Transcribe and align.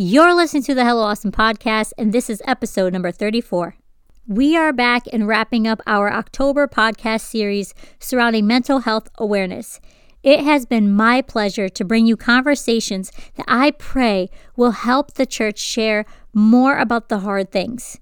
You're 0.00 0.32
listening 0.32 0.62
to 0.62 0.76
the 0.76 0.84
Hello 0.84 1.02
Awesome 1.02 1.32
podcast, 1.32 1.92
and 1.98 2.12
this 2.12 2.30
is 2.30 2.40
episode 2.44 2.92
number 2.92 3.10
34. 3.10 3.74
We 4.28 4.56
are 4.56 4.72
back 4.72 5.02
and 5.12 5.26
wrapping 5.26 5.66
up 5.66 5.82
our 5.88 6.08
October 6.12 6.68
podcast 6.68 7.22
series 7.22 7.74
surrounding 7.98 8.46
mental 8.46 8.78
health 8.78 9.08
awareness. 9.18 9.80
It 10.22 10.44
has 10.44 10.66
been 10.66 10.94
my 10.94 11.20
pleasure 11.20 11.68
to 11.70 11.84
bring 11.84 12.06
you 12.06 12.16
conversations 12.16 13.10
that 13.34 13.46
I 13.48 13.72
pray 13.72 14.30
will 14.54 14.70
help 14.70 15.14
the 15.14 15.26
church 15.26 15.58
share 15.58 16.06
more 16.32 16.78
about 16.78 17.08
the 17.08 17.18
hard 17.18 17.50
things. 17.50 17.98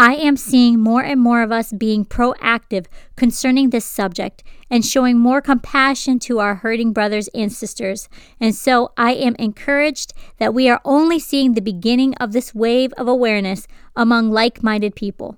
I 0.00 0.14
am 0.14 0.36
seeing 0.36 0.78
more 0.78 1.02
and 1.02 1.20
more 1.20 1.42
of 1.42 1.50
us 1.50 1.72
being 1.72 2.04
proactive 2.04 2.86
concerning 3.16 3.70
this 3.70 3.84
subject 3.84 4.44
and 4.70 4.86
showing 4.86 5.18
more 5.18 5.40
compassion 5.40 6.20
to 6.20 6.38
our 6.38 6.54
hurting 6.54 6.92
brothers 6.92 7.26
and 7.34 7.52
sisters. 7.52 8.08
And 8.38 8.54
so 8.54 8.92
I 8.96 9.14
am 9.14 9.34
encouraged 9.40 10.14
that 10.38 10.54
we 10.54 10.68
are 10.68 10.80
only 10.84 11.18
seeing 11.18 11.54
the 11.54 11.60
beginning 11.60 12.14
of 12.14 12.32
this 12.32 12.54
wave 12.54 12.92
of 12.92 13.08
awareness 13.08 13.66
among 13.96 14.30
like 14.30 14.62
minded 14.62 14.94
people. 14.94 15.36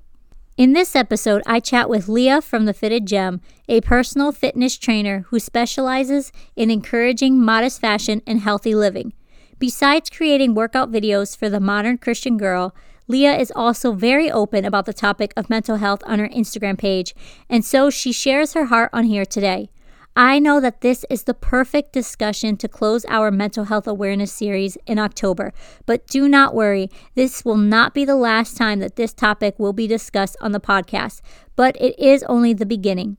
In 0.58 0.74
this 0.74 0.94
episode, 0.94 1.42
I 1.46 1.58
chat 1.60 1.88
with 1.88 2.06
Leah 2.06 2.42
from 2.42 2.66
the 2.66 2.74
Fitted 2.74 3.06
Gem, 3.06 3.40
a 3.66 3.80
personal 3.80 4.30
fitness 4.30 4.76
trainer 4.76 5.24
who 5.28 5.38
specializes 5.38 6.32
in 6.54 6.70
encouraging 6.70 7.40
modest 7.40 7.80
fashion 7.80 8.20
and 8.26 8.40
healthy 8.40 8.74
living. 8.74 9.14
Besides 9.58 10.10
creating 10.10 10.54
workout 10.54 10.92
videos 10.92 11.34
for 11.34 11.48
the 11.48 11.60
modern 11.60 11.96
Christian 11.96 12.36
girl, 12.36 12.74
Leah 13.10 13.36
is 13.36 13.52
also 13.56 13.90
very 13.90 14.30
open 14.30 14.64
about 14.64 14.86
the 14.86 14.92
topic 14.92 15.32
of 15.36 15.50
mental 15.50 15.78
health 15.78 16.00
on 16.06 16.20
her 16.20 16.28
Instagram 16.28 16.78
page, 16.78 17.12
and 17.48 17.64
so 17.64 17.90
she 17.90 18.12
shares 18.12 18.52
her 18.52 18.66
heart 18.66 18.88
on 18.92 19.02
here 19.02 19.24
today. 19.24 19.68
I 20.14 20.38
know 20.38 20.60
that 20.60 20.80
this 20.80 21.04
is 21.10 21.24
the 21.24 21.34
perfect 21.34 21.92
discussion 21.92 22.56
to 22.58 22.68
close 22.68 23.04
our 23.06 23.32
mental 23.32 23.64
health 23.64 23.88
awareness 23.88 24.32
series 24.32 24.78
in 24.86 25.00
October, 25.00 25.52
but 25.86 26.06
do 26.06 26.28
not 26.28 26.54
worry, 26.54 26.88
this 27.16 27.44
will 27.44 27.56
not 27.56 27.94
be 27.94 28.04
the 28.04 28.14
last 28.14 28.56
time 28.56 28.78
that 28.78 28.94
this 28.94 29.12
topic 29.12 29.58
will 29.58 29.72
be 29.72 29.88
discussed 29.88 30.36
on 30.40 30.52
the 30.52 30.60
podcast, 30.60 31.20
but 31.56 31.76
it 31.80 31.98
is 31.98 32.22
only 32.28 32.54
the 32.54 32.64
beginning. 32.64 33.16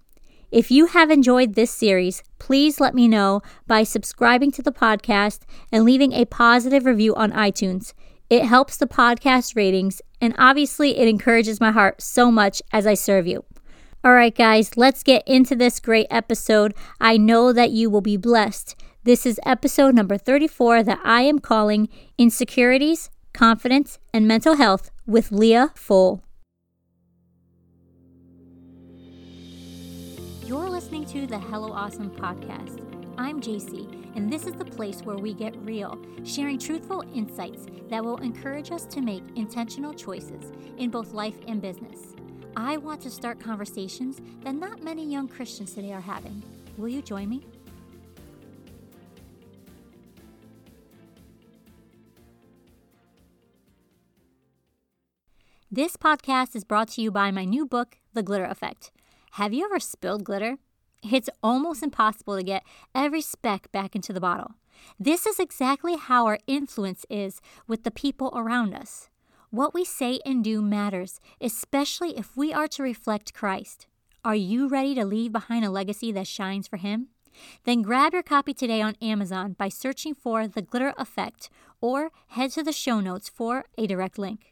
If 0.51 0.71
you 0.71 0.85
have 0.87 1.11
enjoyed 1.11 1.55
this 1.55 1.71
series, 1.71 2.23
please 2.39 2.79
let 2.79 2.95
me 2.95 3.09
know 3.09 3.41
by 3.67 3.83
subscribing 3.83 4.51
to 4.51 4.61
the 4.61 4.71
podcast 4.71 5.41
and 5.69 5.83
leaving 5.83 6.13
a 6.13 6.25
positive 6.25 6.85
review 6.85 7.13
on 7.15 7.33
iTunes. 7.33 7.93
It 8.31 8.45
helps 8.45 8.77
the 8.77 8.87
podcast 8.87 9.57
ratings, 9.57 10.01
and 10.21 10.33
obviously, 10.37 10.97
it 10.97 11.09
encourages 11.09 11.59
my 11.59 11.71
heart 11.71 12.01
so 12.01 12.31
much 12.31 12.61
as 12.71 12.87
I 12.87 12.93
serve 12.93 13.27
you. 13.27 13.43
All 14.05 14.13
right, 14.13 14.33
guys, 14.33 14.77
let's 14.77 15.03
get 15.03 15.27
into 15.27 15.53
this 15.53 15.81
great 15.81 16.07
episode. 16.09 16.73
I 17.01 17.17
know 17.17 17.51
that 17.51 17.71
you 17.71 17.89
will 17.89 17.99
be 17.99 18.15
blessed. 18.15 18.81
This 19.03 19.25
is 19.25 19.37
episode 19.45 19.95
number 19.95 20.17
34 20.17 20.81
that 20.83 21.01
I 21.03 21.23
am 21.23 21.39
calling 21.39 21.89
Insecurities, 22.17 23.09
Confidence, 23.33 23.99
and 24.13 24.29
Mental 24.29 24.55
Health 24.55 24.91
with 25.05 25.33
Leah 25.33 25.73
Full. 25.75 26.23
You're 30.45 30.69
listening 30.69 31.03
to 31.07 31.27
the 31.27 31.37
Hello 31.37 31.73
Awesome 31.73 32.09
podcast. 32.11 32.90
I'm 33.17 33.41
JC 33.41 34.01
and 34.15 34.31
this 34.31 34.45
is 34.45 34.53
the 34.53 34.65
place 34.65 35.01
where 35.01 35.17
we 35.17 35.33
get 35.33 35.55
real, 35.57 35.99
sharing 36.23 36.59
truthful 36.59 37.03
insights 37.13 37.65
that 37.89 38.03
will 38.03 38.17
encourage 38.17 38.71
us 38.71 38.85
to 38.87 39.01
make 39.01 39.23
intentional 39.35 39.93
choices 39.93 40.51
in 40.77 40.89
both 40.89 41.13
life 41.13 41.35
and 41.47 41.61
business. 41.61 42.13
I 42.55 42.77
want 42.77 43.01
to 43.01 43.09
start 43.09 43.39
conversations 43.39 44.19
that 44.43 44.55
not 44.55 44.83
many 44.83 45.05
young 45.05 45.27
Christians 45.27 45.73
today 45.73 45.93
are 45.93 46.01
having. 46.01 46.43
Will 46.77 46.89
you 46.89 47.01
join 47.01 47.29
me? 47.29 47.45
This 55.73 55.95
podcast 55.95 56.53
is 56.53 56.65
brought 56.65 56.89
to 56.89 57.01
you 57.01 57.11
by 57.11 57.31
my 57.31 57.45
new 57.45 57.65
book, 57.65 57.97
The 58.13 58.23
Glitter 58.23 58.43
Effect. 58.43 58.91
Have 59.31 59.53
you 59.53 59.63
ever 59.63 59.79
spilled 59.79 60.25
glitter? 60.25 60.57
It's 61.03 61.29
almost 61.41 61.83
impossible 61.83 62.37
to 62.37 62.43
get 62.43 62.63
every 62.93 63.21
speck 63.21 63.71
back 63.71 63.95
into 63.95 64.13
the 64.13 64.21
bottle. 64.21 64.51
This 64.99 65.25
is 65.25 65.39
exactly 65.39 65.97
how 65.97 66.25
our 66.25 66.39
influence 66.47 67.05
is 67.09 67.41
with 67.67 67.83
the 67.83 67.91
people 67.91 68.31
around 68.35 68.73
us. 68.73 69.09
What 69.49 69.73
we 69.73 69.83
say 69.83 70.19
and 70.25 70.43
do 70.43 70.61
matters, 70.61 71.19
especially 71.41 72.17
if 72.17 72.37
we 72.37 72.53
are 72.53 72.67
to 72.69 72.83
reflect 72.83 73.33
Christ. 73.33 73.87
Are 74.23 74.35
you 74.35 74.67
ready 74.67 74.95
to 74.95 75.03
leave 75.03 75.31
behind 75.31 75.65
a 75.65 75.71
legacy 75.71 76.11
that 76.11 76.27
shines 76.27 76.67
for 76.67 76.77
Him? 76.77 77.07
Then 77.63 77.81
grab 77.81 78.13
your 78.13 78.23
copy 78.23 78.53
today 78.53 78.81
on 78.81 78.95
Amazon 79.01 79.53
by 79.53 79.69
searching 79.69 80.13
for 80.13 80.47
The 80.47 80.61
Glitter 80.61 80.93
Effect 80.97 81.49
or 81.81 82.11
head 82.27 82.51
to 82.51 82.63
the 82.63 82.71
show 82.71 82.99
notes 82.99 83.29
for 83.29 83.65
a 83.77 83.87
direct 83.87 84.17
link. 84.17 84.50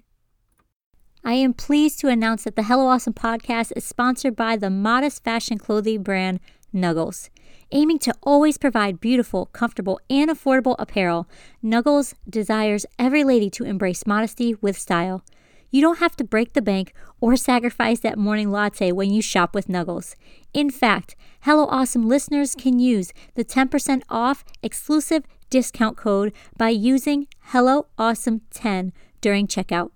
I 1.24 1.34
am 1.34 1.54
pleased 1.54 2.00
to 2.00 2.08
announce 2.08 2.46
that 2.46 2.56
the 2.56 2.64
Hello 2.64 2.88
Awesome 2.88 3.14
podcast 3.14 3.74
is 3.76 3.84
sponsored 3.84 4.38
by 4.38 4.56
the 4.56 4.70
modest 4.70 5.22
fashion 5.24 5.58
clothing 5.58 6.02
brand 6.02 6.40
Nuggles. 6.74 7.30
Aiming 7.72 8.00
to 8.00 8.16
always 8.24 8.58
provide 8.58 9.02
beautiful, 9.02 9.48
comfortable, 9.48 10.00
and 10.10 10.30
affordable 10.30 10.78
apparel, 10.80 11.28
Nuggles 11.64 12.14
desires 12.28 12.86
every 12.98 13.26
lady 13.26 13.50
to 13.50 13.66
embrace 13.66 14.08
modesty 14.08 14.56
with 14.62 14.78
style. 14.78 15.24
You 15.70 15.82
don't 15.82 16.00
have 16.00 16.16
to 16.16 16.24
break 16.24 16.54
the 16.54 16.62
bank 16.62 16.94
or 17.20 17.36
sacrifice 17.36 18.00
that 18.00 18.18
morning 18.18 18.50
latte 18.50 18.94
when 18.94 19.12
you 19.12 19.22
shop 19.22 19.54
with 19.54 19.68
Nuggles. 19.68 20.16
In 20.54 20.70
fact, 20.70 21.18
Hello 21.42 21.66
Awesome 21.66 22.08
listeners 22.08 22.56
can 22.56 22.80
use 22.80 23.12
the 23.36 23.44
10% 23.44 24.04
off 24.10 24.46
exclusive 24.64 25.24
discount 25.50 25.98
code 25.98 26.32
by 26.58 26.70
using 26.70 27.28
Hello 27.48 27.88
Awesome 27.98 28.42
10 28.52 28.94
during 29.20 29.48
checkout. 29.48 29.92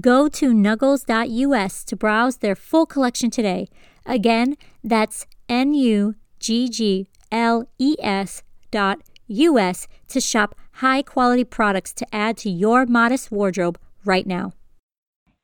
Go 0.00 0.26
to 0.28 0.54
nuggles.us 0.54 1.84
to 1.84 1.96
browse 1.96 2.38
their 2.38 2.54
full 2.54 2.86
collection 2.86 3.30
today. 3.30 3.68
Again, 4.06 4.56
that's 4.82 5.26
N 5.50 5.74
U 5.74 6.14
G 6.40 6.70
G 6.70 7.08
L 7.30 7.68
E 7.78 7.96
S 8.00 8.42
dot 8.70 9.02
US 9.26 9.88
to 10.08 10.18
shop 10.18 10.54
high 10.76 11.02
quality 11.02 11.44
products 11.44 11.92
to 11.92 12.06
add 12.10 12.38
to 12.38 12.48
your 12.48 12.86
modest 12.86 13.30
wardrobe 13.30 13.78
right 14.02 14.26
now. 14.26 14.54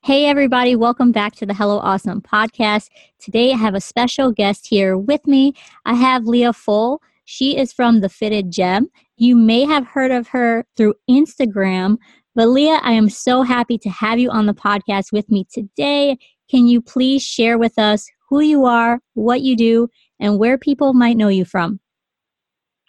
Hey, 0.03 0.25
everybody, 0.25 0.75
welcome 0.75 1.12
back 1.12 1.34
to 1.37 1.44
the 1.44 1.53
Hello 1.53 1.78
Awesome 1.81 2.22
podcast. 2.22 2.88
Today 3.19 3.53
I 3.53 3.56
have 3.56 3.75
a 3.75 3.82
special 3.82 4.32
guest 4.32 4.69
here 4.69 4.97
with 4.97 5.26
me. 5.26 5.53
I 5.84 5.92
have 5.92 6.25
Leah 6.25 6.54
Full. 6.54 7.03
She 7.26 7.58
is 7.58 7.75
from 7.75 8.00
the 8.00 8.08
Fitted 8.08 8.50
Gem. 8.50 8.88
You 9.19 9.37
may 9.37 9.66
have 9.66 9.87
heard 9.87 10.10
of 10.10 10.28
her 10.28 10.64
through 10.75 10.94
Instagram, 11.10 11.98
but 12.38 12.50
Leah, 12.50 12.78
I 12.84 12.93
am 12.93 13.09
so 13.09 13.43
happy 13.43 13.78
to 13.78 13.88
have 13.91 14.21
you 14.21 14.31
on 14.31 14.47
the 14.47 14.54
podcast 14.54 15.10
with 15.10 15.28
me 15.28 15.44
today. 15.53 16.16
Can 16.49 16.69
you 16.69 16.81
please 16.81 17.21
share 17.21 17.59
with 17.59 17.76
us 17.81 18.09
who 18.31 18.38
you 18.38 18.65
are, 18.65 19.00
what 19.15 19.41
you 19.41 19.56
do, 19.56 19.88
and 20.21 20.38
where 20.38 20.56
people 20.56 20.94
might 20.94 21.16
know 21.16 21.26
you 21.26 21.44
from? 21.44 21.81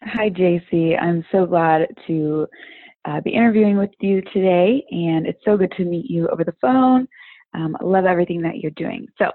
Hi, 0.04 0.30
JC. 0.30 1.02
I'm 1.02 1.26
so 1.32 1.48
glad 1.48 1.88
to 2.06 2.46
uh, 3.06 3.22
be 3.22 3.32
interviewing 3.32 3.80
with 3.80 3.90
you 4.02 4.22
today, 4.34 4.86
and 4.92 5.26
it's 5.26 5.44
so 5.44 5.58
good 5.58 5.74
to 5.78 5.84
meet 5.84 6.12
you 6.12 6.28
over 6.28 6.44
the 6.44 6.56
phone. 6.62 7.08
Um, 7.56 7.76
I 7.82 7.86
love 7.86 8.06
everything 8.06 8.44
that 8.44 8.58
you're 8.58 8.70
doing. 8.76 9.08
So, 9.18 9.32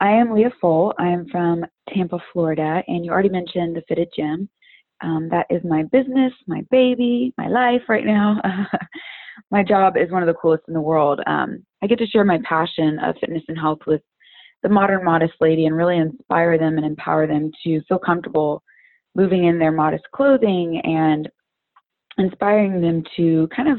I 0.00 0.10
am 0.10 0.34
Leah 0.34 0.50
Full. 0.60 0.92
I 0.98 1.06
am 1.06 1.28
from 1.30 1.64
Tampa, 1.94 2.18
Florida, 2.32 2.82
and 2.88 3.04
you 3.04 3.12
already 3.12 3.28
mentioned 3.28 3.76
the 3.76 3.82
Fitted 3.86 4.08
Gem. 4.16 4.48
Um, 5.02 5.28
that 5.30 5.46
is 5.50 5.62
my 5.62 5.84
business, 5.84 6.32
my 6.48 6.62
baby, 6.72 7.32
my 7.38 7.46
life 7.46 7.82
right 7.88 8.04
now. 8.04 8.40
my 9.50 9.62
job 9.62 9.96
is 9.96 10.10
one 10.10 10.22
of 10.22 10.26
the 10.26 10.34
coolest 10.40 10.64
in 10.68 10.74
the 10.74 10.80
world. 10.80 11.20
Um, 11.26 11.64
I 11.82 11.86
get 11.86 11.98
to 11.98 12.06
share 12.06 12.24
my 12.24 12.38
passion 12.44 12.98
of 13.02 13.16
fitness 13.20 13.42
and 13.48 13.58
health 13.58 13.80
with 13.86 14.02
the 14.62 14.68
modern 14.68 15.04
modest 15.04 15.34
lady 15.40 15.66
and 15.66 15.76
really 15.76 15.98
inspire 15.98 16.58
them 16.58 16.76
and 16.76 16.86
empower 16.86 17.26
them 17.26 17.50
to 17.64 17.82
feel 17.88 17.98
comfortable 17.98 18.62
moving 19.14 19.44
in 19.44 19.58
their 19.58 19.72
modest 19.72 20.04
clothing 20.14 20.80
and 20.84 21.28
inspiring 22.18 22.80
them 22.80 23.02
to 23.16 23.48
kind 23.54 23.68
of 23.68 23.78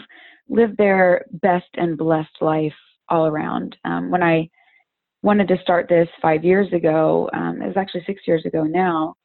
live 0.50 0.76
their 0.78 1.26
best 1.42 1.70
and 1.76 1.98
blessed 1.98 2.42
life 2.42 2.74
all 3.10 3.28
around. 3.28 3.76
Um, 3.86 4.12
when 4.12 4.22
I 4.24 4.50
wanted 5.22 5.48
to 5.48 5.58
start 5.62 5.88
this 5.88 6.10
five 6.22 6.44
years 6.44 6.72
ago, 6.74 7.30
um, 7.34 7.62
it 7.62 7.68
was 7.68 7.78
actually 7.78 8.04
six 8.06 8.22
years 8.28 8.46
ago 8.46 8.64
now. 8.64 9.16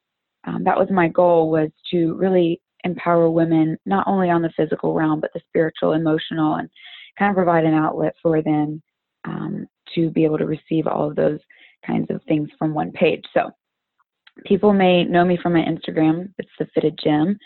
Um, 0.47 0.63
that 0.63 0.77
was 0.77 0.87
my 0.89 1.09
goal 1.09 1.51
was 1.51 1.69
to 1.91 2.15
really 2.15 2.61
empower 2.83 3.29
women 3.29 3.77
not 3.85 4.07
only 4.07 4.29
on 4.29 4.41
the 4.41 4.51
physical 4.55 4.93
realm 4.93 5.19
but 5.19 5.31
the 5.33 5.41
spiritual 5.47 5.93
emotional 5.93 6.55
and 6.55 6.69
kind 7.17 7.29
of 7.29 7.35
provide 7.35 7.65
an 7.65 7.73
outlet 7.73 8.13
for 8.21 8.41
them 8.41 8.81
um, 9.25 9.67
to 9.95 10.09
be 10.09 10.23
able 10.23 10.37
to 10.37 10.45
receive 10.45 10.87
all 10.87 11.07
of 11.09 11.15
those 11.15 11.39
kinds 11.85 12.09
of 12.09 12.21
things 12.27 12.49
from 12.57 12.73
one 12.73 12.91
page. 12.91 13.23
So 13.33 13.51
people 14.45 14.73
may 14.73 15.03
know 15.03 15.25
me 15.25 15.37
from 15.41 15.53
my 15.53 15.61
instagram. 15.61 16.33
It's 16.37 16.49
the 16.57 16.67
fitted 16.73 16.97
Gem. 17.03 17.37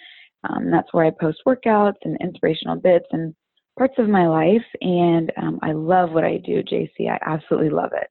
um, 0.50 0.70
that's 0.70 0.94
where 0.94 1.06
i 1.06 1.12
post 1.12 1.40
workouts 1.48 1.98
and 2.04 2.18
inspirational 2.22 2.76
bits 2.76 3.08
and 3.12 3.34
parts 3.78 3.96
of 3.98 4.08
my 4.08 4.28
life 4.28 4.66
and 4.82 5.32
um, 5.38 5.60
i 5.64 5.72
love 5.72 6.12
what 6.12 6.24
i 6.24 6.38
do 6.38 6.62
jc 6.64 7.10
i 7.10 7.18
absolutely 7.26 7.70
love 7.70 7.92
it 7.94 8.08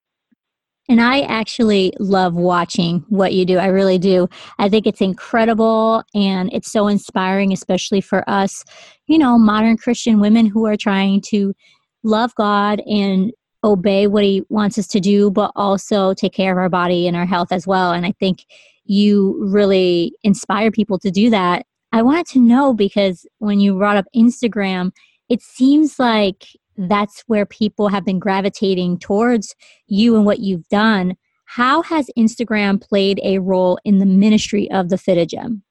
And 0.89 1.01
I 1.01 1.21
actually 1.23 1.93
love 2.01 2.35
watching 2.35 3.05
what 3.09 3.33
you 3.33 3.45
do. 3.45 3.59
I 3.59 3.67
really 3.67 3.99
do. 3.99 4.29
I 4.59 4.69
think 4.69 4.87
it's 4.87 5.01
incredible 5.01 6.03
and 6.15 6.53
it's 6.53 6.73
so 6.73 6.89
inspiring, 6.89 7.53
especially 7.53 8.01
for 8.01 8.29
us, 8.29 8.65
you 9.07 9.17
know, 9.17 9.39
modern 9.39 9.77
Christian 9.77 10.21
women 10.21 10.47
who 10.47 10.67
are 10.67 10.77
trying 10.77 11.21
to 11.29 11.55
love 12.03 12.35
God 12.35 12.81
and 12.81 13.33
obey 13.65 14.09
what 14.09 14.25
He 14.25 14.43
wants 14.49 14.77
us 14.77 14.89
to 14.89 15.01
do, 15.01 15.31
but 15.31 15.53
also 15.55 16.15
take 16.15 16.33
care 16.33 16.53
of 16.53 16.59
our 16.59 16.69
body 16.69 17.07
and 17.07 17.17
our 17.17 17.27
health 17.27 17.53
as 17.53 17.67
well. 17.67 17.93
And 17.93 18.05
I 18.05 18.13
think 18.19 18.45
you 18.85 19.39
really 19.41 20.13
inspire 20.25 20.73
people 20.73 20.99
to 20.99 21.11
do 21.11 21.31
that. 21.31 21.65
I 21.93 22.03
wanted 22.03 22.27
to 22.29 22.41
know 22.41 22.75
because 22.75 23.27
when 23.39 23.61
you 23.61 23.77
brought 23.77 23.97
up 23.97 24.07
Instagram, 24.17 24.91
it 25.29 25.43
seems 25.43 25.99
like 25.99 26.47
that's 26.77 27.23
where 27.27 27.47
people 27.47 27.89
have 27.89 28.05
been 28.05 28.19
gravitating 28.19 28.99
towards 28.99 29.55
you 29.87 30.17
and 30.17 30.25
what 30.25 30.41
you've 30.41 30.69
done. 30.69 31.17
How 31.45 31.83
has 31.83 32.09
Instagram 32.17 32.81
played 32.81 33.21
a 33.23 33.39
role 33.39 33.79
in 33.85 33.99
the 33.99 34.07
ministry 34.07 34.71
of 34.71 34.89
the 34.89 34.97
Fitted 34.97 35.29
Gem? 35.29 35.63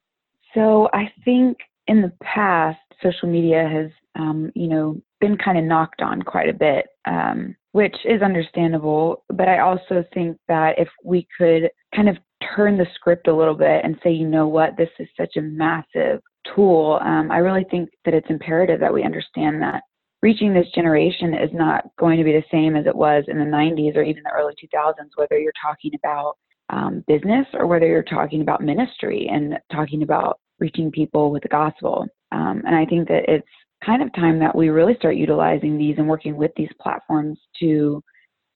So 0.54 0.88
I 0.92 1.10
think 1.24 1.58
in 1.86 2.02
the 2.02 2.12
past, 2.22 2.78
social 3.02 3.28
media 3.28 3.68
has, 3.68 3.90
um, 4.14 4.52
you 4.54 4.68
know, 4.68 5.00
been 5.20 5.36
kind 5.36 5.58
of 5.58 5.64
knocked 5.64 6.02
on 6.02 6.22
quite 6.22 6.48
a 6.48 6.52
bit, 6.52 6.86
um, 7.06 7.56
which 7.72 7.96
is 8.04 8.22
understandable. 8.22 9.24
But 9.28 9.48
I 9.48 9.58
also 9.60 10.04
think 10.14 10.36
that 10.48 10.78
if 10.78 10.88
we 11.02 11.26
could 11.36 11.70
kind 11.94 12.08
of 12.08 12.16
turn 12.54 12.76
the 12.76 12.86
script 12.94 13.28
a 13.28 13.34
little 13.34 13.54
bit 13.54 13.84
and 13.84 13.98
say, 14.02 14.10
you 14.12 14.28
know 14.28 14.46
what, 14.46 14.76
this 14.76 14.90
is 14.98 15.08
such 15.16 15.36
a 15.36 15.42
massive 15.42 16.20
tool, 16.54 17.00
um, 17.02 17.30
I 17.30 17.38
really 17.38 17.64
think 17.70 17.90
that 18.04 18.14
it's 18.14 18.30
imperative 18.30 18.80
that 18.80 18.92
we 18.92 19.04
understand 19.04 19.62
that 19.62 19.82
reaching 20.22 20.54
this 20.54 20.68
generation 20.74 21.34
is 21.34 21.50
not 21.52 21.84
going 21.98 22.16
to 22.16 22.24
be 22.24 22.32
the 22.32 22.44
same 22.50 22.76
as 22.76 22.86
it 22.86 22.94
was 22.94 23.24
in 23.26 23.38
the 23.38 23.44
90s 23.44 23.96
or 23.96 24.02
even 24.02 24.22
the 24.22 24.30
early 24.30 24.54
2000s, 24.54 24.94
whether 25.16 25.38
you're 25.38 25.52
talking 25.60 25.90
about 25.96 26.36
um, 26.70 27.04
business 27.06 27.46
or 27.54 27.66
whether 27.66 27.86
you're 27.86 28.04
talking 28.04 28.40
about 28.40 28.62
ministry 28.62 29.28
and 29.30 29.58
talking 29.70 30.02
about 30.02 30.38
reaching 30.60 30.90
people 30.90 31.32
with 31.32 31.42
the 31.42 31.48
gospel. 31.48 32.06
Um, 32.30 32.62
and 32.64 32.74
I 32.74 32.86
think 32.86 33.08
that 33.08 33.24
it's 33.28 33.46
kind 33.84 34.00
of 34.00 34.14
time 34.14 34.38
that 34.38 34.54
we 34.54 34.68
really 34.68 34.94
start 34.94 35.16
utilizing 35.16 35.76
these 35.76 35.96
and 35.98 36.08
working 36.08 36.36
with 36.36 36.52
these 36.56 36.70
platforms 36.80 37.38
to 37.60 38.02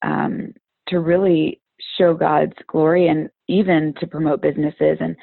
um, 0.03 0.53
to 0.87 0.99
really 0.99 1.59
show 1.97 2.13
God's 2.13 2.53
glory 2.67 3.09
and 3.09 3.29
even 3.49 3.93
to 3.99 4.07
promote 4.07 4.41
businesses. 4.41 4.97
And 5.01 5.15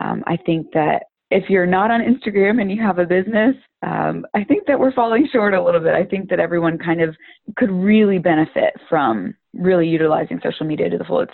um, 0.00 0.24
I 0.26 0.36
think 0.36 0.72
that 0.72 1.04
if 1.30 1.48
you're 1.48 1.66
not 1.66 1.90
on 1.90 2.00
Instagram 2.00 2.60
and 2.60 2.70
you 2.70 2.82
have 2.82 2.98
a 2.98 3.06
business, 3.06 3.54
um, 3.82 4.24
I 4.34 4.44
think 4.44 4.66
that 4.66 4.78
we're 4.78 4.92
falling 4.92 5.28
short 5.32 5.54
a 5.54 5.62
little 5.62 5.80
bit. 5.80 5.94
I 5.94 6.04
think 6.04 6.30
that 6.30 6.38
everyone 6.38 6.78
kind 6.78 7.00
of 7.00 7.16
could 7.56 7.70
really 7.70 8.18
benefit 8.18 8.74
from 8.88 9.34
really 9.54 9.88
utilizing 9.88 10.40
social 10.42 10.66
media 10.66 10.88
to 10.88 10.98
the 10.98 11.04
full 11.04 11.20
its 11.20 11.32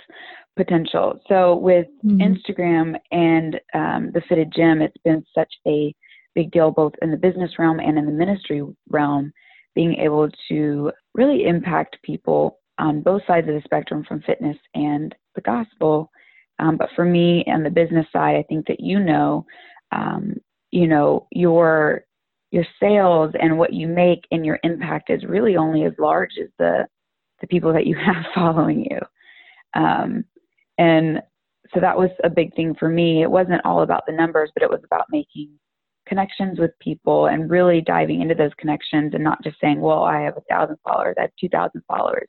potential. 0.57 1.19
So 1.27 1.55
with 1.55 1.87
mm-hmm. 2.03 2.21
Instagram 2.21 2.95
and 3.11 3.59
um, 3.73 4.11
the 4.13 4.21
Fitted 4.27 4.51
Gem, 4.55 4.81
it's 4.81 4.97
been 5.03 5.23
such 5.33 5.53
a 5.67 5.93
big 6.35 6.51
deal 6.51 6.71
both 6.71 6.93
in 7.01 7.11
the 7.11 7.17
business 7.17 7.51
realm 7.59 7.79
and 7.79 7.97
in 7.97 8.05
the 8.05 8.11
ministry 8.11 8.63
realm, 8.89 9.31
being 9.75 9.95
able 9.95 10.29
to 10.49 10.91
really 11.13 11.45
impact 11.45 11.97
people 12.03 12.59
on 12.79 13.01
both 13.01 13.21
sides 13.27 13.47
of 13.47 13.53
the 13.53 13.61
spectrum 13.63 14.03
from 14.07 14.21
fitness 14.21 14.57
and 14.73 15.13
the 15.35 15.41
gospel. 15.41 16.09
Um, 16.57 16.77
but 16.77 16.89
for 16.95 17.05
me 17.05 17.43
and 17.45 17.65
the 17.65 17.69
business 17.69 18.05
side, 18.11 18.35
I 18.35 18.43
think 18.49 18.67
that 18.67 18.79
you 18.79 18.99
know 18.99 19.45
um, 19.91 20.35
you 20.71 20.87
know 20.87 21.27
your 21.31 22.05
your 22.51 22.65
sales 22.79 23.31
and 23.39 23.57
what 23.57 23.73
you 23.73 23.87
make 23.87 24.25
and 24.31 24.45
your 24.45 24.59
impact 24.63 25.09
is 25.09 25.23
really 25.25 25.55
only 25.55 25.83
as 25.85 25.93
large 25.99 26.31
as 26.41 26.49
the 26.57 26.85
the 27.41 27.47
people 27.47 27.71
that 27.73 27.85
you 27.85 27.95
have 28.05 28.25
following 28.35 28.85
you. 28.89 28.99
Um, 29.79 30.25
and 30.77 31.21
so 31.73 31.79
that 31.79 31.97
was 31.97 32.09
a 32.23 32.29
big 32.29 32.53
thing 32.55 32.75
for 32.79 32.89
me. 32.89 33.21
It 33.21 33.29
wasn't 33.29 33.63
all 33.65 33.81
about 33.83 34.03
the 34.07 34.13
numbers 34.13 34.51
but 34.53 34.63
it 34.63 34.69
was 34.69 34.81
about 34.83 35.05
making 35.11 35.51
connections 36.09 36.59
with 36.59 36.71
people 36.81 37.27
and 37.27 37.49
really 37.49 37.81
diving 37.81 38.21
into 38.21 38.35
those 38.35 38.51
connections 38.57 39.13
and 39.13 39.23
not 39.23 39.41
just 39.43 39.55
saying 39.61 39.79
well 39.79 40.03
i 40.03 40.19
have 40.19 40.35
a 40.35 40.41
thousand 40.49 40.75
followers 40.83 41.15
i 41.17 41.21
have 41.21 41.31
two 41.39 41.47
thousand 41.49 41.81
followers. 41.87 42.27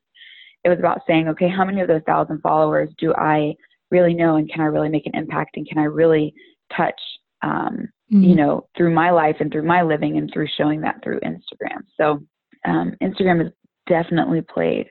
It 0.62 0.68
was 0.68 0.78
about 0.78 1.00
saying 1.06 1.28
okay 1.28 1.48
how 1.48 1.64
many 1.64 1.80
of 1.80 1.88
those 1.88 2.02
thousand 2.06 2.42
followers 2.42 2.90
do 2.98 3.14
i 3.14 3.54
really 3.90 4.12
know 4.12 4.36
and 4.36 4.50
can 4.52 4.60
i 4.60 4.66
really 4.66 4.90
make 4.90 5.06
an 5.06 5.16
impact 5.16 5.56
and 5.56 5.66
can 5.66 5.78
i 5.78 5.84
really 5.84 6.34
touch 6.76 7.00
um, 7.42 7.88
mm-hmm. 8.12 8.22
you 8.22 8.36
know, 8.36 8.66
through 8.76 8.94
my 8.94 9.10
life 9.10 9.36
and 9.40 9.50
through 9.50 9.66
my 9.66 9.82
living 9.82 10.18
and 10.18 10.30
through 10.32 10.48
showing 10.56 10.80
that 10.82 11.02
through 11.02 11.20
Instagram. 11.20 11.82
So 11.96 12.22
um, 12.66 12.94
Instagram 13.02 13.42
has 13.42 13.52
definitely 13.88 14.42
played 14.42 14.86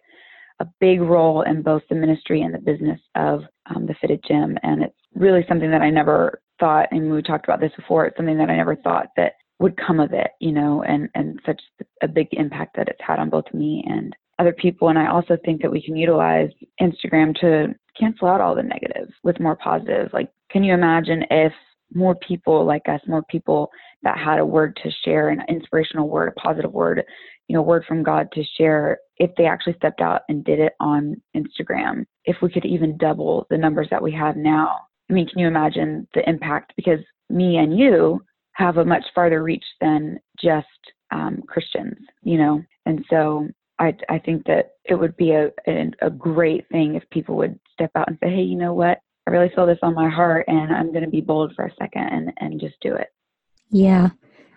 a 0.59 0.67
big 0.79 1.01
role 1.01 1.43
in 1.43 1.61
both 1.61 1.83
the 1.89 1.95
ministry 1.95 2.41
and 2.41 2.53
the 2.53 2.59
business 2.59 2.99
of 3.15 3.43
um, 3.73 3.85
the 3.85 3.95
Fitted 4.01 4.23
gem. 4.27 4.57
And 4.63 4.83
it's 4.83 4.95
really 5.15 5.45
something 5.47 5.71
that 5.71 5.81
I 5.81 5.89
never 5.89 6.41
thought, 6.59 6.87
and 6.91 7.11
we 7.11 7.21
talked 7.21 7.45
about 7.45 7.61
this 7.61 7.71
before, 7.77 8.05
it's 8.05 8.17
something 8.17 8.37
that 8.37 8.49
I 8.49 8.57
never 8.57 8.75
thought 8.75 9.07
that 9.15 9.33
would 9.59 9.77
come 9.77 9.99
of 9.99 10.13
it, 10.13 10.31
you 10.39 10.51
know, 10.51 10.83
and, 10.83 11.09
and 11.15 11.39
such 11.45 11.61
a 12.01 12.07
big 12.07 12.27
impact 12.31 12.75
that 12.75 12.89
it's 12.89 12.99
had 13.05 13.19
on 13.19 13.29
both 13.29 13.45
me 13.53 13.83
and 13.87 14.13
other 14.37 14.53
people. 14.53 14.89
And 14.89 14.97
I 14.97 15.09
also 15.09 15.37
think 15.43 15.61
that 15.61 15.71
we 15.71 15.81
can 15.81 15.95
utilize 15.95 16.49
Instagram 16.81 17.35
to 17.39 17.75
cancel 17.97 18.27
out 18.27 18.41
all 18.41 18.55
the 18.55 18.63
negatives 18.63 19.11
with 19.23 19.39
more 19.39 19.55
positive. 19.55 20.09
Like, 20.13 20.29
can 20.49 20.63
you 20.63 20.73
imagine 20.73 21.23
if 21.29 21.53
more 21.93 22.15
people 22.15 22.65
like 22.65 22.87
us, 22.87 23.01
more 23.07 23.23
people 23.23 23.69
that 24.03 24.17
had 24.17 24.39
a 24.39 24.45
word 24.45 24.77
to 24.83 24.91
share, 25.03 25.29
an 25.29 25.41
inspirational 25.49 26.07
word, 26.07 26.29
a 26.29 26.39
positive 26.39 26.71
word, 26.71 27.03
you 27.47 27.55
know, 27.55 27.61
word 27.61 27.83
from 27.87 28.03
God 28.03 28.31
to 28.33 28.43
share, 28.57 28.99
if 29.17 29.31
they 29.37 29.45
actually 29.45 29.73
stepped 29.73 30.01
out 30.01 30.21
and 30.29 30.43
did 30.43 30.59
it 30.59 30.73
on 30.79 31.21
Instagram, 31.35 32.05
if 32.25 32.37
we 32.41 32.49
could 32.49 32.65
even 32.65 32.97
double 32.97 33.47
the 33.49 33.57
numbers 33.57 33.87
that 33.91 34.01
we 34.01 34.11
have 34.11 34.37
now. 34.37 34.75
I 35.09 35.13
mean, 35.13 35.27
can 35.27 35.39
you 35.39 35.47
imagine 35.47 36.07
the 36.13 36.27
impact? 36.29 36.73
Because 36.75 36.99
me 37.29 37.57
and 37.57 37.77
you 37.77 38.23
have 38.53 38.77
a 38.77 38.85
much 38.85 39.03
farther 39.15 39.41
reach 39.41 39.65
than 39.81 40.19
just 40.41 40.67
um, 41.11 41.41
Christians, 41.47 41.97
you 42.21 42.37
know? 42.37 42.61
And 42.85 43.03
so 43.09 43.47
I, 43.79 43.95
I 44.09 44.19
think 44.19 44.45
that 44.45 44.73
it 44.85 44.95
would 44.95 45.15
be 45.17 45.31
a, 45.31 45.47
a, 45.67 45.91
a 46.01 46.09
great 46.09 46.67
thing 46.69 46.95
if 46.95 47.09
people 47.09 47.35
would 47.37 47.59
step 47.73 47.91
out 47.95 48.07
and 48.07 48.17
say, 48.21 48.29
hey, 48.29 48.41
you 48.41 48.57
know 48.57 48.73
what? 48.73 48.99
I 49.27 49.31
really 49.31 49.51
feel 49.55 49.65
this 49.65 49.79
on 49.83 49.93
my 49.93 50.09
heart 50.09 50.45
and 50.47 50.73
I'm 50.73 50.91
going 50.91 51.03
to 51.03 51.09
be 51.09 51.21
bold 51.21 51.53
for 51.55 51.65
a 51.65 51.73
second 51.75 52.03
and, 52.03 52.33
and 52.39 52.59
just 52.59 52.75
do 52.81 52.95
it. 52.95 53.07
Yeah. 53.69 54.09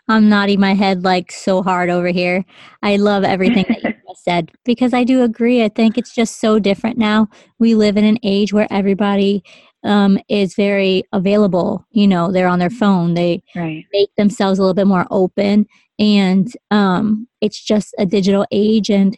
I'm 0.09 0.29
nodding 0.29 0.61
my 0.61 0.75
head 0.75 1.05
like 1.05 1.31
so 1.31 1.63
hard 1.63 1.89
over 1.89 2.09
here. 2.09 2.45
I 2.83 2.97
love 2.97 3.25
everything 3.25 3.65
that 3.69 3.83
you 3.83 3.95
just 4.09 4.25
said 4.25 4.51
because 4.65 4.93
I 4.93 5.05
do 5.05 5.23
agree. 5.23 5.65
I 5.65 5.69
think 5.69 5.97
it's 5.97 6.15
just 6.15 6.41
so 6.41 6.59
different 6.59 6.99
now. 6.99 7.29
We 7.59 7.75
live 7.75 7.97
in 7.97 8.05
an 8.05 8.19
age 8.23 8.53
where 8.53 8.67
everybody 8.71 9.45
um, 9.85 10.19
is 10.29 10.55
very 10.55 11.05
available. 11.13 11.87
You 11.91 12.09
know, 12.09 12.33
they're 12.33 12.49
on 12.49 12.59
their 12.59 12.71
phone. 12.71 13.15
They 13.15 13.43
right. 13.55 13.85
make 13.93 14.15
themselves 14.17 14.59
a 14.59 14.63
little 14.63 14.75
bit 14.75 14.87
more 14.87 15.07
open, 15.11 15.67
and 15.99 16.53
um, 16.71 17.29
it's 17.41 17.63
just 17.63 17.95
a 17.99 18.07
digital 18.07 18.47
age. 18.51 18.91
And 18.91 19.17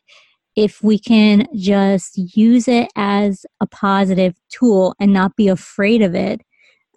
if 0.57 0.83
we 0.83 0.99
can 0.99 1.49
just 1.55 2.17
use 2.37 2.69
it 2.69 2.89
as 2.97 3.45
a 3.61 3.67
positive 3.67 4.35
tool 4.51 4.95
and 5.01 5.13
not 5.13 5.37
be 5.37 5.49
afraid 5.49 6.03
of 6.03 6.15
it, 6.15 6.41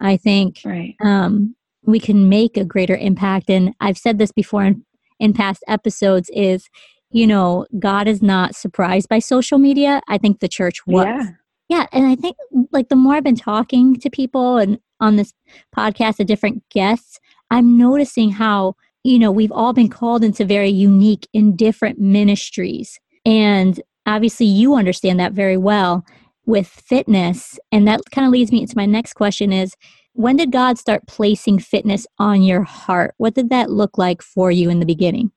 I 0.00 0.16
think 0.16 0.60
right. 0.64 0.94
um, 1.02 1.56
we 1.82 1.98
can 1.98 2.28
make 2.28 2.56
a 2.56 2.64
greater 2.64 2.96
impact. 2.96 3.50
And 3.50 3.74
I've 3.80 3.98
said 3.98 4.18
this 4.18 4.32
before 4.32 4.64
in, 4.64 4.84
in 5.18 5.32
past 5.32 5.64
episodes 5.66 6.30
is, 6.32 6.68
you 7.10 7.26
know, 7.26 7.66
God 7.78 8.06
is 8.06 8.22
not 8.22 8.54
surprised 8.54 9.08
by 9.08 9.18
social 9.18 9.58
media. 9.58 10.00
I 10.08 10.18
think 10.18 10.40
the 10.40 10.48
church 10.48 10.86
was. 10.86 11.06
Yeah. 11.06 11.28
Yeah. 11.68 11.86
And 11.92 12.06
I 12.06 12.14
think 12.14 12.36
like 12.72 12.88
the 12.88 12.96
more 12.96 13.14
I've 13.14 13.24
been 13.24 13.36
talking 13.36 13.98
to 14.00 14.08
people 14.08 14.56
and 14.56 14.78
on 15.00 15.16
this 15.16 15.34
podcast, 15.76 16.16
the 16.16 16.24
different 16.24 16.62
guests, 16.70 17.20
I'm 17.50 17.76
noticing 17.76 18.30
how, 18.30 18.74
you 19.04 19.18
know, 19.18 19.30
we've 19.30 19.52
all 19.52 19.72
been 19.72 19.88
called 19.88 20.24
into 20.24 20.44
very 20.44 20.70
unique 20.70 21.28
and 21.34 21.56
different 21.56 21.98
ministries 21.98 22.98
and 23.28 23.78
obviously, 24.06 24.46
you 24.46 24.74
understand 24.74 25.20
that 25.20 25.34
very 25.34 25.58
well 25.58 26.02
with 26.46 26.66
fitness. 26.66 27.58
And 27.70 27.86
that 27.86 28.00
kind 28.10 28.26
of 28.26 28.32
leads 28.32 28.50
me 28.50 28.62
into 28.62 28.76
my 28.76 28.86
next 28.86 29.12
question 29.12 29.52
is 29.52 29.74
when 30.14 30.36
did 30.36 30.50
God 30.50 30.78
start 30.78 31.06
placing 31.06 31.58
fitness 31.58 32.06
on 32.18 32.42
your 32.42 32.62
heart? 32.62 33.14
What 33.18 33.34
did 33.34 33.50
that 33.50 33.70
look 33.70 33.98
like 33.98 34.22
for 34.22 34.50
you 34.50 34.70
in 34.70 34.80
the 34.80 34.86
beginning? 34.86 35.30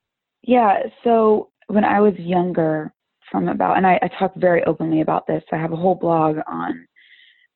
Yeah, 0.43 0.83
so 1.03 1.49
when 1.67 1.83
I 1.83 1.99
was 1.99 2.13
younger, 2.17 2.93
from 3.29 3.49
about, 3.49 3.77
and 3.77 3.85
I, 3.85 3.99
I 4.01 4.09
talk 4.19 4.33
very 4.35 4.63
openly 4.63 5.01
about 5.01 5.27
this, 5.27 5.43
I 5.51 5.57
have 5.57 5.73
a 5.73 5.77
whole 5.77 5.95
blog 5.95 6.37
on, 6.47 6.87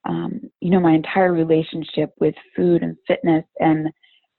um, 0.08 0.42
you 0.60 0.70
know, 0.70 0.80
my 0.80 0.94
entire 0.94 1.34
relationship 1.34 2.12
with 2.20 2.36
food 2.56 2.84
and 2.84 2.98
fitness 3.08 3.44
and 3.60 3.89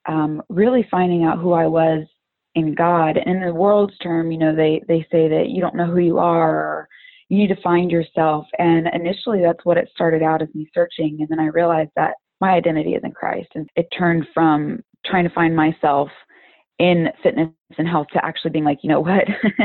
um, 0.06 0.42
really 0.48 0.86
finding 0.90 1.24
out 1.24 1.38
who 1.38 1.52
I 1.52 1.66
was 1.66 2.06
in 2.56 2.74
God. 2.74 3.18
In 3.24 3.40
the 3.40 3.54
world's 3.54 3.96
term, 3.98 4.32
you 4.32 4.38
know, 4.38 4.56
they 4.56 4.82
they 4.88 5.06
say 5.12 5.28
that 5.28 5.50
you 5.50 5.60
don't 5.60 5.76
know 5.76 5.86
who 5.86 6.00
you 6.00 6.18
are 6.18 6.50
or 6.50 6.88
you 7.28 7.38
need 7.38 7.54
to 7.54 7.62
find 7.62 7.90
yourself. 7.90 8.46
And 8.58 8.88
initially 8.92 9.42
that's 9.42 9.64
what 9.64 9.76
it 9.76 9.88
started 9.94 10.22
out 10.22 10.42
as 10.42 10.48
me 10.54 10.68
searching 10.74 11.18
and 11.20 11.28
then 11.28 11.38
I 11.38 11.46
realized 11.46 11.90
that 11.96 12.14
my 12.40 12.50
identity 12.50 12.94
is 12.94 13.02
in 13.04 13.12
Christ. 13.12 13.48
And 13.54 13.68
it 13.76 13.86
turned 13.96 14.26
from 14.34 14.80
trying 15.04 15.24
to 15.24 15.34
find 15.34 15.54
myself 15.54 16.08
in 16.78 17.08
fitness 17.22 17.48
and 17.78 17.88
health 17.88 18.08
to 18.12 18.24
actually 18.24 18.50
being 18.50 18.64
like, 18.64 18.80
you 18.82 18.90
know 18.90 19.00
what, 19.00 19.24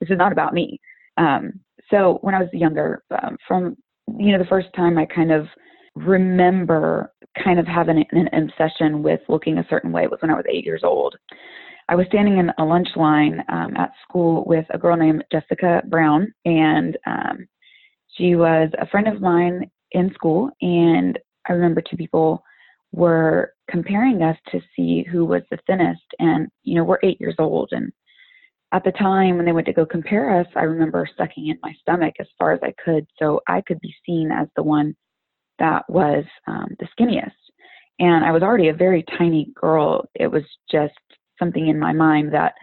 this 0.00 0.10
is 0.10 0.18
not 0.18 0.32
about 0.32 0.54
me. 0.54 0.80
Um, 1.16 1.60
so 1.90 2.18
when 2.22 2.34
I 2.34 2.40
was 2.40 2.48
younger, 2.52 3.02
um, 3.10 3.36
from 3.46 3.76
you 4.18 4.32
know, 4.32 4.38
the 4.38 4.48
first 4.48 4.68
time 4.76 4.98
I 4.98 5.06
kind 5.06 5.32
of 5.32 5.46
remember 5.94 7.12
kind 7.42 7.58
of 7.58 7.66
having 7.66 8.04
an 8.12 8.28
obsession 8.32 9.02
with 9.02 9.20
looking 9.28 9.58
a 9.58 9.66
certain 9.68 9.92
way 9.92 10.06
was 10.06 10.18
when 10.20 10.30
I 10.30 10.34
was 10.34 10.44
eight 10.48 10.64
years 10.64 10.82
old. 10.84 11.16
I 11.88 11.94
was 11.96 12.06
standing 12.06 12.38
in 12.38 12.50
a 12.58 12.64
lunch 12.64 12.88
line 12.96 13.42
um, 13.48 13.76
at 13.76 13.92
school 14.08 14.44
with 14.46 14.64
a 14.70 14.78
girl 14.78 14.96
named 14.96 15.24
Jessica 15.30 15.82
Brown, 15.86 16.32
and 16.44 16.96
um, 17.06 17.46
she 18.16 18.36
was 18.36 18.70
a 18.78 18.86
friend 18.86 19.06
of 19.06 19.20
mine 19.20 19.70
in 19.92 20.12
school. 20.14 20.50
And 20.62 21.18
I 21.48 21.52
remember 21.52 21.82
two 21.82 21.96
people 21.96 22.42
were 22.92 23.52
comparing 23.68 24.22
us 24.22 24.36
to 24.52 24.60
see 24.74 25.04
who 25.10 25.24
was 25.24 25.42
the 25.50 25.58
thinnest. 25.66 26.04
And, 26.18 26.48
you 26.62 26.74
know, 26.74 26.84
we're 26.84 26.98
eight 27.02 27.20
years 27.20 27.36
old. 27.38 27.70
And 27.72 27.92
at 28.72 28.84
the 28.84 28.92
time 28.92 29.36
when 29.36 29.44
they 29.44 29.52
went 29.52 29.66
to 29.66 29.72
go 29.72 29.84
compare 29.84 30.40
us, 30.40 30.46
I 30.56 30.62
remember 30.62 31.08
sucking 31.16 31.48
in 31.48 31.58
my 31.62 31.74
stomach 31.80 32.14
as 32.18 32.26
far 32.38 32.52
as 32.52 32.60
I 32.62 32.74
could 32.82 33.06
so 33.18 33.40
I 33.48 33.60
could 33.60 33.80
be 33.80 33.94
seen 34.06 34.30
as 34.30 34.48
the 34.56 34.62
one 34.62 34.96
that 35.58 35.88
was 35.88 36.24
um, 36.46 36.68
the 36.78 36.88
skinniest. 36.98 37.32
And 38.00 38.24
I 38.24 38.32
was 38.32 38.42
already 38.42 38.68
a 38.68 38.74
very 38.74 39.04
tiny 39.16 39.52
girl. 39.54 40.08
It 40.14 40.26
was 40.26 40.42
just 40.70 40.94
something 41.38 41.68
in 41.68 41.78
my 41.78 41.92
mind 41.92 42.32
that, 42.32 42.54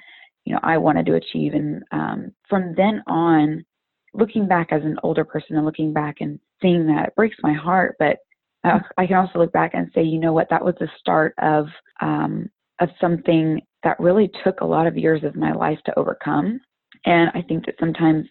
you 0.45 0.53
know, 0.53 0.59
I 0.63 0.77
wanted 0.77 1.05
to 1.07 1.15
achieve. 1.15 1.53
And 1.53 1.83
um, 1.91 2.31
from 2.49 2.73
then 2.75 3.03
on, 3.07 3.65
looking 4.13 4.47
back 4.47 4.69
as 4.71 4.83
an 4.83 4.97
older 5.03 5.23
person 5.23 5.55
and 5.55 5.65
looking 5.65 5.93
back 5.93 6.17
and 6.19 6.39
seeing 6.61 6.87
that, 6.87 7.09
it 7.09 7.15
breaks 7.15 7.37
my 7.41 7.53
heart. 7.53 7.95
But 7.99 8.17
uh, 8.63 8.79
I 8.97 9.07
can 9.07 9.17
also 9.17 9.39
look 9.39 9.53
back 9.53 9.71
and 9.73 9.91
say, 9.93 10.03
you 10.03 10.19
know 10.19 10.33
what, 10.33 10.49
that 10.49 10.63
was 10.63 10.75
the 10.79 10.89
start 10.99 11.33
of 11.41 11.67
um, 12.01 12.49
of 12.79 12.89
something 12.99 13.61
that 13.83 13.99
really 13.99 14.29
took 14.43 14.61
a 14.61 14.65
lot 14.65 14.87
of 14.87 14.97
years 14.97 15.23
of 15.23 15.35
my 15.35 15.53
life 15.53 15.77
to 15.85 15.97
overcome. 15.99 16.59
And 17.05 17.29
I 17.33 17.41
think 17.41 17.65
that 17.65 17.75
sometimes 17.79 18.25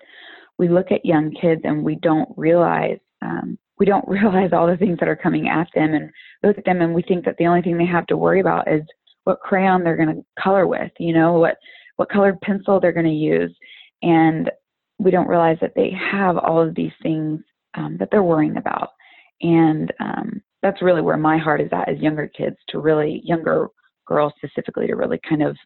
we 0.58 0.68
look 0.68 0.92
at 0.92 1.04
young 1.04 1.32
kids 1.40 1.62
and 1.64 1.84
we 1.84 1.96
don't 1.96 2.28
realize 2.36 2.98
um, 3.22 3.58
we 3.78 3.86
don't 3.86 4.06
realize 4.08 4.50
all 4.52 4.66
the 4.66 4.76
things 4.76 4.98
that 5.00 5.08
are 5.08 5.16
coming 5.16 5.48
at 5.48 5.68
them 5.74 5.94
and 5.94 6.10
look 6.42 6.58
at 6.58 6.64
them 6.64 6.82
and 6.82 6.94
we 6.94 7.02
think 7.02 7.24
that 7.24 7.36
the 7.38 7.46
only 7.46 7.62
thing 7.62 7.78
they 7.78 7.86
have 7.86 8.06
to 8.08 8.16
worry 8.16 8.40
about 8.40 8.70
is 8.70 8.82
what 9.24 9.40
crayon 9.40 9.84
they're 9.84 9.96
going 9.96 10.14
to 10.14 10.42
color 10.42 10.66
with 10.66 10.90
you 10.98 11.12
know 11.12 11.34
what 11.34 11.56
what 11.96 12.10
colored 12.10 12.40
pencil 12.40 12.80
they're 12.80 12.92
going 12.92 13.06
to 13.06 13.12
use 13.12 13.54
and 14.02 14.50
we 14.98 15.10
don't 15.10 15.28
realize 15.28 15.56
that 15.60 15.72
they 15.74 15.90
have 15.90 16.36
all 16.36 16.60
of 16.60 16.74
these 16.74 16.92
things 17.02 17.40
um, 17.74 17.96
that 17.98 18.08
they're 18.10 18.22
worrying 18.22 18.56
about 18.56 18.90
and 19.42 19.92
um, 20.00 20.42
that's 20.62 20.82
really 20.82 21.02
where 21.02 21.16
my 21.16 21.38
heart 21.38 21.60
is 21.60 21.70
at 21.72 21.88
as 21.88 21.98
younger 21.98 22.28
kids 22.28 22.56
to 22.68 22.78
really 22.78 23.22
younger 23.24 23.68
girls 24.06 24.32
specifically 24.36 24.86
to 24.86 24.94
really 24.94 25.20
kind 25.28 25.42
of 25.42 25.56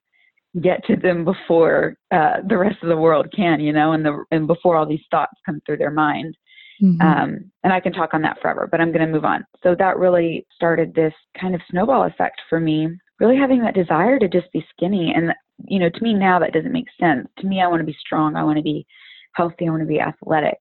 get 0.63 0.85
to 0.85 0.95
them 0.95 1.25
before 1.25 1.97
uh, 2.13 2.37
the 2.49 2.57
rest 2.57 2.77
of 2.83 2.89
the 2.89 2.97
world 2.97 3.33
can 3.35 3.61
you 3.61 3.73
know 3.73 3.93
and 3.93 4.05
the 4.05 4.25
and 4.31 4.47
before 4.47 4.77
all 4.77 4.87
these 4.87 5.01
thoughts 5.11 5.33
come 5.47 5.61
through 5.67 5.77
their 5.77 5.91
mind 5.91 6.37
Mm-hmm. 6.83 7.01
Um, 7.01 7.51
and 7.63 7.73
I 7.73 7.81
can 7.81 7.93
talk 7.93 8.15
on 8.15 8.23
that 8.23 8.41
forever, 8.41 8.69
but 8.71 8.81
I'm 8.81 8.93
going 8.93 9.07
to 9.07 9.13
move 9.13 9.25
on. 9.25 9.45
So 9.63 9.75
that 9.79 9.97
really 9.97 10.47
started 10.55 10.95
this 10.95 11.13
kind 11.41 11.55
of 11.55 11.61
snowball 11.71 12.05
effect 12.05 12.41
for 12.49 12.61
me, 12.61 12.89
really 13.21 13.37
having 13.37 13.61
that 13.63 13.75
desire 13.75 14.19
to 14.19 14.29
just 14.29 14.51
be 14.53 14.65
skinny. 14.71 15.13
And, 15.15 15.33
you 15.67 15.79
know, 15.79 15.89
to 15.89 16.03
me 16.03 16.15
now 16.15 16.39
that 16.39 16.53
doesn't 16.53 16.73
make 16.73 16.89
sense. 17.01 17.29
To 17.39 17.47
me, 17.47 17.61
I 17.61 17.69
want 17.69 17.81
to 17.81 17.87
be 17.87 17.97
strong. 18.01 18.37
I 18.37 18.45
want 18.45 18.57
to 18.57 18.63
be 18.63 18.87
healthy. 19.33 19.67
I 19.67 19.71
want 19.71 19.83
to 19.83 19.87
be 19.87 20.01
athletic. 20.01 20.59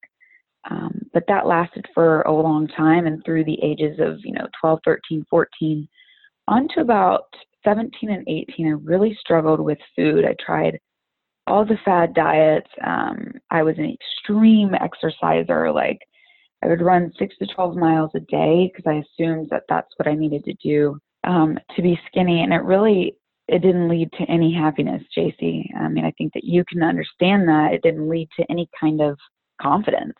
Um, 0.70 1.02
but 1.14 1.24
that 1.28 1.46
lasted 1.46 1.86
for 1.94 2.22
a 2.22 2.32
long 2.32 2.68
time 2.68 3.06
and 3.06 3.24
through 3.26 3.44
the 3.46 3.60
ages 3.62 4.00
of, 4.00 4.20
you 4.24 4.34
know, 4.34 4.48
12, 4.62 4.80
13, 4.86 5.26
14, 5.30 5.88
on 6.48 6.68
to 6.70 6.82
about 6.82 7.26
17 7.66 8.10
and 8.10 8.28
18, 8.28 8.68
I 8.68 8.72
really 8.72 9.18
struggled 9.20 9.60
with 9.60 9.78
food. 9.96 10.26
I 10.26 10.36
tried 10.44 10.80
all 11.48 11.66
the 11.66 11.78
fad 11.84 12.14
diets. 12.14 12.70
Um, 12.86 13.34
I 13.52 13.64
was 13.64 13.78
an 13.78 13.94
extreme 13.94 14.74
exerciser. 14.76 15.72
Like 15.72 16.00
I 16.64 16.68
would 16.68 16.82
run 16.82 17.12
six 17.20 17.36
to 17.38 17.48
12 17.54 17.76
miles 17.76 18.12
a 18.16 18.22
day 18.22 18.72
because 18.72 18.90
I 18.90 19.04
assumed 19.04 19.50
that 19.52 19.64
that's 19.68 19.92
what 19.98 20.08
I 20.08 20.16
needed 20.16 20.46
to 20.46 20.54
do 20.64 20.98
um, 21.24 21.58
to 21.76 21.82
be 21.82 22.00
skinny. 22.08 22.42
And 22.42 22.54
it 22.54 22.64
really, 22.64 23.16
it 23.48 23.60
didn't 23.62 23.90
lead 23.90 24.10
to 24.14 24.24
any 24.30 24.54
happiness, 24.54 25.04
JC. 25.18 25.66
I 25.78 25.88
mean, 25.90 26.06
I 26.06 26.12
think 26.18 26.34
that 26.34 26.44
you 26.44 26.64
can 26.66 26.84
understand 26.84 27.48
that 27.48 27.74
it 27.74 27.82
didn't 27.84 28.10
lead 28.10 28.30
to 28.40 28.46
any 28.50 28.70
kind 28.80 29.02
of 29.02 29.18
confidence. 29.62 30.18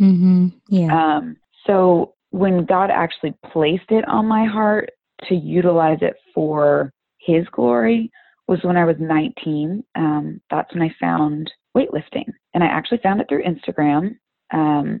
Mm-hmm. 0.00 0.48
Yeah. 0.68 1.16
Um, 1.16 1.36
so 1.66 2.14
when 2.30 2.64
God 2.64 2.90
actually 2.90 3.34
placed 3.52 3.90
it 3.90 4.06
on 4.08 4.26
my 4.26 4.44
heart 4.44 4.90
to 5.28 5.34
utilize 5.34 5.98
it 6.00 6.14
for 6.34 6.92
His 7.18 7.46
glory, 7.52 8.10
was 8.46 8.58
when 8.62 8.76
I 8.76 8.84
was 8.84 8.96
19. 8.98 9.82
Um, 9.94 10.40
that's 10.50 10.72
when 10.74 10.82
I 10.82 10.94
found 11.00 11.50
weightlifting. 11.76 12.26
And 12.52 12.62
I 12.62 12.66
actually 12.66 12.98
found 13.02 13.20
it 13.20 13.26
through 13.28 13.44
Instagram. 13.44 14.16
Um, 14.52 15.00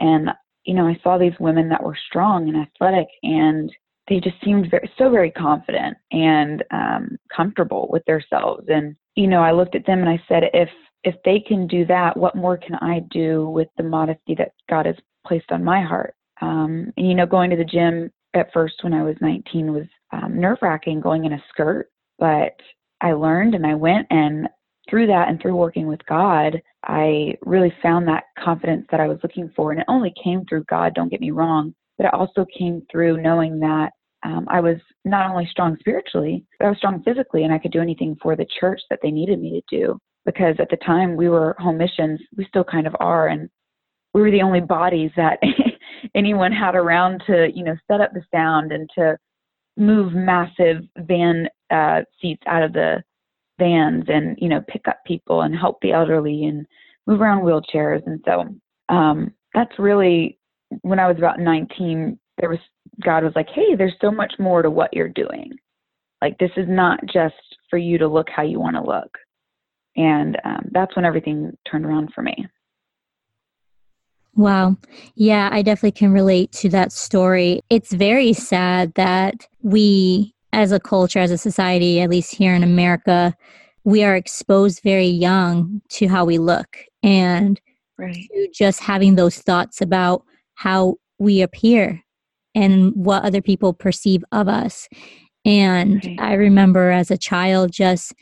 and, 0.00 0.30
you 0.64 0.74
know, 0.74 0.86
I 0.86 0.98
saw 1.02 1.18
these 1.18 1.38
women 1.38 1.68
that 1.68 1.82
were 1.82 1.96
strong 2.08 2.48
and 2.48 2.56
athletic 2.56 3.06
and 3.22 3.70
they 4.10 4.18
just 4.20 4.36
seemed 4.44 4.68
very, 4.70 4.90
so 4.98 5.08
very 5.08 5.30
confident 5.30 5.96
and 6.10 6.64
um, 6.72 7.16
comfortable 7.34 7.88
with 7.90 8.04
themselves. 8.04 8.64
And, 8.68 8.96
you 9.14 9.28
know, 9.28 9.40
I 9.40 9.52
looked 9.52 9.76
at 9.76 9.86
them 9.86 10.00
and 10.00 10.08
I 10.08 10.20
said, 10.28 10.42
if, 10.52 10.68
if 11.04 11.14
they 11.24 11.38
can 11.40 11.66
do 11.68 11.86
that, 11.86 12.16
what 12.16 12.34
more 12.34 12.58
can 12.58 12.74
I 12.74 13.02
do 13.10 13.48
with 13.48 13.68
the 13.76 13.84
modesty 13.84 14.34
that 14.36 14.52
God 14.68 14.84
has 14.84 14.96
placed 15.24 15.52
on 15.52 15.64
my 15.64 15.80
heart? 15.80 16.14
Um, 16.42 16.92
and, 16.96 17.08
you 17.08 17.14
know, 17.14 17.24
going 17.24 17.50
to 17.50 17.56
the 17.56 17.64
gym 17.64 18.10
at 18.34 18.52
first 18.52 18.74
when 18.82 18.92
I 18.92 19.04
was 19.04 19.16
19 19.20 19.72
was 19.72 19.86
um, 20.12 20.40
nerve 20.40 20.58
wracking 20.60 21.00
going 21.00 21.24
in 21.24 21.34
a 21.34 21.44
skirt, 21.50 21.88
but 22.18 22.54
I 23.00 23.12
learned 23.12 23.54
and 23.54 23.64
I 23.64 23.74
went 23.74 24.08
and 24.10 24.48
through 24.88 25.06
that 25.06 25.28
and 25.28 25.40
through 25.40 25.54
working 25.54 25.86
with 25.86 26.04
God, 26.06 26.60
I 26.84 27.34
really 27.42 27.72
found 27.80 28.08
that 28.08 28.24
confidence 28.42 28.86
that 28.90 29.00
I 29.00 29.06
was 29.06 29.18
looking 29.22 29.52
for. 29.54 29.70
And 29.70 29.80
it 29.80 29.86
only 29.88 30.12
came 30.22 30.44
through 30.46 30.64
God, 30.64 30.94
don't 30.94 31.10
get 31.10 31.20
me 31.20 31.30
wrong, 31.30 31.74
but 31.96 32.06
it 32.06 32.14
also 32.14 32.44
came 32.58 32.82
through 32.90 33.22
knowing 33.22 33.60
that 33.60 33.92
um, 34.22 34.46
I 34.50 34.60
was 34.60 34.76
not 35.04 35.30
only 35.30 35.48
strong 35.50 35.76
spiritually, 35.80 36.44
but 36.58 36.66
I 36.66 36.68
was 36.70 36.78
strong 36.78 37.02
physically 37.02 37.44
and 37.44 37.52
I 37.52 37.58
could 37.58 37.72
do 37.72 37.80
anything 37.80 38.16
for 38.22 38.36
the 38.36 38.46
church 38.58 38.80
that 38.90 39.00
they 39.02 39.10
needed 39.10 39.40
me 39.40 39.62
to 39.70 39.76
do. 39.76 39.98
Because 40.26 40.56
at 40.58 40.68
the 40.68 40.76
time 40.76 41.16
we 41.16 41.30
were 41.30 41.56
home 41.58 41.78
missions, 41.78 42.20
we 42.36 42.44
still 42.44 42.64
kind 42.64 42.86
of 42.86 42.94
are, 43.00 43.28
and 43.28 43.48
we 44.12 44.20
were 44.20 44.30
the 44.30 44.42
only 44.42 44.60
bodies 44.60 45.10
that 45.16 45.38
anyone 46.14 46.52
had 46.52 46.74
around 46.74 47.22
to, 47.26 47.48
you 47.54 47.64
know, 47.64 47.74
set 47.90 48.02
up 48.02 48.12
the 48.12 48.22
sound 48.32 48.70
and 48.70 48.88
to 48.96 49.16
move 49.78 50.12
massive 50.12 50.82
van 50.98 51.48
uh, 51.70 52.02
seats 52.20 52.42
out 52.46 52.62
of 52.62 52.74
the 52.74 53.02
vans 53.58 54.04
and 54.08 54.36
you 54.40 54.48
know 54.48 54.62
pick 54.68 54.88
up 54.88 54.98
people 55.06 55.42
and 55.42 55.54
help 55.54 55.78
the 55.82 55.92
elderly 55.92 56.44
and 56.44 56.66
move 57.06 57.20
around 57.20 57.42
wheelchairs 57.42 58.04
and 58.06 58.20
so 58.24 58.44
um, 58.88 59.32
that's 59.54 59.78
really 59.78 60.38
when 60.82 60.98
I 60.98 61.06
was 61.06 61.18
about 61.18 61.38
19 61.38 62.18
there 62.40 62.50
was 62.50 62.58
God 63.04 63.24
was 63.24 63.32
like 63.36 63.48
hey 63.54 63.74
there's 63.76 63.94
so 64.00 64.10
much 64.10 64.34
more 64.38 64.62
to 64.62 64.70
what 64.70 64.92
you're 64.92 65.08
doing 65.08 65.52
like 66.22 66.38
this 66.38 66.50
is 66.56 66.66
not 66.68 67.00
just 67.12 67.34
for 67.68 67.78
you 67.78 67.98
to 67.98 68.08
look 68.08 68.28
how 68.34 68.42
you 68.42 68.58
want 68.60 68.76
to 68.76 68.82
look 68.82 69.16
and 69.96 70.38
um, 70.44 70.68
that's 70.72 70.94
when 70.96 71.04
everything 71.04 71.56
turned 71.70 71.84
around 71.84 72.10
for 72.14 72.22
me 72.22 72.46
Wow. 74.36 74.76
Yeah, 75.16 75.50
I 75.52 75.60
definitely 75.60 75.92
can 75.92 76.12
relate 76.12 76.52
to 76.52 76.68
that 76.70 76.92
story. 76.92 77.62
It's 77.68 77.92
very 77.92 78.32
sad 78.32 78.94
that 78.94 79.46
we 79.62 80.34
as 80.52 80.72
a 80.72 80.80
culture, 80.80 81.18
as 81.18 81.30
a 81.30 81.38
society, 81.38 82.00
at 82.00 82.10
least 82.10 82.34
here 82.34 82.54
in 82.54 82.62
America, 82.62 83.34
we 83.84 84.02
are 84.02 84.16
exposed 84.16 84.82
very 84.82 85.06
young 85.06 85.80
to 85.90 86.06
how 86.06 86.24
we 86.24 86.38
look 86.38 86.78
and 87.02 87.60
right. 87.98 88.14
to 88.14 88.48
just 88.52 88.80
having 88.80 89.14
those 89.14 89.38
thoughts 89.38 89.80
about 89.80 90.22
how 90.54 90.96
we 91.18 91.42
appear 91.42 92.02
and 92.54 92.92
what 92.94 93.24
other 93.24 93.42
people 93.42 93.72
perceive 93.72 94.24
of 94.32 94.48
us. 94.48 94.88
And 95.44 96.04
right. 96.04 96.20
I 96.20 96.34
remember 96.34 96.90
as 96.90 97.10
a 97.10 97.18
child 97.18 97.72
just 97.72 98.12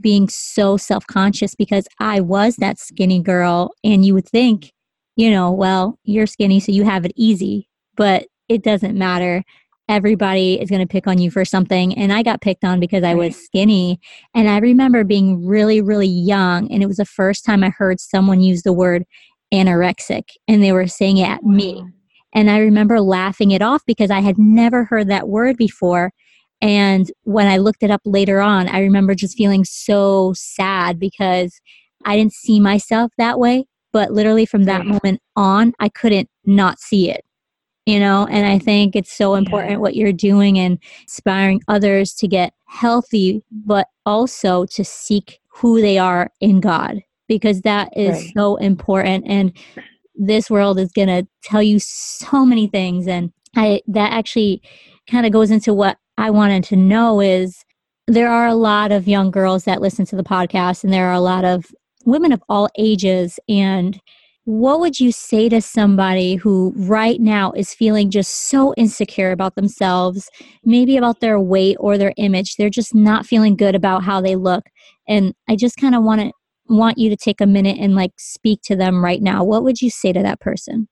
being 0.00 0.28
so 0.28 0.76
self 0.76 1.06
conscious 1.06 1.54
because 1.54 1.88
I 1.98 2.20
was 2.20 2.56
that 2.56 2.78
skinny 2.78 3.20
girl. 3.20 3.72
And 3.82 4.04
you 4.04 4.14
would 4.14 4.28
think, 4.28 4.72
you 5.16 5.30
know, 5.30 5.50
well, 5.50 5.98
you're 6.04 6.26
skinny, 6.26 6.60
so 6.60 6.70
you 6.70 6.84
have 6.84 7.04
it 7.04 7.12
easy, 7.16 7.68
but 7.96 8.26
it 8.48 8.62
doesn't 8.62 8.96
matter 8.96 9.42
everybody 9.88 10.60
is 10.60 10.70
going 10.70 10.82
to 10.82 10.86
pick 10.86 11.06
on 11.06 11.18
you 11.18 11.30
for 11.30 11.44
something. 11.44 11.96
And 11.96 12.12
I 12.12 12.22
got 12.22 12.40
picked 12.40 12.64
on 12.64 12.78
because 12.78 13.02
I 13.02 13.14
was 13.14 13.34
skinny. 13.36 14.00
And 14.34 14.48
I 14.48 14.58
remember 14.58 15.02
being 15.02 15.46
really, 15.46 15.80
really 15.80 16.06
young. 16.06 16.70
And 16.70 16.82
it 16.82 16.86
was 16.86 16.98
the 16.98 17.04
first 17.04 17.44
time 17.44 17.64
I 17.64 17.70
heard 17.70 17.98
someone 17.98 18.40
use 18.40 18.62
the 18.62 18.72
word 18.72 19.04
anorexic 19.52 20.24
and 20.46 20.62
they 20.62 20.72
were 20.72 20.86
saying 20.86 21.18
it 21.18 21.28
at 21.28 21.42
me. 21.42 21.82
And 22.34 22.50
I 22.50 22.58
remember 22.58 23.00
laughing 23.00 23.50
it 23.50 23.62
off 23.62 23.82
because 23.86 24.10
I 24.10 24.20
had 24.20 24.38
never 24.38 24.84
heard 24.84 25.08
that 25.08 25.28
word 25.28 25.56
before. 25.56 26.12
And 26.60 27.10
when 27.22 27.46
I 27.46 27.58
looked 27.58 27.82
it 27.82 27.90
up 27.90 28.02
later 28.04 28.40
on, 28.40 28.68
I 28.68 28.80
remember 28.80 29.14
just 29.14 29.36
feeling 29.36 29.64
so 29.64 30.32
sad 30.36 30.98
because 30.98 31.60
I 32.04 32.16
didn't 32.16 32.32
see 32.32 32.60
myself 32.60 33.12
that 33.18 33.38
way. 33.38 33.66
But 33.92 34.12
literally 34.12 34.44
from 34.44 34.64
that 34.64 34.82
mm. 34.82 34.88
moment 34.88 35.20
on, 35.34 35.72
I 35.80 35.88
couldn't 35.88 36.28
not 36.44 36.78
see 36.78 37.10
it 37.10 37.24
you 37.88 37.98
know 37.98 38.26
and 38.30 38.46
i 38.46 38.58
think 38.58 38.94
it's 38.94 39.12
so 39.12 39.34
important 39.34 39.72
yeah. 39.72 39.78
what 39.78 39.96
you're 39.96 40.12
doing 40.12 40.58
and 40.58 40.78
inspiring 41.00 41.60
others 41.68 42.12
to 42.12 42.28
get 42.28 42.52
healthy 42.66 43.42
but 43.50 43.86
also 44.04 44.66
to 44.66 44.84
seek 44.84 45.40
who 45.48 45.80
they 45.80 45.96
are 45.96 46.30
in 46.40 46.60
god 46.60 47.00
because 47.28 47.62
that 47.62 47.88
is 47.96 48.10
right. 48.10 48.32
so 48.36 48.56
important 48.56 49.24
and 49.26 49.56
this 50.18 50.50
world 50.50 50.78
is 50.78 50.92
going 50.92 51.08
to 51.08 51.26
tell 51.42 51.62
you 51.62 51.78
so 51.78 52.44
many 52.44 52.66
things 52.66 53.06
and 53.06 53.32
I 53.56 53.80
that 53.86 54.12
actually 54.12 54.62
kind 55.10 55.24
of 55.24 55.32
goes 55.32 55.50
into 55.50 55.72
what 55.72 55.96
I 56.18 56.30
wanted 56.30 56.64
to 56.64 56.76
know 56.76 57.20
is 57.20 57.64
there 58.06 58.28
are 58.28 58.46
a 58.46 58.54
lot 58.54 58.92
of 58.92 59.08
young 59.08 59.30
girls 59.30 59.64
that 59.64 59.80
listen 59.80 60.04
to 60.06 60.16
the 60.16 60.22
podcast 60.22 60.84
and 60.84 60.92
there 60.92 61.06
are 61.06 61.14
a 61.14 61.20
lot 61.20 61.44
of 61.44 61.66
women 62.04 62.32
of 62.32 62.42
all 62.48 62.68
ages 62.76 63.38
and 63.48 64.00
what 64.48 64.80
would 64.80 64.98
you 64.98 65.12
say 65.12 65.50
to 65.50 65.60
somebody 65.60 66.36
who 66.36 66.72
right 66.74 67.20
now 67.20 67.52
is 67.52 67.74
feeling 67.74 68.10
just 68.10 68.48
so 68.48 68.72
insecure 68.78 69.30
about 69.30 69.56
themselves, 69.56 70.30
maybe 70.64 70.96
about 70.96 71.20
their 71.20 71.38
weight 71.38 71.76
or 71.78 71.98
their 71.98 72.14
image? 72.16 72.56
They're 72.56 72.70
just 72.70 72.94
not 72.94 73.26
feeling 73.26 73.56
good 73.56 73.74
about 73.74 74.04
how 74.04 74.22
they 74.22 74.36
look. 74.36 74.64
And 75.06 75.34
I 75.50 75.56
just 75.56 75.76
kind 75.76 75.94
of 75.94 76.02
want 76.02 76.22
to 76.22 76.32
want 76.68 76.98
you 76.98 77.10
to 77.10 77.16
take 77.16 77.40
a 77.40 77.46
minute 77.46 77.78
and 77.78 77.94
like 77.94 78.12
speak 78.18 78.60
to 78.64 78.76
them 78.76 79.04
right 79.04 79.22
now. 79.22 79.44
What 79.44 79.64
would 79.64 79.80
you 79.80 79.90
say 79.90 80.12
to 80.12 80.22
that 80.22 80.40
person? 80.40 80.88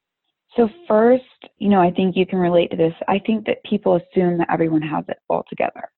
So 0.57 0.69
first, 0.89 1.25
you 1.59 1.69
know, 1.69 1.81
I 1.81 1.91
think 1.91 2.17
you 2.17 2.27
can 2.27 2.39
relate 2.39 2.71
to 2.71 2.77
this. 2.77 2.95
I 3.09 3.19
think 3.19 3.45
that 3.47 3.63
people 3.65 3.97
assume 3.97 4.39
that 4.39 4.51
everyone 4.51 4.83
has 4.83 5.05
it 5.09 5.19
all 5.29 5.45
together. 5.49 5.91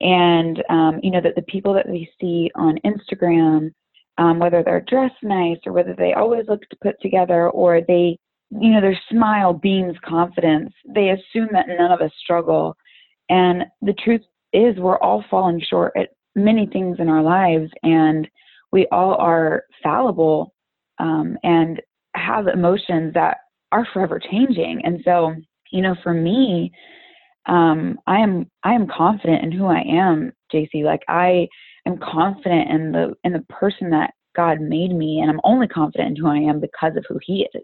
And 0.00 0.62
um, 0.68 0.98
you 1.02 1.12
know 1.12 1.20
that 1.20 1.36
the 1.36 1.42
people 1.42 1.72
that 1.74 1.86
they 1.86 2.08
see 2.20 2.50
on 2.56 2.78
Instagram 2.84 3.70
um, 4.18 4.38
whether 4.38 4.62
they're 4.62 4.84
dressed 4.88 5.22
nice 5.22 5.58
or 5.66 5.72
whether 5.72 5.94
they 5.96 6.12
always 6.14 6.44
look 6.48 6.62
put 6.82 7.00
together 7.00 7.48
or 7.50 7.80
they, 7.80 8.18
you 8.50 8.70
know, 8.70 8.80
their 8.80 8.98
smile 9.10 9.52
beams 9.52 9.96
confidence. 10.04 10.72
They 10.94 11.10
assume 11.10 11.48
that 11.52 11.66
none 11.68 11.90
of 11.90 12.00
us 12.00 12.12
struggle. 12.22 12.76
And 13.28 13.64
the 13.80 13.94
truth 14.04 14.20
is, 14.52 14.76
we're 14.76 14.98
all 14.98 15.24
falling 15.30 15.62
short 15.68 15.92
at 15.96 16.10
many 16.34 16.66
things 16.66 16.98
in 16.98 17.08
our 17.08 17.22
lives, 17.22 17.70
and 17.82 18.28
we 18.72 18.86
all 18.90 19.14
are 19.14 19.64
fallible 19.82 20.54
um, 20.98 21.36
and 21.42 21.80
have 22.14 22.46
emotions 22.48 23.14
that 23.14 23.38
are 23.70 23.86
forever 23.92 24.18
changing. 24.18 24.82
And 24.84 25.00
so, 25.04 25.34
you 25.70 25.82
know, 25.82 25.94
for 26.02 26.14
me, 26.14 26.72
um, 27.46 27.98
I 28.06 28.18
am 28.18 28.50
I 28.62 28.72
am 28.72 28.86
confident 28.86 29.44
in 29.44 29.52
who 29.52 29.66
I 29.66 29.80
am, 29.80 30.32
JC. 30.52 30.84
Like 30.84 31.02
I 31.08 31.48
am 31.86 31.98
confident 31.98 32.70
in 32.70 32.92
the 32.92 33.14
in 33.24 33.32
the 33.32 33.44
person 33.48 33.90
that 33.90 34.12
God 34.36 34.60
made 34.60 34.92
me, 34.92 35.20
and 35.20 35.30
I'm 35.30 35.40
only 35.44 35.66
confident 35.66 36.10
in 36.10 36.16
who 36.16 36.28
I 36.28 36.36
am 36.36 36.60
because 36.60 36.96
of 36.96 37.04
who 37.08 37.18
He 37.22 37.48
is. 37.54 37.62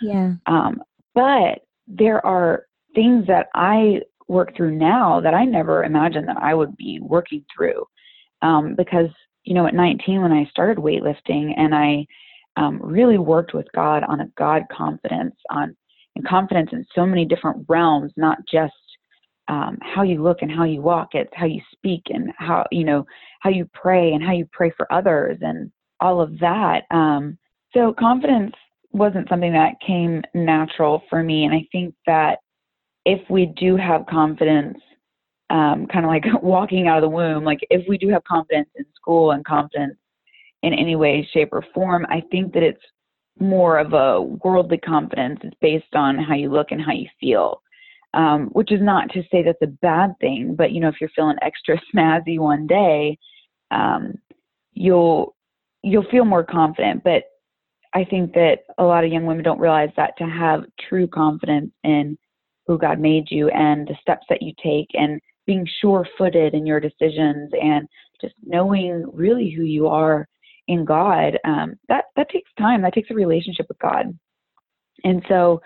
Yeah. 0.00 0.32
Um, 0.46 0.80
but 1.14 1.60
there 1.86 2.24
are 2.24 2.64
things 2.94 3.26
that 3.26 3.48
I 3.54 4.00
work 4.28 4.56
through 4.56 4.76
now 4.76 5.20
that 5.20 5.34
I 5.34 5.44
never 5.44 5.84
imagined 5.84 6.28
that 6.28 6.38
I 6.40 6.54
would 6.54 6.76
be 6.76 7.00
working 7.02 7.44
through. 7.54 7.84
Um, 8.40 8.74
because 8.76 9.10
you 9.48 9.54
know, 9.54 9.66
at 9.66 9.72
19 9.72 10.20
when 10.20 10.30
I 10.30 10.44
started 10.50 10.76
weightlifting, 10.76 11.54
and 11.56 11.74
I 11.74 12.06
um, 12.56 12.78
really 12.82 13.16
worked 13.16 13.54
with 13.54 13.66
God 13.74 14.04
on 14.06 14.20
a 14.20 14.30
God 14.36 14.64
confidence 14.70 15.34
on 15.48 15.74
and 16.16 16.28
confidence 16.28 16.68
in 16.72 16.84
so 16.94 17.06
many 17.06 17.24
different 17.24 17.64
realms, 17.66 18.12
not 18.16 18.38
just 18.50 18.74
um, 19.48 19.78
how 19.80 20.02
you 20.02 20.22
look 20.22 20.42
and 20.42 20.50
how 20.50 20.64
you 20.64 20.82
walk. 20.82 21.14
It's 21.14 21.32
how 21.32 21.46
you 21.46 21.62
speak 21.72 22.02
and 22.10 22.30
how 22.36 22.66
you 22.70 22.84
know 22.84 23.06
how 23.40 23.48
you 23.48 23.66
pray 23.72 24.12
and 24.12 24.22
how 24.22 24.32
you 24.32 24.46
pray 24.52 24.70
for 24.76 24.92
others 24.92 25.38
and 25.40 25.72
all 25.98 26.20
of 26.20 26.38
that. 26.40 26.82
Um, 26.90 27.38
so 27.72 27.94
confidence 27.98 28.52
wasn't 28.92 29.30
something 29.30 29.52
that 29.54 29.80
came 29.84 30.22
natural 30.34 31.04
for 31.08 31.22
me, 31.22 31.44
and 31.44 31.54
I 31.54 31.66
think 31.72 31.94
that 32.06 32.40
if 33.06 33.20
we 33.30 33.46
do 33.58 33.76
have 33.76 34.04
confidence, 34.04 34.76
um, 35.50 35.86
kind 35.86 36.04
of 36.04 36.10
like 36.10 36.24
walking 36.42 36.88
out 36.88 36.98
of 36.98 37.02
the 37.02 37.08
womb, 37.08 37.44
like 37.44 37.60
if 37.70 37.86
we 37.88 37.98
do 37.98 38.08
have 38.08 38.24
confidence 38.24 38.68
in 38.76 38.84
school 38.94 39.32
and 39.32 39.44
confidence 39.44 39.96
in 40.62 40.74
any 40.74 40.96
way, 40.96 41.28
shape, 41.32 41.50
or 41.52 41.64
form, 41.74 42.04
I 42.08 42.22
think 42.30 42.52
that 42.54 42.62
it's 42.62 42.82
more 43.38 43.78
of 43.78 43.92
a 43.92 44.20
worldly 44.20 44.78
confidence. 44.78 45.38
It's 45.44 45.56
based 45.60 45.94
on 45.94 46.18
how 46.18 46.34
you 46.34 46.50
look 46.50 46.72
and 46.72 46.80
how 46.80 46.92
you 46.92 47.06
feel 47.20 47.62
um, 48.14 48.46
which 48.52 48.72
is 48.72 48.80
not 48.80 49.10
to 49.10 49.22
say 49.30 49.42
that's 49.42 49.62
a 49.62 49.66
bad 49.66 50.14
thing, 50.20 50.54
but 50.56 50.72
you 50.72 50.80
know, 50.80 50.88
if 50.88 50.96
you're 51.00 51.10
feeling 51.14 51.36
extra 51.42 51.80
snazzy 51.94 52.38
one 52.38 52.66
day, 52.66 53.18
um, 53.70 54.14
you'll 54.72 55.34
you'll 55.82 56.08
feel 56.10 56.24
more 56.24 56.44
confident. 56.44 57.04
But 57.04 57.24
I 57.94 58.04
think 58.04 58.32
that 58.34 58.60
a 58.78 58.84
lot 58.84 59.04
of 59.04 59.12
young 59.12 59.26
women 59.26 59.44
don't 59.44 59.60
realize 59.60 59.90
that 59.96 60.16
to 60.18 60.24
have 60.24 60.64
true 60.88 61.06
confidence 61.06 61.70
in 61.84 62.18
who 62.66 62.78
God 62.78 62.98
made 62.98 63.30
you 63.30 63.48
and 63.48 63.86
the 63.86 63.96
steps 64.00 64.26
that 64.28 64.42
you 64.42 64.52
take 64.62 64.88
and 64.92 65.20
being 65.48 65.66
sure-footed 65.80 66.52
in 66.52 66.66
your 66.66 66.78
decisions 66.78 67.50
and 67.60 67.88
just 68.20 68.34
knowing 68.44 69.04
really 69.12 69.50
who 69.50 69.62
you 69.62 69.88
are 69.88 70.28
in 70.68 70.84
God, 70.84 71.38
um, 71.44 71.74
that 71.88 72.04
that 72.16 72.28
takes 72.28 72.50
time. 72.58 72.82
That 72.82 72.92
takes 72.92 73.10
a 73.10 73.14
relationship 73.14 73.66
with 73.68 73.78
God. 73.78 74.16
And 75.04 75.22
so 75.26 75.62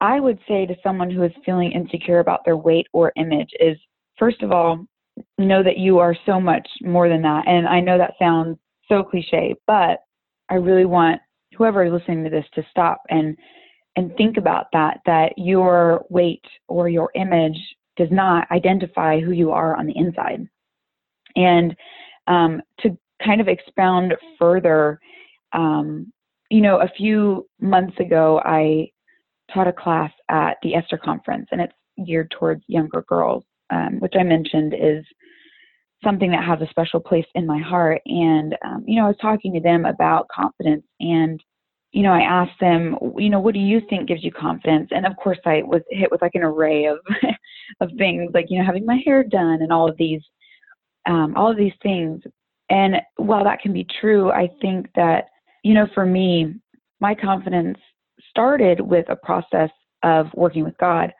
I 0.00 0.20
would 0.20 0.38
say 0.46 0.64
to 0.64 0.76
someone 0.82 1.10
who 1.10 1.24
is 1.24 1.32
feeling 1.44 1.72
insecure 1.72 2.20
about 2.20 2.44
their 2.44 2.56
weight 2.56 2.86
or 2.92 3.12
image 3.16 3.50
is 3.58 3.76
first 4.16 4.42
of 4.42 4.52
all, 4.52 4.86
know 5.36 5.64
that 5.64 5.78
you 5.78 5.98
are 5.98 6.16
so 6.24 6.40
much 6.40 6.68
more 6.82 7.08
than 7.08 7.22
that. 7.22 7.48
And 7.48 7.66
I 7.66 7.80
know 7.80 7.98
that 7.98 8.14
sounds 8.20 8.56
so 8.88 9.02
cliche, 9.02 9.56
but 9.66 9.98
I 10.48 10.54
really 10.54 10.84
want 10.84 11.20
whoever 11.56 11.84
is 11.84 11.92
listening 11.92 12.22
to 12.24 12.30
this 12.30 12.46
to 12.54 12.62
stop 12.70 13.02
and 13.10 13.36
and 13.96 14.14
think 14.16 14.36
about 14.36 14.66
that 14.72 15.00
that 15.06 15.32
your 15.36 16.04
weight 16.08 16.44
or 16.68 16.88
your 16.88 17.10
image 17.16 17.58
does 17.98 18.08
not 18.10 18.50
identify 18.50 19.20
who 19.20 19.32
you 19.32 19.50
are 19.50 19.76
on 19.76 19.86
the 19.86 19.96
inside. 19.96 20.46
And 21.36 21.76
um, 22.26 22.62
to 22.80 22.96
kind 23.22 23.40
of 23.40 23.48
expound 23.48 24.14
further, 24.38 24.98
um, 25.52 26.12
you 26.50 26.60
know, 26.60 26.80
a 26.80 26.88
few 26.96 27.46
months 27.60 27.98
ago, 27.98 28.40
I 28.44 28.90
taught 29.52 29.68
a 29.68 29.72
class 29.72 30.12
at 30.30 30.56
the 30.62 30.74
Esther 30.74 30.98
conference, 30.98 31.48
and 31.52 31.60
it's 31.60 31.72
geared 32.06 32.30
towards 32.30 32.62
younger 32.68 33.02
girls, 33.08 33.44
um, 33.70 33.98
which 33.98 34.14
I 34.18 34.22
mentioned 34.22 34.74
is 34.74 35.04
something 36.04 36.30
that 36.30 36.44
has 36.44 36.60
a 36.60 36.70
special 36.70 37.00
place 37.00 37.26
in 37.34 37.46
my 37.46 37.58
heart. 37.58 38.00
And 38.06 38.56
um, 38.64 38.84
you 38.86 38.96
know, 38.96 39.06
I 39.06 39.08
was 39.08 39.16
talking 39.20 39.52
to 39.54 39.60
them 39.60 39.84
about 39.84 40.28
confidence, 40.28 40.84
and 41.00 41.42
you 41.92 42.02
know, 42.02 42.12
I 42.12 42.20
asked 42.20 42.60
them, 42.60 42.96
you 43.16 43.30
know, 43.30 43.40
what 43.40 43.54
do 43.54 43.60
you 43.60 43.80
think 43.88 44.08
gives 44.08 44.22
you 44.22 44.30
confidence? 44.30 44.88
And 44.90 45.06
of 45.06 45.16
course, 45.16 45.38
I 45.46 45.62
was 45.62 45.82
hit 45.90 46.10
with 46.10 46.20
like 46.20 46.34
an 46.34 46.42
array 46.42 46.86
of 46.86 46.98
of 47.80 47.90
things, 47.96 48.30
like 48.34 48.46
you 48.48 48.58
know, 48.58 48.64
having 48.64 48.84
my 48.84 49.00
hair 49.04 49.24
done 49.24 49.62
and 49.62 49.72
all 49.72 49.88
of 49.88 49.96
these, 49.96 50.20
um, 51.06 51.34
all 51.36 51.50
of 51.50 51.56
these 51.56 51.72
things. 51.82 52.22
And 52.70 52.96
while 53.16 53.44
that 53.44 53.60
can 53.60 53.72
be 53.72 53.86
true, 54.00 54.30
I 54.30 54.50
think 54.60 54.88
that 54.96 55.24
you 55.64 55.74
know, 55.74 55.88
for 55.94 56.04
me, 56.04 56.54
my 57.00 57.14
confidence 57.14 57.78
started 58.30 58.80
with 58.80 59.06
a 59.08 59.16
process 59.16 59.70
of 60.02 60.26
working 60.34 60.64
with 60.64 60.76
God. 60.78 61.12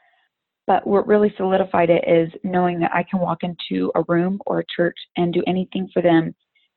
But 0.66 0.86
what 0.86 1.06
really 1.06 1.32
solidified 1.38 1.88
it 1.88 2.04
is 2.06 2.30
knowing 2.44 2.78
that 2.80 2.94
I 2.94 3.02
can 3.02 3.20
walk 3.20 3.38
into 3.42 3.90
a 3.94 4.04
room 4.06 4.38
or 4.44 4.60
a 4.60 4.64
church 4.76 4.96
and 5.16 5.32
do 5.32 5.42
anything 5.46 5.88
for 5.94 6.02
them, 6.02 6.34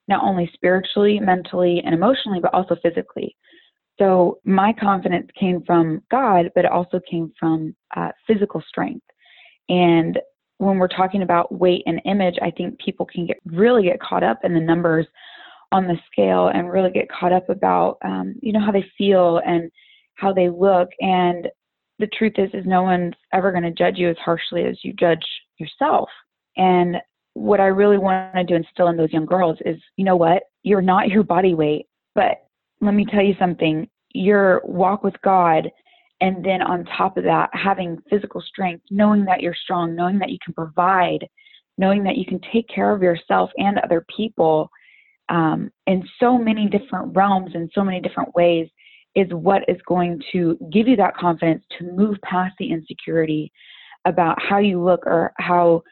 not 0.07 0.23
only 0.23 0.49
spiritually, 0.53 1.19
mentally, 1.19 1.81
and 1.83 1.93
emotionally, 1.93 2.39
but 2.39 2.53
also 2.53 2.77
physically. 2.81 3.35
So 4.01 4.39
my 4.43 4.73
confidence 4.73 5.27
came 5.39 5.61
from 5.63 6.01
God, 6.09 6.49
but 6.55 6.65
it 6.65 6.71
also 6.71 6.99
came 7.09 7.31
from 7.39 7.75
uh, 7.95 8.09
physical 8.25 8.63
strength. 8.67 9.05
And 9.69 10.17
when 10.57 10.79
we're 10.79 10.87
talking 10.87 11.21
about 11.21 11.51
weight 11.51 11.83
and 11.85 12.01
image, 12.05 12.35
I 12.41 12.49
think 12.49 12.79
people 12.79 13.05
can 13.05 13.27
get 13.27 13.37
really 13.45 13.83
get 13.83 14.01
caught 14.01 14.23
up 14.23 14.39
in 14.43 14.55
the 14.55 14.59
numbers 14.59 15.05
on 15.71 15.87
the 15.87 15.97
scale 16.11 16.47
and 16.47 16.71
really 16.71 16.89
get 16.89 17.11
caught 17.11 17.31
up 17.31 17.47
about 17.49 17.99
um, 18.03 18.33
you 18.41 18.51
know 18.51 18.59
how 18.59 18.71
they 18.71 18.85
feel 18.97 19.39
and 19.45 19.69
how 20.15 20.33
they 20.33 20.49
look. 20.49 20.89
And 20.99 21.47
the 21.99 22.07
truth 22.07 22.33
is 22.37 22.49
is 22.55 22.65
no 22.65 22.81
one's 22.81 23.13
ever 23.33 23.51
going 23.51 23.63
to 23.63 23.71
judge 23.71 23.97
you 23.97 24.09
as 24.09 24.17
harshly 24.17 24.63
as 24.65 24.79
you 24.83 24.93
judge 24.93 25.23
yourself. 25.59 26.09
And 26.57 26.97
what 27.33 27.61
i 27.61 27.67
really 27.67 27.97
want 27.97 28.33
to 28.33 28.43
do 28.43 28.55
instill 28.55 28.89
in 28.89 28.97
those 28.97 29.13
young 29.13 29.25
girls 29.25 29.57
is 29.63 29.77
you 29.95 30.03
know 30.03 30.15
what? 30.15 30.43
You're 30.63 30.81
not 30.81 31.09
your 31.09 31.23
body 31.23 31.53
weight 31.53 31.85
but 32.15 32.43
let 32.81 32.93
me 32.93 33.05
tell 33.05 33.21
you 33.21 33.35
something 33.39 33.87
your 34.13 34.61
walk 34.63 35.03
with 35.03 35.15
god 35.23 35.69
and 36.21 36.43
then 36.45 36.61
on 36.61 36.85
top 36.97 37.17
of 37.17 37.23
that 37.23 37.49
having 37.53 37.97
physical 38.09 38.41
strength 38.41 38.83
knowing 38.89 39.25
that 39.25 39.41
you're 39.41 39.55
strong 39.55 39.95
knowing 39.95 40.19
that 40.19 40.29
you 40.29 40.37
can 40.43 40.53
provide 40.53 41.25
knowing 41.77 42.03
that 42.03 42.17
you 42.17 42.25
can 42.25 42.39
take 42.53 42.67
care 42.67 42.93
of 42.93 43.01
yourself 43.01 43.49
and 43.57 43.77
other 43.79 44.05
people 44.15 44.69
um, 45.29 45.71
in 45.87 46.03
so 46.19 46.37
many 46.37 46.67
different 46.67 47.15
realms 47.15 47.51
in 47.55 47.69
so 47.73 47.83
many 47.83 47.99
different 48.01 48.33
ways 48.35 48.67
is 49.15 49.27
what 49.31 49.63
is 49.67 49.77
going 49.87 50.21
to 50.31 50.57
give 50.71 50.87
you 50.87 50.95
that 50.95 51.15
confidence 51.15 51.63
to 51.77 51.91
move 51.91 52.17
past 52.23 52.53
the 52.59 52.71
insecurity 52.71 53.51
about 54.05 54.37
how 54.41 54.57
you 54.57 54.81
look 54.81 55.05
or 55.05 55.33
how 55.37 55.83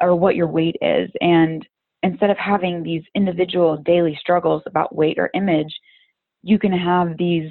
or 0.00 0.16
what 0.16 0.36
your 0.36 0.46
weight 0.46 0.76
is. 0.80 1.10
And 1.20 1.66
instead 2.02 2.30
of 2.30 2.38
having 2.38 2.82
these 2.82 3.02
individual 3.14 3.76
daily 3.76 4.16
struggles 4.20 4.62
about 4.66 4.94
weight 4.94 5.18
or 5.18 5.30
image 5.34 5.72
you 6.42 6.58
can 6.58 6.72
have 6.72 7.16
these 7.18 7.50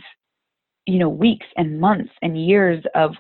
you 0.86 1.00
know 1.00 1.10
weeks 1.10 1.46
and 1.58 1.80
months 1.80 2.12
and 2.22 2.46
years 2.46 2.84
of 2.96 3.12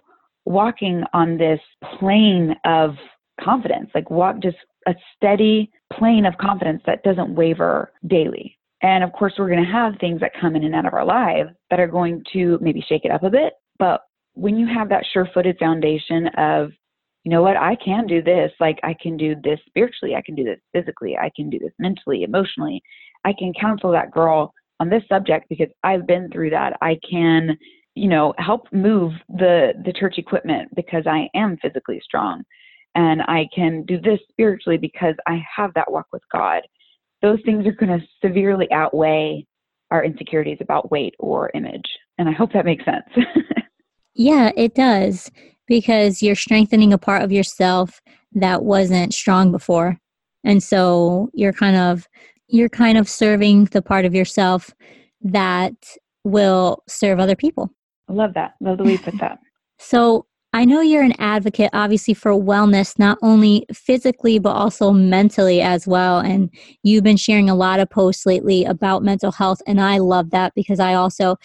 walking 0.45 1.03
on 1.13 1.37
this 1.37 1.59
plane 1.99 2.55
of 2.65 2.95
confidence 3.39 3.89
like 3.93 4.09
walk 4.09 4.39
just 4.41 4.57
a 4.87 4.95
steady 5.15 5.71
plane 5.93 6.25
of 6.25 6.37
confidence 6.37 6.81
that 6.85 7.03
doesn't 7.03 7.35
waver 7.35 7.91
daily. 8.07 8.57
And 8.81 9.03
of 9.03 9.11
course, 9.11 9.33
we're 9.37 9.49
going 9.49 9.63
to 9.63 9.71
have 9.71 9.93
things 9.99 10.21
that 10.21 10.31
come 10.39 10.55
in 10.55 10.63
and 10.63 10.73
out 10.73 10.85
of 10.85 10.93
our 10.93 11.05
lives 11.05 11.49
that 11.69 11.79
are 11.79 11.87
going 11.87 12.23
to 12.33 12.57
maybe 12.61 12.83
shake 12.87 13.05
it 13.05 13.11
up 13.11 13.23
a 13.23 13.29
bit. 13.29 13.53
But 13.77 14.01
when 14.33 14.57
you 14.57 14.67
have 14.67 14.89
that 14.89 15.05
sure 15.11 15.27
footed 15.33 15.57
foundation 15.59 16.27
of, 16.37 16.71
you 17.25 17.31
know 17.31 17.41
what, 17.41 17.57
I 17.57 17.75
can 17.83 18.07
do 18.07 18.21
this, 18.21 18.51
like 18.59 18.79
I 18.83 18.95
can 18.99 19.17
do 19.17 19.35
this 19.43 19.59
spiritually, 19.67 20.15
I 20.15 20.21
can 20.25 20.35
do 20.35 20.45
this 20.45 20.59
physically, 20.73 21.17
I 21.17 21.29
can 21.35 21.49
do 21.49 21.59
this 21.59 21.73
mentally, 21.77 22.23
emotionally, 22.23 22.81
I 23.25 23.33
can 23.37 23.53
counsel 23.59 23.91
that 23.91 24.11
girl 24.11 24.53
on 24.79 24.89
this 24.89 25.03
subject 25.09 25.47
because 25.49 25.69
I've 25.83 26.07
been 26.07 26.29
through 26.31 26.51
that. 26.51 26.77
I 26.81 26.97
can, 27.09 27.57
you 27.95 28.07
know, 28.07 28.33
help 28.37 28.67
move 28.71 29.13
the 29.29 29.73
the 29.85 29.93
church 29.93 30.15
equipment 30.17 30.69
because 30.75 31.03
I 31.05 31.29
am 31.35 31.57
physically 31.61 32.01
strong. 32.03 32.43
And 32.95 33.21
I 33.23 33.47
can 33.53 33.83
do 33.85 33.99
this 34.01 34.19
spiritually 34.29 34.77
because 34.77 35.15
I 35.27 35.43
have 35.55 35.73
that 35.75 35.91
walk 35.91 36.07
with 36.11 36.23
God. 36.31 36.61
Those 37.21 37.39
things 37.45 37.67
are 37.67 37.71
going 37.71 37.99
to 37.99 38.05
severely 38.23 38.71
outweigh 38.71 39.45
our 39.91 40.03
insecurities 40.03 40.57
about 40.61 40.91
weight 40.91 41.15
or 41.19 41.51
image. 41.53 41.85
And 42.17 42.27
I 42.29 42.31
hope 42.31 42.53
that 42.53 42.65
makes 42.65 42.85
sense. 42.85 43.05
yeah, 44.15 44.51
it 44.55 44.75
does 44.75 45.29
because 45.67 46.21
you're 46.21 46.35
strengthening 46.35 46.93
a 46.93 46.97
part 46.97 47.21
of 47.21 47.31
yourself 47.31 48.01
that 48.33 48.63
wasn't 48.63 49.13
strong 49.13 49.51
before. 49.51 49.97
And 50.43 50.63
so 50.63 51.29
you're 51.33 51.53
kind 51.53 51.75
of 51.75 52.07
you're 52.49 52.69
kind 52.69 52.97
of 52.97 53.07
serving 53.07 53.65
the 53.65 53.81
part 53.81 54.05
of 54.05 54.13
yourself 54.13 54.73
that 55.21 55.73
will 56.23 56.83
serve 56.87 57.19
other 57.19 57.35
people. 57.35 57.69
I 58.09 58.13
love 58.13 58.33
that. 58.33 58.55
Love 58.59 58.79
the 58.79 58.83
way 58.83 58.93
you 58.93 58.99
put 58.99 59.17
that. 59.19 59.39
so 59.79 60.25
I 60.51 60.65
know 60.65 60.81
you're 60.81 61.03
an 61.03 61.19
advocate, 61.19 61.69
obviously, 61.73 62.15
for 62.15 62.31
wellness, 62.31 62.97
not 62.97 63.19
only 63.21 63.65
physically, 63.71 64.39
but 64.39 64.51
also 64.51 64.91
mentally 64.91 65.61
as 65.61 65.85
well. 65.85 66.19
And 66.19 66.49
you've 66.81 67.03
been 67.03 67.17
sharing 67.17 67.49
a 67.49 67.55
lot 67.55 67.79
of 67.79 67.89
posts 67.89 68.25
lately 68.25 68.65
about 68.65 69.03
mental 69.03 69.31
health. 69.31 69.61
And 69.67 69.79
I 69.79 69.99
love 69.99 70.31
that 70.31 70.53
because 70.55 70.79
I 70.79 70.95
also, 70.95 71.35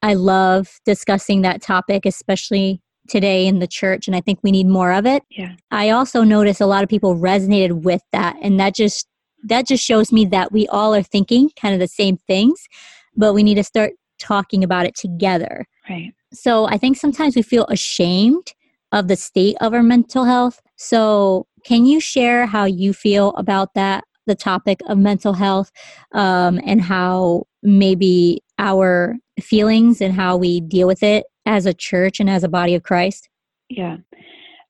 I 0.00 0.14
love 0.14 0.80
discussing 0.86 1.42
that 1.42 1.60
topic, 1.60 2.06
especially 2.06 2.80
today 3.08 3.46
in 3.46 3.58
the 3.58 3.66
church. 3.66 4.06
And 4.06 4.16
I 4.16 4.22
think 4.22 4.38
we 4.42 4.50
need 4.50 4.66
more 4.66 4.92
of 4.92 5.04
it. 5.04 5.22
Yeah. 5.30 5.52
I 5.70 5.90
also 5.90 6.22
noticed 6.22 6.60
a 6.60 6.66
lot 6.66 6.82
of 6.82 6.88
people 6.88 7.14
resonated 7.14 7.82
with 7.82 8.02
that. 8.12 8.36
And 8.40 8.58
that 8.58 8.74
just, 8.74 9.06
that 9.46 9.66
just 9.66 9.84
shows 9.84 10.12
me 10.12 10.24
that 10.26 10.52
we 10.52 10.66
all 10.68 10.94
are 10.94 11.02
thinking 11.02 11.50
kind 11.60 11.74
of 11.74 11.80
the 11.80 11.88
same 11.88 12.16
things, 12.16 12.68
but 13.16 13.32
we 13.32 13.42
need 13.42 13.54
to 13.54 13.64
start 13.64 13.92
talking 14.18 14.64
about 14.64 14.86
it 14.86 14.94
together. 14.94 15.66
Right. 15.88 16.12
So 16.32 16.66
I 16.66 16.78
think 16.78 16.96
sometimes 16.96 17.36
we 17.36 17.42
feel 17.42 17.66
ashamed 17.66 18.52
of 18.92 19.08
the 19.08 19.16
state 19.16 19.56
of 19.60 19.74
our 19.74 19.82
mental 19.82 20.24
health. 20.24 20.60
So, 20.76 21.46
can 21.64 21.84
you 21.84 21.98
share 21.98 22.46
how 22.46 22.64
you 22.64 22.92
feel 22.92 23.30
about 23.30 23.74
that, 23.74 24.04
the 24.26 24.36
topic 24.36 24.80
of 24.88 24.98
mental 24.98 25.32
health, 25.32 25.72
um, 26.12 26.60
and 26.64 26.80
how 26.80 27.44
maybe 27.62 28.40
our 28.58 29.16
feelings 29.40 30.00
and 30.00 30.14
how 30.14 30.36
we 30.36 30.60
deal 30.60 30.86
with 30.86 31.02
it 31.02 31.26
as 31.44 31.66
a 31.66 31.74
church 31.74 32.20
and 32.20 32.30
as 32.30 32.44
a 32.44 32.48
body 32.48 32.74
of 32.74 32.84
Christ? 32.84 33.28
Yeah. 33.68 33.96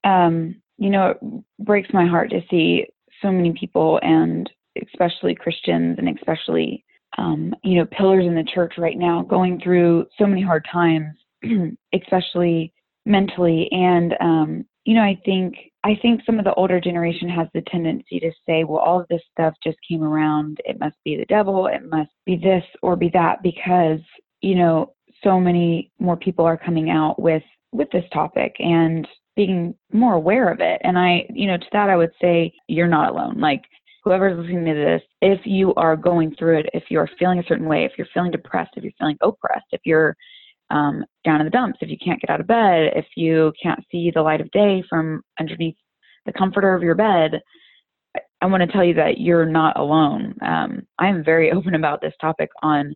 Um, 0.04 0.62
you 0.78 0.90
know, 0.90 1.10
it 1.10 1.18
breaks 1.58 1.92
my 1.92 2.06
heart 2.06 2.30
to 2.30 2.40
see 2.50 2.86
so 3.22 3.30
many 3.30 3.52
people, 3.52 4.00
and 4.02 4.50
especially 4.84 5.34
Christians, 5.34 5.96
and 5.98 6.08
especially 6.08 6.84
um, 7.18 7.54
you 7.62 7.78
know, 7.78 7.86
pillars 7.86 8.26
in 8.26 8.34
the 8.34 8.44
church 8.44 8.74
right 8.78 8.98
now 8.98 9.22
going 9.22 9.60
through 9.60 10.06
so 10.18 10.26
many 10.26 10.42
hard 10.42 10.66
times, 10.70 11.14
especially 11.94 12.72
mentally. 13.04 13.68
And, 13.72 14.14
um, 14.20 14.64
you 14.84 14.94
know, 14.94 15.02
I 15.02 15.18
think, 15.24 15.54
I 15.84 15.96
think 16.02 16.20
some 16.26 16.38
of 16.38 16.44
the 16.44 16.54
older 16.54 16.80
generation 16.80 17.28
has 17.28 17.48
the 17.54 17.62
tendency 17.62 18.20
to 18.20 18.30
say, 18.46 18.64
well, 18.64 18.80
all 18.80 19.00
of 19.00 19.08
this 19.08 19.22
stuff 19.32 19.54
just 19.62 19.78
came 19.88 20.02
around. 20.02 20.58
It 20.64 20.78
must 20.78 20.96
be 21.04 21.16
the 21.16 21.24
devil. 21.26 21.66
It 21.66 21.88
must 21.88 22.10
be 22.24 22.36
this 22.36 22.64
or 22.82 22.96
be 22.96 23.10
that 23.14 23.42
because, 23.42 24.00
you 24.40 24.56
know, 24.56 24.92
so 25.24 25.40
many 25.40 25.90
more 25.98 26.16
people 26.16 26.44
are 26.44 26.58
coming 26.58 26.90
out 26.90 27.20
with, 27.20 27.42
with 27.72 27.90
this 27.90 28.04
topic 28.12 28.54
and 28.58 29.06
being 29.34 29.74
more 29.92 30.14
aware 30.14 30.50
of 30.50 30.60
it. 30.60 30.80
And 30.82 30.98
I, 30.98 31.26
you 31.30 31.46
know, 31.46 31.56
to 31.56 31.66
that 31.72 31.90
I 31.90 31.96
would 31.96 32.12
say 32.20 32.52
you're 32.68 32.86
not 32.86 33.10
alone. 33.10 33.38
Like 33.38 33.62
whoever's 34.06 34.38
listening 34.38 34.64
to 34.64 34.72
this, 34.72 35.02
if 35.20 35.40
you 35.44 35.74
are 35.74 35.96
going 35.96 36.32
through 36.36 36.60
it, 36.60 36.66
if 36.72 36.84
you're 36.90 37.10
feeling 37.18 37.40
a 37.40 37.46
certain 37.48 37.66
way, 37.66 37.84
if 37.84 37.90
you're 37.98 38.06
feeling 38.14 38.30
depressed, 38.30 38.70
if 38.76 38.84
you're 38.84 38.92
feeling 39.00 39.18
oppressed, 39.20 39.66
if 39.72 39.80
you're 39.84 40.16
um, 40.70 41.04
down 41.24 41.40
in 41.40 41.44
the 41.44 41.50
dumps, 41.50 41.78
if 41.80 41.90
you 41.90 41.96
can't 41.98 42.20
get 42.20 42.30
out 42.30 42.40
of 42.40 42.46
bed, 42.46 42.92
if 42.94 43.06
you 43.16 43.52
can't 43.60 43.84
see 43.90 44.12
the 44.14 44.22
light 44.22 44.40
of 44.40 44.48
day 44.52 44.84
from 44.88 45.22
underneath 45.40 45.74
the 46.24 46.32
comforter 46.32 46.72
of 46.72 46.84
your 46.84 46.94
bed, 46.94 47.40
I, 48.40 48.46
want 48.46 48.60
to 48.60 48.68
tell 48.68 48.84
you 48.84 48.94
that 48.94 49.18
you're 49.18 49.44
not 49.44 49.76
alone. 49.76 50.36
Um, 50.40 50.86
I 51.00 51.08
am 51.08 51.24
very 51.24 51.50
open 51.52 51.74
about 51.74 52.00
this 52.00 52.14
topic 52.20 52.50
on 52.62 52.94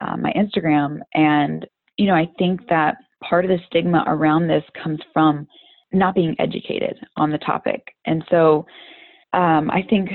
uh, 0.00 0.16
my 0.16 0.32
Instagram, 0.32 1.00
and 1.12 1.66
you 1.96 2.06
know, 2.06 2.14
I 2.14 2.28
think 2.38 2.68
that 2.68 2.98
part 3.28 3.44
of 3.44 3.48
the 3.48 3.58
stigma 3.66 4.04
around 4.06 4.46
this 4.46 4.64
comes 4.80 5.00
from 5.12 5.48
not 5.92 6.14
being 6.14 6.36
educated 6.38 6.98
on 7.16 7.30
the 7.30 7.38
topic, 7.38 7.82
and 8.06 8.24
so 8.30 8.64
um, 9.32 9.68
I 9.70 9.82
think 9.88 10.08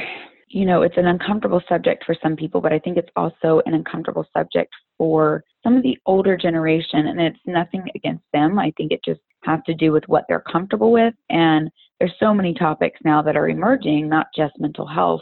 you 0.50 0.66
know, 0.66 0.82
it's 0.82 0.98
an 0.98 1.08
uncomfortable 1.08 1.62
subject 1.68 2.06
for 2.06 2.16
some 2.22 2.36
people, 2.36 2.62
but 2.62 2.72
I 2.72 2.80
think 2.80 2.98
it's 2.98 3.10
also 3.16 3.62
an 3.66 3.74
uncomfortable 3.74 4.26
subject 4.36 4.74
for 4.98 5.44
some 5.64 5.76
of 5.76 5.84
the 5.84 5.98
older 6.06 6.38
generation. 6.38 7.08
And 7.08 7.20
it's 7.20 7.40
nothing 7.46 7.84
against 7.96 8.24
them. 8.34 8.58
I 8.58 8.72
think 8.78 8.92
it 8.92 9.02
just 9.04 9.20
has 9.44 9.60
to 9.66 9.74
do 9.74 9.92
with 9.92 10.04
what 10.08 10.26
they're 10.28 10.44
comfortable 10.52 10.92
with. 10.92 11.14
And 11.30 11.70
there's 12.00 12.14
so 12.20 12.34
many 12.34 12.54
topics 12.54 13.00
now 13.04 13.22
that 13.24 13.36
are 13.36 13.50
emerging, 13.50 14.08
not 14.08 14.28
just 14.36 14.54
mental 14.60 14.88
health, 14.88 15.22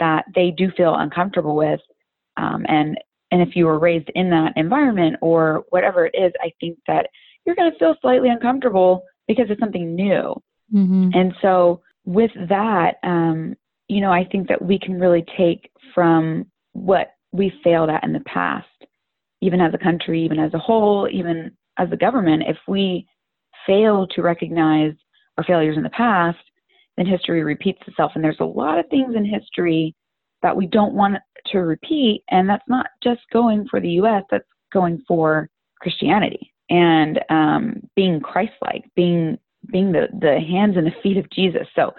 that 0.00 0.24
they 0.34 0.50
do 0.50 0.70
feel 0.76 0.94
uncomfortable 0.94 1.56
with. 1.56 1.80
Um, 2.36 2.64
and 2.68 2.98
and 3.30 3.42
if 3.42 3.56
you 3.56 3.66
were 3.66 3.78
raised 3.78 4.10
in 4.14 4.30
that 4.30 4.52
environment 4.56 5.16
or 5.20 5.64
whatever 5.70 6.06
it 6.06 6.14
is, 6.14 6.32
I 6.40 6.52
think 6.60 6.78
that 6.86 7.08
you're 7.44 7.56
going 7.56 7.70
to 7.70 7.78
feel 7.78 7.96
slightly 8.00 8.28
uncomfortable 8.28 9.02
because 9.26 9.46
it's 9.48 9.60
something 9.60 9.94
new. 9.94 10.40
Mm-hmm. 10.72 11.10
And 11.14 11.34
so 11.42 11.82
with 12.04 12.30
that, 12.48 12.96
um, 13.02 13.56
you 13.88 14.00
know, 14.00 14.12
I 14.12 14.24
think 14.24 14.48
that 14.48 14.62
we 14.62 14.78
can 14.78 14.98
really 14.98 15.24
take 15.36 15.70
from 15.94 16.46
what 16.72 17.12
we 17.32 17.52
failed 17.62 17.90
at 17.90 18.04
in 18.04 18.12
the 18.12 18.20
past, 18.20 18.66
even 19.40 19.60
as 19.60 19.74
a 19.74 19.78
country, 19.78 20.24
even 20.24 20.38
as 20.38 20.54
a 20.54 20.58
whole, 20.58 21.08
even 21.12 21.50
as 21.78 21.88
a 21.92 21.96
government. 21.96 22.44
If 22.46 22.56
we 22.66 23.06
fail 23.66 24.06
to 24.08 24.22
recognize 24.22 24.92
our 25.38 25.44
failures 25.44 25.76
in 25.76 25.82
the 25.82 25.90
past, 25.90 26.38
then 26.96 27.06
history 27.06 27.42
repeats 27.42 27.80
itself. 27.86 28.12
And 28.14 28.22
there's 28.22 28.36
a 28.40 28.44
lot 28.44 28.78
of 28.78 28.86
things 28.88 29.14
in 29.16 29.24
history 29.24 29.94
that 30.42 30.56
we 30.56 30.66
don't 30.66 30.94
want 30.94 31.16
to 31.46 31.58
repeat. 31.58 32.22
And 32.30 32.48
that's 32.48 32.68
not 32.68 32.86
just 33.02 33.20
going 33.32 33.66
for 33.68 33.80
the 33.80 33.90
US, 33.90 34.22
that's 34.30 34.44
going 34.72 35.02
for 35.06 35.48
Christianity 35.80 36.52
and 36.70 37.20
um, 37.30 37.88
being 37.96 38.20
Christ 38.20 38.52
like, 38.62 38.84
being 38.94 39.38
being 39.72 39.92
the, 39.92 40.08
the 40.20 40.40
hands 40.40 40.76
and 40.76 40.86
the 40.86 40.92
feet 41.02 41.16
of 41.16 41.30
Jesus. 41.30 41.66
So 41.74 41.92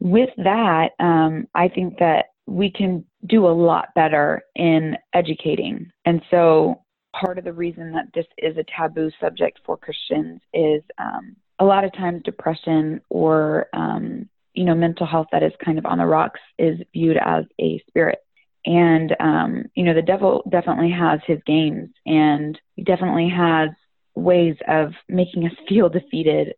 with 0.00 0.30
that, 0.38 0.90
um, 0.98 1.46
I 1.54 1.68
think 1.68 1.98
that 1.98 2.26
we 2.46 2.70
can 2.70 3.04
do 3.26 3.46
a 3.46 3.52
lot 3.52 3.88
better 3.94 4.42
in 4.56 4.96
educating. 5.14 5.90
And 6.04 6.22
so, 6.30 6.82
part 7.14 7.38
of 7.38 7.44
the 7.44 7.52
reason 7.52 7.92
that 7.92 8.06
this 8.14 8.26
is 8.38 8.56
a 8.56 8.64
taboo 8.76 9.10
subject 9.20 9.60
for 9.66 9.76
Christians 9.76 10.40
is 10.54 10.82
um, 10.98 11.36
a 11.58 11.64
lot 11.64 11.84
of 11.84 11.92
times 11.92 12.22
depression 12.24 13.00
or 13.10 13.66
um, 13.72 14.28
you 14.54 14.64
know 14.64 14.74
mental 14.74 15.06
health 15.06 15.26
that 15.32 15.42
is 15.42 15.52
kind 15.64 15.78
of 15.78 15.86
on 15.86 15.98
the 15.98 16.06
rocks 16.06 16.40
is 16.58 16.78
viewed 16.92 17.18
as 17.18 17.44
a 17.60 17.82
spirit. 17.88 18.18
And 18.66 19.14
um, 19.20 19.64
you 19.74 19.84
know 19.84 19.94
the 19.94 20.02
devil 20.02 20.42
definitely 20.50 20.90
has 20.90 21.20
his 21.26 21.38
games, 21.46 21.90
and 22.06 22.58
he 22.74 22.82
definitely 22.82 23.28
has 23.28 23.70
ways 24.14 24.56
of 24.66 24.92
making 25.08 25.46
us 25.46 25.52
feel 25.68 25.88
defeated, 25.88 26.54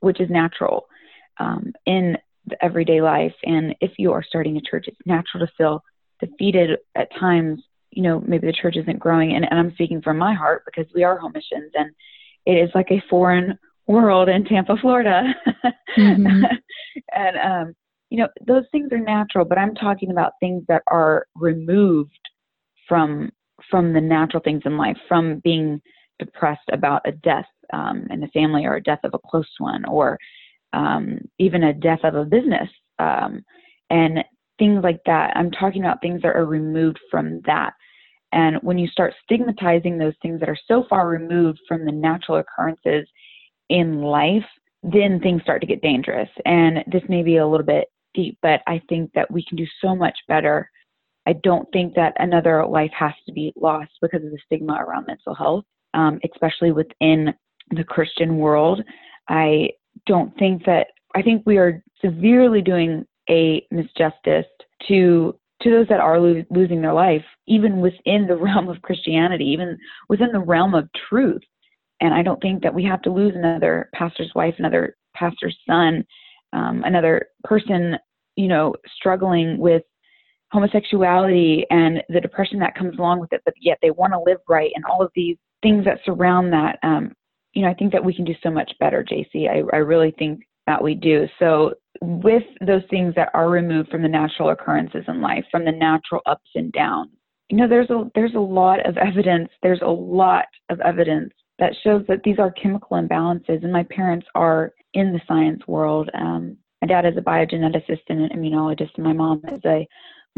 which 0.00 0.20
is 0.20 0.30
natural. 0.30 0.86
Um, 1.38 1.74
in 1.84 2.16
the 2.46 2.62
everyday 2.64 3.00
life. 3.00 3.34
And 3.44 3.74
if 3.80 3.92
you 3.98 4.12
are 4.12 4.22
starting 4.22 4.56
a 4.56 4.60
church, 4.60 4.86
it's 4.88 4.96
natural 5.04 5.46
to 5.46 5.52
feel 5.56 5.82
defeated 6.20 6.78
at 6.94 7.14
times. 7.18 7.62
You 7.90 8.02
know, 8.02 8.22
maybe 8.26 8.46
the 8.46 8.52
church 8.52 8.76
isn't 8.76 8.98
growing. 8.98 9.34
And, 9.34 9.46
and 9.48 9.58
I'm 9.58 9.72
speaking 9.72 10.02
from 10.02 10.18
my 10.18 10.34
heart 10.34 10.62
because 10.66 10.90
we 10.94 11.02
are 11.04 11.18
home 11.18 11.32
missions 11.34 11.72
and 11.74 11.90
it 12.44 12.52
is 12.52 12.70
like 12.74 12.90
a 12.90 13.02
foreign 13.08 13.58
world 13.86 14.28
in 14.28 14.44
Tampa, 14.44 14.76
Florida. 14.80 15.22
Mm-hmm. 15.96 16.44
and, 17.14 17.36
um, 17.38 17.74
you 18.10 18.18
know, 18.18 18.28
those 18.46 18.64
things 18.70 18.92
are 18.92 18.98
natural, 18.98 19.44
but 19.44 19.58
I'm 19.58 19.74
talking 19.74 20.10
about 20.10 20.34
things 20.40 20.64
that 20.68 20.82
are 20.86 21.26
removed 21.34 22.18
from 22.88 23.30
from 23.70 23.94
the 23.94 24.00
natural 24.00 24.42
things 24.42 24.62
in 24.64 24.76
life, 24.76 24.98
from 25.08 25.40
being 25.42 25.80
depressed 26.18 26.68
about 26.72 27.02
a 27.06 27.12
death 27.12 27.46
um, 27.72 28.06
in 28.10 28.20
the 28.20 28.28
family 28.28 28.64
or 28.64 28.76
a 28.76 28.82
death 28.82 29.00
of 29.02 29.14
a 29.14 29.18
close 29.18 29.50
one, 29.58 29.84
or 29.86 30.18
um, 30.72 31.18
even 31.38 31.64
a 31.64 31.72
death 31.72 32.00
of 32.04 32.14
a 32.14 32.24
business 32.24 32.68
um, 32.98 33.44
and 33.90 34.24
things 34.58 34.82
like 34.82 35.00
that. 35.06 35.36
I'm 35.36 35.50
talking 35.50 35.82
about 35.82 36.00
things 36.00 36.22
that 36.22 36.36
are 36.36 36.46
removed 36.46 36.98
from 37.10 37.40
that. 37.46 37.72
And 38.32 38.56
when 38.62 38.78
you 38.78 38.88
start 38.88 39.14
stigmatizing 39.24 39.98
those 39.98 40.14
things 40.20 40.40
that 40.40 40.48
are 40.48 40.58
so 40.66 40.84
far 40.90 41.08
removed 41.08 41.60
from 41.68 41.84
the 41.84 41.92
natural 41.92 42.38
occurrences 42.38 43.08
in 43.68 44.02
life, 44.02 44.44
then 44.82 45.20
things 45.20 45.42
start 45.42 45.60
to 45.60 45.66
get 45.66 45.82
dangerous. 45.82 46.28
And 46.44 46.78
this 46.90 47.02
may 47.08 47.22
be 47.22 47.36
a 47.36 47.46
little 47.46 47.66
bit 47.66 47.88
deep, 48.14 48.38
but 48.42 48.60
I 48.66 48.80
think 48.88 49.10
that 49.14 49.30
we 49.30 49.44
can 49.44 49.56
do 49.56 49.66
so 49.80 49.94
much 49.94 50.16
better 50.28 50.68
I 51.26 51.32
don't 51.42 51.68
think 51.72 51.94
that 51.94 52.14
another 52.18 52.64
life 52.64 52.92
has 52.96 53.12
to 53.26 53.32
be 53.32 53.52
lost 53.56 53.90
because 54.00 54.24
of 54.24 54.30
the 54.30 54.38
stigma 54.46 54.74
around 54.74 55.06
mental 55.08 55.34
health, 55.34 55.64
um, 55.92 56.20
especially 56.32 56.70
within 56.70 57.34
the 57.70 57.84
Christian 57.84 58.38
world. 58.38 58.82
I 59.28 59.70
don't 60.06 60.36
think 60.38 60.64
that, 60.64 60.88
I 61.14 61.22
think 61.22 61.42
we 61.46 61.58
are 61.58 61.82
severely 62.00 62.62
doing 62.62 63.06
a 63.28 63.66
misjustice 63.72 64.44
to 64.88 65.38
to 65.62 65.70
those 65.70 65.88
that 65.88 66.00
are 66.00 66.20
lo- 66.20 66.44
losing 66.50 66.82
their 66.82 66.92
life, 66.92 67.24
even 67.46 67.80
within 67.80 68.26
the 68.26 68.36
realm 68.40 68.68
of 68.68 68.82
Christianity, 68.82 69.44
even 69.46 69.78
within 70.08 70.30
the 70.32 70.38
realm 70.38 70.74
of 70.74 70.88
truth. 71.08 71.42
And 72.00 72.12
I 72.12 72.22
don't 72.22 72.40
think 72.42 72.62
that 72.62 72.74
we 72.74 72.84
have 72.84 73.00
to 73.02 73.12
lose 73.12 73.32
another 73.34 73.88
pastor's 73.94 74.30
wife, 74.34 74.54
another 74.58 74.96
pastor's 75.14 75.56
son, 75.66 76.04
um, 76.52 76.82
another 76.84 77.28
person, 77.44 77.96
you 78.36 78.48
know, 78.48 78.74
struggling 78.98 79.56
with 79.56 79.82
homosexuality 80.52 81.64
and 81.70 82.02
the 82.08 82.20
depression 82.20 82.58
that 82.58 82.74
comes 82.74 82.98
along 82.98 83.20
with 83.20 83.32
it, 83.32 83.40
but 83.44 83.54
yet 83.60 83.78
they 83.82 83.90
want 83.90 84.12
to 84.12 84.20
live 84.20 84.38
right 84.48 84.70
and 84.74 84.84
all 84.84 85.02
of 85.02 85.10
these 85.14 85.36
things 85.62 85.84
that 85.84 85.98
surround 86.04 86.52
that. 86.52 86.78
Um, 86.82 87.12
you 87.56 87.62
know, 87.62 87.68
I 87.68 87.74
think 87.74 87.90
that 87.92 88.04
we 88.04 88.14
can 88.14 88.26
do 88.26 88.34
so 88.42 88.50
much 88.50 88.70
better, 88.78 89.02
JC. 89.02 89.48
I, 89.48 89.62
I 89.74 89.80
really 89.80 90.14
think 90.18 90.42
that 90.66 90.82
we 90.82 90.94
do. 90.94 91.26
So, 91.38 91.72
with 92.02 92.42
those 92.60 92.82
things 92.90 93.14
that 93.14 93.30
are 93.32 93.48
removed 93.48 93.88
from 93.88 94.02
the 94.02 94.08
natural 94.08 94.50
occurrences 94.50 95.04
in 95.08 95.22
life, 95.22 95.44
from 95.50 95.64
the 95.64 95.72
natural 95.72 96.20
ups 96.26 96.50
and 96.54 96.70
downs, 96.72 97.12
you 97.48 97.56
know, 97.56 97.66
there's 97.66 97.88
a 97.88 98.10
there's 98.14 98.34
a 98.34 98.40
lot 98.40 98.86
of 98.86 98.98
evidence. 98.98 99.48
There's 99.62 99.80
a 99.80 99.90
lot 99.90 100.44
of 100.68 100.80
evidence 100.80 101.32
that 101.58 101.72
shows 101.82 102.04
that 102.08 102.22
these 102.24 102.38
are 102.38 102.50
chemical 102.50 102.98
imbalances. 102.98 103.64
And 103.64 103.72
my 103.72 103.84
parents 103.84 104.26
are 104.34 104.74
in 104.92 105.14
the 105.14 105.20
science 105.26 105.66
world. 105.66 106.10
Um, 106.12 106.58
my 106.82 106.88
dad 106.88 107.06
is 107.06 107.16
a 107.16 107.22
biogeneticist 107.22 108.02
and 108.10 108.20
an 108.20 108.38
immunologist, 108.38 108.90
and 108.96 109.06
my 109.06 109.14
mom 109.14 109.40
is 109.50 109.64
a 109.64 109.88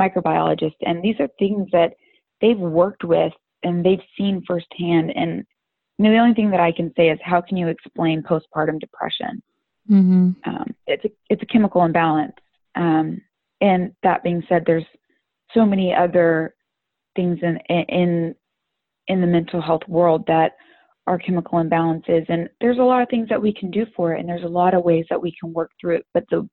microbiologist. 0.00 0.76
And 0.82 1.02
these 1.02 1.16
are 1.18 1.28
things 1.40 1.68
that 1.72 1.94
they've 2.40 2.56
worked 2.56 3.02
with 3.02 3.32
and 3.64 3.84
they've 3.84 3.98
seen 4.16 4.44
firsthand. 4.46 5.10
And 5.16 5.44
you 5.98 6.04
know, 6.04 6.12
the 6.12 6.18
only 6.18 6.34
thing 6.34 6.50
that 6.50 6.60
I 6.60 6.72
can 6.72 6.92
say 6.96 7.10
is, 7.10 7.18
how 7.22 7.40
can 7.40 7.56
you 7.56 7.68
explain 7.68 8.22
postpartum 8.22 8.78
depression? 8.78 9.42
Mm-hmm. 9.90 10.30
Um, 10.48 10.74
it's 10.86 11.04
a 11.04 11.10
it's 11.28 11.42
a 11.42 11.46
chemical 11.46 11.84
imbalance. 11.84 12.34
Um, 12.76 13.20
and 13.60 13.92
that 14.04 14.22
being 14.22 14.42
said, 14.48 14.62
there's 14.64 14.84
so 15.52 15.66
many 15.66 15.92
other 15.94 16.54
things 17.16 17.38
in 17.42 17.58
in 17.68 18.34
in 19.08 19.20
the 19.20 19.26
mental 19.26 19.60
health 19.60 19.82
world 19.88 20.24
that 20.28 20.52
are 21.08 21.18
chemical 21.18 21.58
imbalances, 21.58 22.26
and 22.28 22.48
there's 22.60 22.78
a 22.78 22.82
lot 22.82 23.02
of 23.02 23.08
things 23.08 23.28
that 23.30 23.40
we 23.40 23.52
can 23.52 23.70
do 23.70 23.86
for 23.96 24.14
it, 24.14 24.20
and 24.20 24.28
there's 24.28 24.44
a 24.44 24.48
lot 24.48 24.74
of 24.74 24.84
ways 24.84 25.06
that 25.10 25.20
we 25.20 25.34
can 25.40 25.52
work 25.52 25.70
through 25.80 25.96
it. 25.96 26.06
But 26.14 26.24
the 26.30 26.48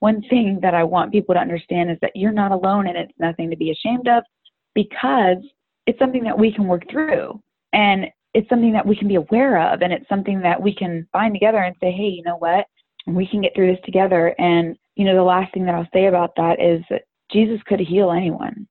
one 0.00 0.22
thing 0.30 0.58
that 0.62 0.74
I 0.74 0.82
want 0.82 1.12
people 1.12 1.34
to 1.34 1.40
understand 1.40 1.90
is 1.90 1.98
that 2.00 2.16
you're 2.16 2.32
not 2.32 2.50
alone, 2.50 2.88
and 2.88 2.96
it's 2.96 3.12
nothing 3.18 3.50
to 3.50 3.56
be 3.56 3.70
ashamed 3.70 4.08
of, 4.08 4.24
because 4.74 5.36
it's 5.86 5.98
something 5.98 6.24
that 6.24 6.38
we 6.38 6.50
can 6.52 6.66
work 6.66 6.84
through, 6.90 7.40
and 7.72 8.06
it's 8.38 8.48
something 8.48 8.72
that 8.72 8.86
we 8.86 8.96
can 8.96 9.08
be 9.08 9.16
aware 9.16 9.72
of, 9.72 9.82
and 9.82 9.92
it's 9.92 10.08
something 10.08 10.40
that 10.40 10.60
we 10.62 10.74
can 10.74 11.06
find 11.12 11.34
together 11.34 11.58
and 11.58 11.74
say, 11.80 11.90
hey, 11.90 12.08
you 12.08 12.22
know 12.22 12.36
what? 12.36 12.66
we 13.14 13.26
can 13.26 13.40
get 13.40 13.54
through 13.54 13.72
this 13.72 13.84
together. 13.84 14.34
And, 14.38 14.76
you 14.96 15.04
know, 15.04 15.14
the 15.14 15.22
last 15.22 15.52
thing 15.52 15.64
that 15.66 15.74
I'll 15.74 15.88
say 15.92 16.06
about 16.06 16.34
that 16.36 16.60
is 16.60 16.82
that 16.90 17.02
Jesus 17.32 17.60
could 17.66 17.80
heal 17.80 18.10
anyone, 18.10 18.66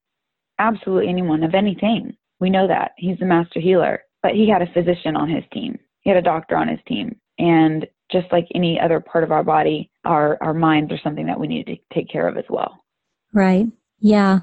absolutely 0.60 1.10
anyone 1.10 1.44
of 1.44 1.56
anything. 1.56 2.16
We 2.40 2.50
know 2.50 2.68
that. 2.68 2.92
He's 2.98 3.18
the 3.20 3.26
master 3.26 3.60
healer, 3.60 4.04
but 4.22 4.34
he 4.34 4.50
had 4.50 4.62
a 4.62 4.72
physician 4.74 5.16
on 5.16 5.30
his 5.30 5.44
team, 5.52 5.78
he 6.02 6.10
had 6.10 6.18
a 6.18 6.22
doctor 6.22 6.56
on 6.56 6.68
his 6.68 6.80
team. 6.88 7.16
And 7.40 7.86
just 8.12 8.28
like 8.32 8.48
any 8.56 8.80
other 8.80 9.00
part 9.00 9.24
of 9.24 9.32
our 9.32 9.44
body, 9.44 9.92
our, 10.06 10.38
our 10.42 10.54
minds 10.54 10.92
are 10.92 11.00
something 11.04 11.26
that 11.28 11.40
we 11.40 11.48
need 11.48 11.66
to 11.68 11.76
take 11.94 12.10
care 12.10 12.28
of 12.28 12.38
as 12.38 12.46
well. 12.50 12.78
Right. 13.34 13.68
Yeah. 14.00 14.40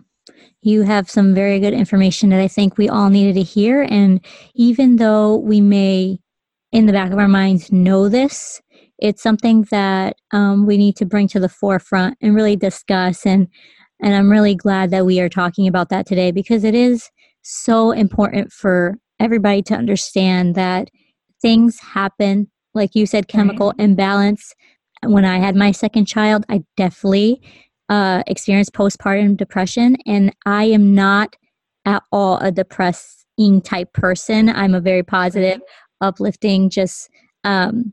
You 0.62 0.82
have 0.82 1.10
some 1.10 1.34
very 1.34 1.60
good 1.60 1.74
information 1.74 2.30
that 2.30 2.40
I 2.40 2.48
think 2.48 2.78
we 2.78 2.88
all 2.88 3.10
needed 3.10 3.34
to 3.34 3.42
hear. 3.42 3.82
And 3.82 4.24
even 4.54 4.96
though 4.96 5.36
we 5.36 5.60
may, 5.60 6.18
in 6.72 6.86
the 6.86 6.92
back 6.92 7.12
of 7.12 7.18
our 7.18 7.28
minds, 7.28 7.70
know 7.70 8.08
this, 8.08 8.62
it's 8.98 9.22
something 9.22 9.66
that 9.70 10.16
um, 10.32 10.66
we 10.66 10.76
need 10.76 10.96
to 10.96 11.04
bring 11.04 11.28
to 11.28 11.40
the 11.40 11.48
forefront 11.48 12.16
and 12.20 12.34
really 12.34 12.56
discuss 12.56 13.26
and 13.26 13.48
and 14.02 14.14
i'm 14.14 14.30
really 14.30 14.54
glad 14.54 14.90
that 14.90 15.06
we 15.06 15.20
are 15.20 15.28
talking 15.28 15.66
about 15.66 15.88
that 15.88 16.06
today 16.06 16.30
because 16.30 16.64
it 16.64 16.74
is 16.74 17.10
so 17.42 17.90
important 17.90 18.52
for 18.52 18.96
everybody 19.20 19.62
to 19.62 19.74
understand 19.74 20.54
that 20.54 20.88
things 21.42 21.78
happen 21.80 22.50
like 22.74 22.94
you 22.94 23.06
said 23.06 23.28
chemical 23.28 23.68
right. 23.68 23.84
imbalance 23.84 24.54
when 25.02 25.24
i 25.24 25.38
had 25.38 25.54
my 25.54 25.70
second 25.70 26.06
child 26.06 26.44
i 26.48 26.62
definitely 26.76 27.40
uh, 27.88 28.22
experienced 28.26 28.72
postpartum 28.72 29.36
depression 29.36 29.96
and 30.06 30.34
i 30.46 30.64
am 30.64 30.94
not 30.94 31.36
at 31.84 32.02
all 32.12 32.38
a 32.38 32.50
depressing 32.50 33.60
type 33.62 33.92
person 33.92 34.48
i'm 34.48 34.74
a 34.74 34.80
very 34.80 35.02
positive 35.02 35.60
uplifting 36.00 36.70
just 36.70 37.08
um, 37.44 37.92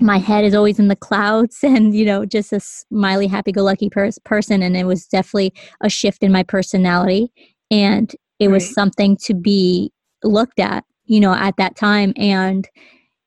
my 0.00 0.18
head 0.18 0.44
is 0.44 0.54
always 0.54 0.78
in 0.78 0.88
the 0.88 0.96
clouds 0.96 1.58
and 1.62 1.94
you 1.94 2.04
know 2.04 2.24
just 2.24 2.52
a 2.52 2.60
smiley 2.60 3.26
happy-go-lucky 3.26 3.90
pers- 3.90 4.18
person 4.20 4.62
and 4.62 4.76
it 4.76 4.84
was 4.84 5.06
definitely 5.06 5.52
a 5.82 5.88
shift 5.88 6.22
in 6.22 6.32
my 6.32 6.42
personality 6.42 7.32
and 7.70 8.14
it 8.38 8.48
right. 8.48 8.54
was 8.54 8.72
something 8.72 9.16
to 9.16 9.34
be 9.34 9.92
looked 10.22 10.58
at 10.58 10.84
you 11.06 11.20
know 11.20 11.34
at 11.34 11.56
that 11.56 11.76
time 11.76 12.12
and 12.16 12.68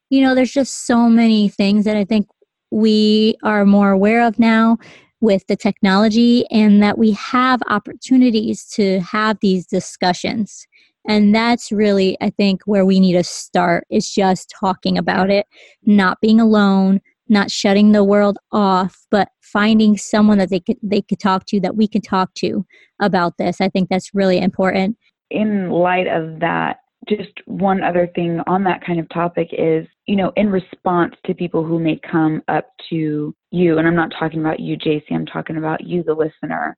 you 0.10 0.22
know 0.22 0.34
there's 0.34 0.52
just 0.52 0.86
so 0.86 1.10
many 1.10 1.48
things 1.48 1.86
that 1.86 1.96
i 1.96 2.04
think 2.04 2.28
we 2.72 3.36
are 3.43 3.65
more 3.65 3.91
aware 3.91 4.26
of 4.26 4.39
now 4.39 4.78
with 5.21 5.45
the 5.47 5.56
technology 5.56 6.45
and 6.51 6.82
that 6.84 6.97
we 6.97 7.12
have 7.12 7.62
opportunities 7.69 8.65
to 8.65 8.99
have 8.99 9.38
these 9.41 9.65
discussions 9.65 10.67
and 11.08 11.34
that's 11.34 11.71
really, 11.71 12.17
I 12.19 12.30
think, 12.30 12.62
where 12.65 12.86
we 12.86 12.99
need 12.99 13.13
to 13.13 13.23
start 13.23 13.88
is 13.89 14.12
just 14.12 14.53
talking 14.60 14.97
about 14.97 15.30
it, 15.30 15.47
not 15.86 16.19
being 16.19 16.41
alone, 16.41 16.99
not 17.30 17.49
shutting 17.49 17.93
the 17.93 18.03
world 18.03 18.38
off, 18.51 19.06
but 19.10 19.30
finding 19.41 19.97
someone 19.97 20.38
that 20.38 20.49
they 20.49 20.60
could 20.60 20.77
they 20.84 21.01
could 21.01 21.19
talk 21.19 21.45
to 21.45 21.62
that 21.62 21.77
we 21.77 21.88
could 21.88 22.03
talk 22.03 22.34
to 22.36 22.65
about 23.01 23.38
this. 23.38 23.62
I 23.62 23.69
think 23.69 23.89
that's 23.89 24.13
really 24.13 24.38
important. 24.38 24.97
In 25.30 25.69
light 25.71 26.08
of 26.08 26.41
that, 26.41 26.80
just 27.08 27.32
one 27.46 27.84
other 27.84 28.10
thing 28.15 28.39
on 28.48 28.63
that 28.63 28.86
kind 28.86 29.00
of 29.00 29.10
topic 29.10 29.50
is, 29.52 29.88
you 30.06 30.15
know, 30.15 30.32
in 30.36 30.50
response 30.50 31.15
to 31.26 31.34
people 31.34 31.63
who 31.63 31.80
may 31.80 32.00
come 32.10 32.41
up 32.48 32.70
to 32.89 33.34
you, 33.52 33.78
and 33.78 33.88
I'm 33.88 33.96
not 33.96 34.12
talking 34.17 34.39
about 34.39 34.60
you, 34.60 34.78
JC, 34.78 35.04
I'm 35.12 35.26
talking 35.26 35.58
about 35.58 35.86
you, 35.86 36.04
the 36.04 36.13
listener, 36.13 36.78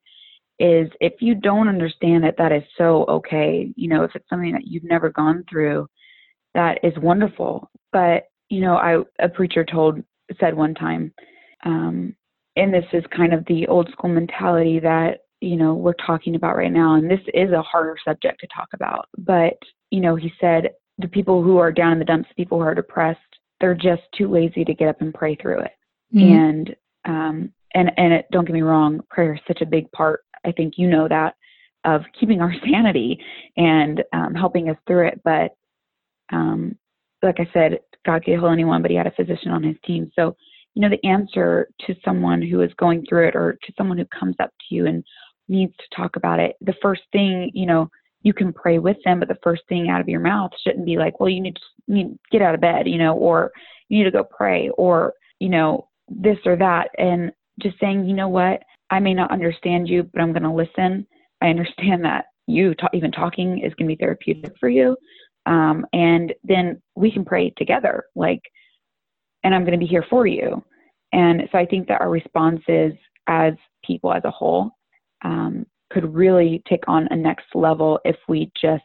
is 0.59 0.89
if 0.99 1.13
you 1.19 1.35
don't 1.35 1.69
understand 1.69 2.25
it, 2.25 2.35
that 2.37 2.51
is 2.51 2.63
so 2.77 3.05
okay. 3.05 3.71
You 3.75 3.89
know, 3.89 4.03
if 4.03 4.11
it's 4.15 4.29
something 4.29 4.51
that 4.51 4.67
you've 4.67 4.83
never 4.83 5.09
gone 5.09 5.45
through, 5.49 5.87
that 6.53 6.79
is 6.83 6.93
wonderful. 6.97 7.69
But, 7.91 8.23
you 8.49 8.61
know, 8.61 8.75
I 8.75 9.03
a 9.23 9.29
preacher 9.29 9.63
told 9.63 10.03
said 10.39 10.53
one 10.53 10.73
time, 10.75 11.13
um, 11.65 12.15
and 12.55 12.73
this 12.73 12.85
is 12.93 13.03
kind 13.15 13.33
of 13.33 13.45
the 13.45 13.67
old 13.67 13.89
school 13.91 14.09
mentality 14.09 14.79
that, 14.79 15.19
you 15.41 15.55
know, 15.55 15.73
we're 15.73 15.93
talking 16.05 16.35
about 16.35 16.57
right 16.57 16.71
now, 16.71 16.95
and 16.95 17.09
this 17.09 17.21
is 17.33 17.51
a 17.51 17.61
harder 17.61 17.95
subject 18.05 18.39
to 18.41 18.47
talk 18.47 18.67
about. 18.73 19.07
But, 19.17 19.57
you 19.91 20.01
know, 20.01 20.15
he 20.15 20.31
said 20.39 20.69
the 20.97 21.07
people 21.07 21.43
who 21.43 21.57
are 21.57 21.71
down 21.71 21.93
in 21.93 21.99
the 21.99 22.05
dumps, 22.05 22.29
people 22.35 22.59
who 22.59 22.65
are 22.65 22.75
depressed, 22.75 23.19
they're 23.59 23.75
just 23.75 24.03
too 24.17 24.29
lazy 24.29 24.63
to 24.65 24.73
get 24.73 24.89
up 24.89 25.01
and 25.01 25.13
pray 25.13 25.35
through 25.35 25.61
it. 25.61 25.71
Mm-hmm. 26.13 26.33
And 26.33 26.75
um 27.05 27.53
and 27.73 27.91
and 27.97 28.13
it, 28.13 28.25
don't 28.31 28.45
get 28.45 28.53
me 28.53 28.61
wrong, 28.61 29.01
prayer 29.09 29.33
is 29.33 29.41
such 29.47 29.61
a 29.61 29.65
big 29.65 29.91
part 29.91 30.21
I 30.45 30.51
think 30.51 30.75
you 30.77 30.89
know 30.89 31.07
that 31.07 31.35
of 31.85 32.01
keeping 32.19 32.41
our 32.41 32.53
sanity 32.65 33.19
and 33.57 34.03
um, 34.13 34.33
helping 34.33 34.69
us 34.69 34.77
through 34.87 35.07
it. 35.07 35.21
But 35.23 35.51
um, 36.31 36.75
like 37.21 37.39
I 37.39 37.49
said, 37.53 37.79
God 38.05 38.23
could 38.23 38.33
heal 38.33 38.47
anyone, 38.47 38.81
but 38.81 38.91
He 38.91 38.97
had 38.97 39.07
a 39.07 39.11
physician 39.11 39.51
on 39.51 39.63
His 39.63 39.75
team. 39.85 40.11
So 40.15 40.35
you 40.75 40.81
know 40.81 40.89
the 40.89 41.07
answer 41.07 41.69
to 41.87 41.95
someone 42.05 42.41
who 42.41 42.61
is 42.61 42.71
going 42.77 43.05
through 43.07 43.29
it, 43.29 43.35
or 43.35 43.57
to 43.63 43.73
someone 43.77 43.97
who 43.97 44.05
comes 44.17 44.35
up 44.39 44.51
to 44.51 44.75
you 44.75 44.87
and 44.87 45.03
needs 45.47 45.73
to 45.77 45.95
talk 45.95 46.15
about 46.15 46.39
it. 46.39 46.55
The 46.61 46.75
first 46.81 47.01
thing 47.11 47.51
you 47.53 47.65
know 47.65 47.89
you 48.21 48.33
can 48.33 48.51
pray 48.51 48.79
with 48.79 48.97
them, 49.05 49.19
but 49.19 49.27
the 49.27 49.37
first 49.43 49.63
thing 49.69 49.89
out 49.89 50.01
of 50.01 50.09
your 50.09 50.19
mouth 50.19 50.51
shouldn't 50.63 50.85
be 50.85 50.97
like, 50.97 51.19
well, 51.19 51.29
you 51.29 51.41
need 51.41 51.55
to, 51.55 51.61
you 51.87 51.95
need 51.95 52.19
get 52.31 52.41
out 52.41 52.55
of 52.55 52.61
bed, 52.61 52.87
you 52.87 52.97
know, 52.97 53.15
or 53.15 53.51
you 53.87 53.97
need 53.97 54.05
to 54.05 54.11
go 54.11 54.23
pray, 54.23 54.69
or 54.77 55.13
you 55.39 55.49
know 55.49 55.87
this 56.09 56.37
or 56.45 56.55
that, 56.57 56.89
and 56.97 57.31
just 57.61 57.79
saying, 57.79 58.05
you 58.05 58.15
know 58.15 58.27
what, 58.29 58.61
I 58.89 58.99
may 58.99 59.13
not 59.13 59.31
understand 59.31 59.87
you, 59.87 60.03
but 60.03 60.21
I'm 60.21 60.33
going 60.33 60.43
to 60.43 60.51
listen. 60.51 61.05
I 61.41 61.47
understand 61.47 62.03
that 62.05 62.25
you 62.47 62.73
ta- 62.75 62.89
even 62.93 63.11
talking 63.11 63.59
is 63.59 63.73
going 63.75 63.87
to 63.89 63.95
be 63.95 63.99
therapeutic 63.99 64.53
for 64.59 64.69
you. 64.69 64.97
Um, 65.45 65.85
and 65.93 66.33
then 66.43 66.81
we 66.95 67.11
can 67.11 67.23
pray 67.25 67.51
together, 67.57 68.05
like, 68.15 68.41
and 69.43 69.55
I'm 69.55 69.61
going 69.61 69.79
to 69.79 69.85
be 69.85 69.85
here 69.85 70.05
for 70.09 70.27
you. 70.27 70.63
And 71.13 71.43
so 71.51 71.57
I 71.57 71.65
think 71.65 71.87
that 71.87 72.01
our 72.01 72.09
responses 72.09 72.93
as 73.27 73.53
people 73.83 74.13
as 74.13 74.23
a 74.25 74.31
whole 74.31 74.71
um, 75.23 75.65
could 75.91 76.13
really 76.13 76.61
take 76.67 76.83
on 76.87 77.07
a 77.11 77.15
next 77.15 77.47
level 77.55 77.99
if 78.05 78.15
we 78.27 78.51
just 78.59 78.83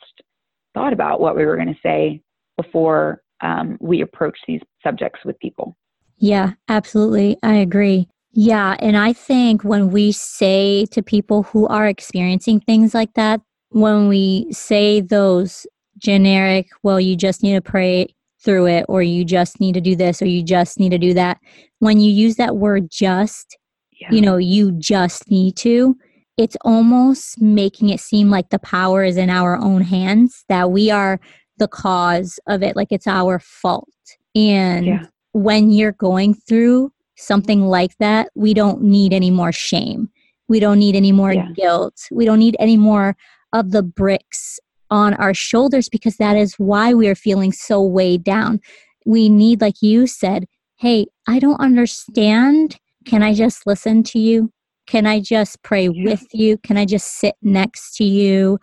thought 0.74 0.92
about 0.92 1.20
what 1.20 1.36
we 1.36 1.44
were 1.44 1.56
going 1.56 1.68
to 1.68 1.80
say 1.82 2.20
before 2.56 3.22
um, 3.40 3.76
we 3.80 4.00
approach 4.00 4.38
these 4.46 4.60
subjects 4.82 5.20
with 5.24 5.38
people. 5.38 5.76
Yeah, 6.18 6.52
absolutely. 6.68 7.36
I 7.42 7.54
agree 7.56 8.08
Yeah. 8.32 8.76
And 8.80 8.96
I 8.96 9.12
think 9.12 9.62
when 9.62 9.90
we 9.90 10.10
say 10.12 10.86
to 10.86 11.02
people 11.02 11.44
who 11.44 11.66
are 11.68 11.86
experiencing 11.86 12.60
things 12.60 12.92
like 12.94 13.14
that, 13.14 13.40
when 13.70 14.08
we 14.08 14.48
say 14.50 15.00
those 15.00 15.66
generic, 15.98 16.68
well, 16.82 17.00
you 17.00 17.16
just 17.16 17.42
need 17.42 17.54
to 17.54 17.60
pray 17.60 18.08
through 18.40 18.66
it, 18.66 18.84
or 18.88 19.02
you 19.02 19.24
just 19.24 19.58
need 19.60 19.72
to 19.72 19.80
do 19.80 19.96
this, 19.96 20.20
or 20.20 20.26
you 20.26 20.42
just 20.42 20.78
need 20.78 20.90
to 20.90 20.98
do 20.98 21.14
that, 21.14 21.38
when 21.78 21.98
you 21.98 22.10
use 22.12 22.36
that 22.36 22.56
word 22.56 22.90
just, 22.90 23.56
yeah. 24.00 24.08
you 24.10 24.20
know, 24.20 24.36
you 24.36 24.72
just 24.72 25.30
need 25.30 25.56
to, 25.56 25.96
it's 26.36 26.56
almost 26.62 27.40
making 27.40 27.90
it 27.90 28.00
seem 28.00 28.30
like 28.30 28.50
the 28.50 28.58
power 28.58 29.04
is 29.04 29.16
in 29.16 29.30
our 29.30 29.56
own 29.56 29.82
hands, 29.82 30.44
that 30.48 30.70
we 30.70 30.90
are 30.90 31.20
the 31.58 31.68
cause 31.68 32.38
of 32.48 32.62
it, 32.62 32.76
like 32.76 32.88
it's 32.90 33.06
our 33.06 33.38
fault. 33.38 33.88
And 34.34 34.86
yeah. 34.86 35.06
when 35.32 35.70
you're 35.70 35.92
going 35.92 36.34
through 36.34 36.92
something 37.16 37.62
like 37.62 37.96
that, 37.98 38.28
we 38.34 38.54
don't 38.54 38.82
need 38.82 39.12
any 39.12 39.30
more 39.30 39.52
shame. 39.52 40.08
We 40.48 40.60
don't 40.60 40.78
need 40.78 40.96
any 40.96 41.12
more 41.12 41.32
yeah. 41.32 41.48
guilt. 41.54 42.08
We 42.10 42.24
don't 42.24 42.40
need 42.40 42.56
any 42.58 42.76
more 42.76 43.16
of 43.52 43.70
the 43.70 43.82
bricks 43.82 44.58
on 44.90 45.14
our 45.14 45.32
shoulders 45.32 45.88
because 45.88 46.16
that 46.16 46.36
is 46.36 46.54
why 46.54 46.92
we 46.92 47.08
are 47.08 47.14
feeling 47.14 47.52
so 47.52 47.80
weighed 47.82 48.24
down. 48.24 48.60
We 49.06 49.28
need, 49.28 49.60
like 49.60 49.80
you 49.80 50.06
said, 50.06 50.46
hey, 50.76 51.06
I 51.26 51.38
don't 51.38 51.60
understand. 51.60 52.78
Can 53.06 53.22
I 53.22 53.34
just 53.34 53.66
listen 53.66 54.02
to 54.04 54.18
you? 54.18 54.52
Can 54.86 55.06
I 55.06 55.20
just 55.20 55.62
pray 55.62 55.88
with 55.88 56.26
you? 56.32 56.58
Can 56.58 56.76
I 56.76 56.84
just 56.84 57.18
sit 57.18 57.34
next 57.42 57.96
to 57.96 58.04
you? 58.04 58.58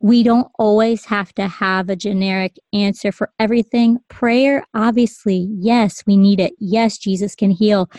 We 0.00 0.22
don't 0.22 0.48
always 0.58 1.04
have 1.06 1.32
to 1.34 1.48
have 1.48 1.88
a 1.88 1.96
generic 1.96 2.56
answer 2.72 3.12
for 3.12 3.30
everything. 3.38 3.98
Prayer, 4.08 4.64
obviously, 4.74 5.48
yes, 5.58 6.02
we 6.06 6.16
need 6.16 6.40
it. 6.40 6.52
Yes, 6.58 6.98
Jesus 6.98 7.34
can 7.34 7.50
heal. 7.50 7.90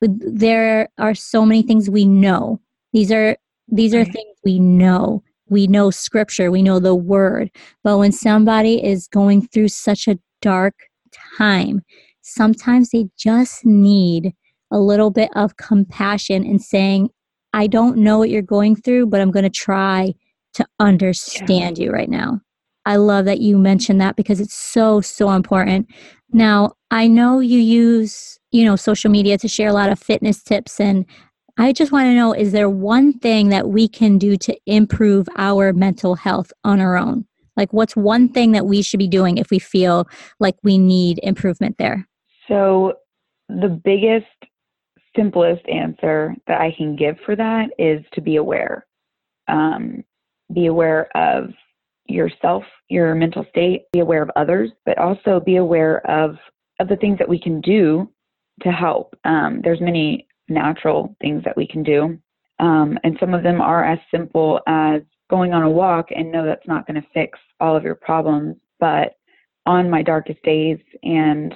But 0.00 0.10
there 0.20 0.88
are 0.98 1.14
so 1.14 1.44
many 1.44 1.62
things 1.62 1.90
we 1.90 2.04
know. 2.06 2.60
These 2.92 3.12
are 3.12 3.36
these 3.68 3.94
are 3.94 4.04
things 4.04 4.38
we 4.44 4.58
know. 4.58 5.22
We 5.48 5.66
know 5.66 5.90
scripture, 5.90 6.50
we 6.50 6.62
know 6.62 6.78
the 6.78 6.94
word. 6.94 7.50
But 7.82 7.98
when 7.98 8.12
somebody 8.12 8.84
is 8.84 9.08
going 9.08 9.46
through 9.48 9.68
such 9.68 10.08
a 10.08 10.18
dark 10.40 10.74
time, 11.38 11.82
sometimes 12.22 12.90
they 12.90 13.08
just 13.18 13.64
need 13.64 14.34
a 14.70 14.78
little 14.78 15.10
bit 15.10 15.30
of 15.36 15.56
compassion 15.56 16.44
and 16.44 16.60
saying, 16.60 17.10
I 17.54 17.68
don't 17.68 17.98
know 17.98 18.18
what 18.18 18.30
you're 18.30 18.42
going 18.42 18.74
through, 18.74 19.06
but 19.06 19.20
I'm 19.20 19.30
going 19.30 19.44
to 19.44 19.48
try 19.48 20.12
to 20.54 20.66
understand 20.80 21.78
yeah. 21.78 21.84
you 21.84 21.92
right 21.92 22.10
now. 22.10 22.40
I 22.84 22.96
love 22.96 23.24
that 23.26 23.40
you 23.40 23.56
mentioned 23.56 24.00
that 24.00 24.16
because 24.16 24.40
it's 24.40 24.54
so, 24.54 25.00
so 25.00 25.30
important. 25.30 25.88
Now, 26.32 26.72
I 26.90 27.06
know 27.06 27.38
you 27.38 27.60
use, 27.60 28.40
you 28.50 28.64
know, 28.64 28.74
social 28.74 29.08
media 29.08 29.38
to 29.38 29.46
share 29.46 29.68
a 29.68 29.72
lot 29.72 29.90
of 29.90 30.00
fitness 30.00 30.42
tips 30.42 30.80
and 30.80 31.06
I 31.56 31.72
just 31.72 31.92
want 31.92 32.06
to 32.06 32.14
know 32.14 32.32
is 32.32 32.50
there 32.50 32.68
one 32.68 33.12
thing 33.20 33.50
that 33.50 33.68
we 33.68 33.86
can 33.86 34.18
do 34.18 34.36
to 34.38 34.58
improve 34.66 35.28
our 35.36 35.72
mental 35.72 36.16
health 36.16 36.52
on 36.64 36.80
our 36.80 36.96
own? 36.96 37.24
Like 37.56 37.72
what's 37.72 37.94
one 37.94 38.28
thing 38.28 38.50
that 38.50 38.66
we 38.66 38.82
should 38.82 38.98
be 38.98 39.06
doing 39.06 39.38
if 39.38 39.50
we 39.50 39.60
feel 39.60 40.08
like 40.40 40.56
we 40.64 40.76
need 40.76 41.20
improvement 41.22 41.78
there? 41.78 42.08
So 42.48 42.94
the 43.48 43.68
biggest 43.68 44.26
simplest 45.16 45.66
answer 45.68 46.34
that 46.46 46.60
I 46.60 46.72
can 46.76 46.96
give 46.96 47.16
for 47.24 47.36
that 47.36 47.70
is 47.78 48.04
to 48.14 48.20
be 48.20 48.36
aware. 48.36 48.86
Um, 49.48 50.04
be 50.52 50.66
aware 50.66 51.08
of 51.16 51.50
yourself, 52.06 52.64
your 52.88 53.14
mental 53.14 53.46
state, 53.50 53.82
be 53.92 54.00
aware 54.00 54.22
of 54.22 54.30
others, 54.36 54.70
but 54.84 54.98
also 54.98 55.40
be 55.40 55.56
aware 55.56 55.98
of 56.10 56.36
of 56.80 56.88
the 56.88 56.96
things 56.96 57.18
that 57.18 57.28
we 57.28 57.38
can 57.38 57.60
do 57.60 58.10
to 58.62 58.70
help. 58.70 59.14
Um, 59.24 59.60
there's 59.62 59.80
many 59.80 60.26
natural 60.48 61.16
things 61.20 61.44
that 61.44 61.56
we 61.56 61.66
can 61.66 61.82
do, 61.82 62.18
um, 62.58 62.98
and 63.04 63.16
some 63.20 63.32
of 63.32 63.42
them 63.42 63.60
are 63.60 63.84
as 63.84 63.98
simple 64.10 64.60
as 64.66 65.02
going 65.30 65.52
on 65.52 65.62
a 65.62 65.70
walk. 65.70 66.08
And 66.14 66.30
no, 66.30 66.44
that's 66.44 66.66
not 66.66 66.86
going 66.86 67.00
to 67.00 67.08
fix 67.14 67.38
all 67.60 67.76
of 67.76 67.84
your 67.84 67.94
problems, 67.94 68.56
but 68.80 69.16
on 69.66 69.88
my 69.88 70.02
darkest 70.02 70.42
days 70.42 70.78
and 71.02 71.54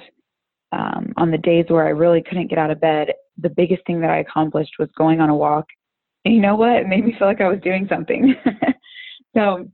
um, 0.71 1.13
on 1.17 1.31
the 1.31 1.37
days 1.37 1.65
where 1.67 1.85
I 1.85 1.89
really 1.89 2.21
couldn't 2.21 2.47
get 2.47 2.59
out 2.59 2.71
of 2.71 2.81
bed, 2.81 3.09
the 3.41 3.49
biggest 3.49 3.85
thing 3.85 4.01
that 4.01 4.09
I 4.09 4.19
accomplished 4.19 4.73
was 4.79 4.89
going 4.97 5.19
on 5.19 5.29
a 5.29 5.35
walk. 5.35 5.65
And 6.25 6.33
you 6.33 6.41
know 6.41 6.55
what? 6.55 6.75
It 6.75 6.87
made 6.87 7.05
me 7.05 7.15
feel 7.17 7.27
like 7.27 7.41
I 7.41 7.47
was 7.47 7.59
doing 7.61 7.87
something. 7.89 8.35
so, 9.35 9.69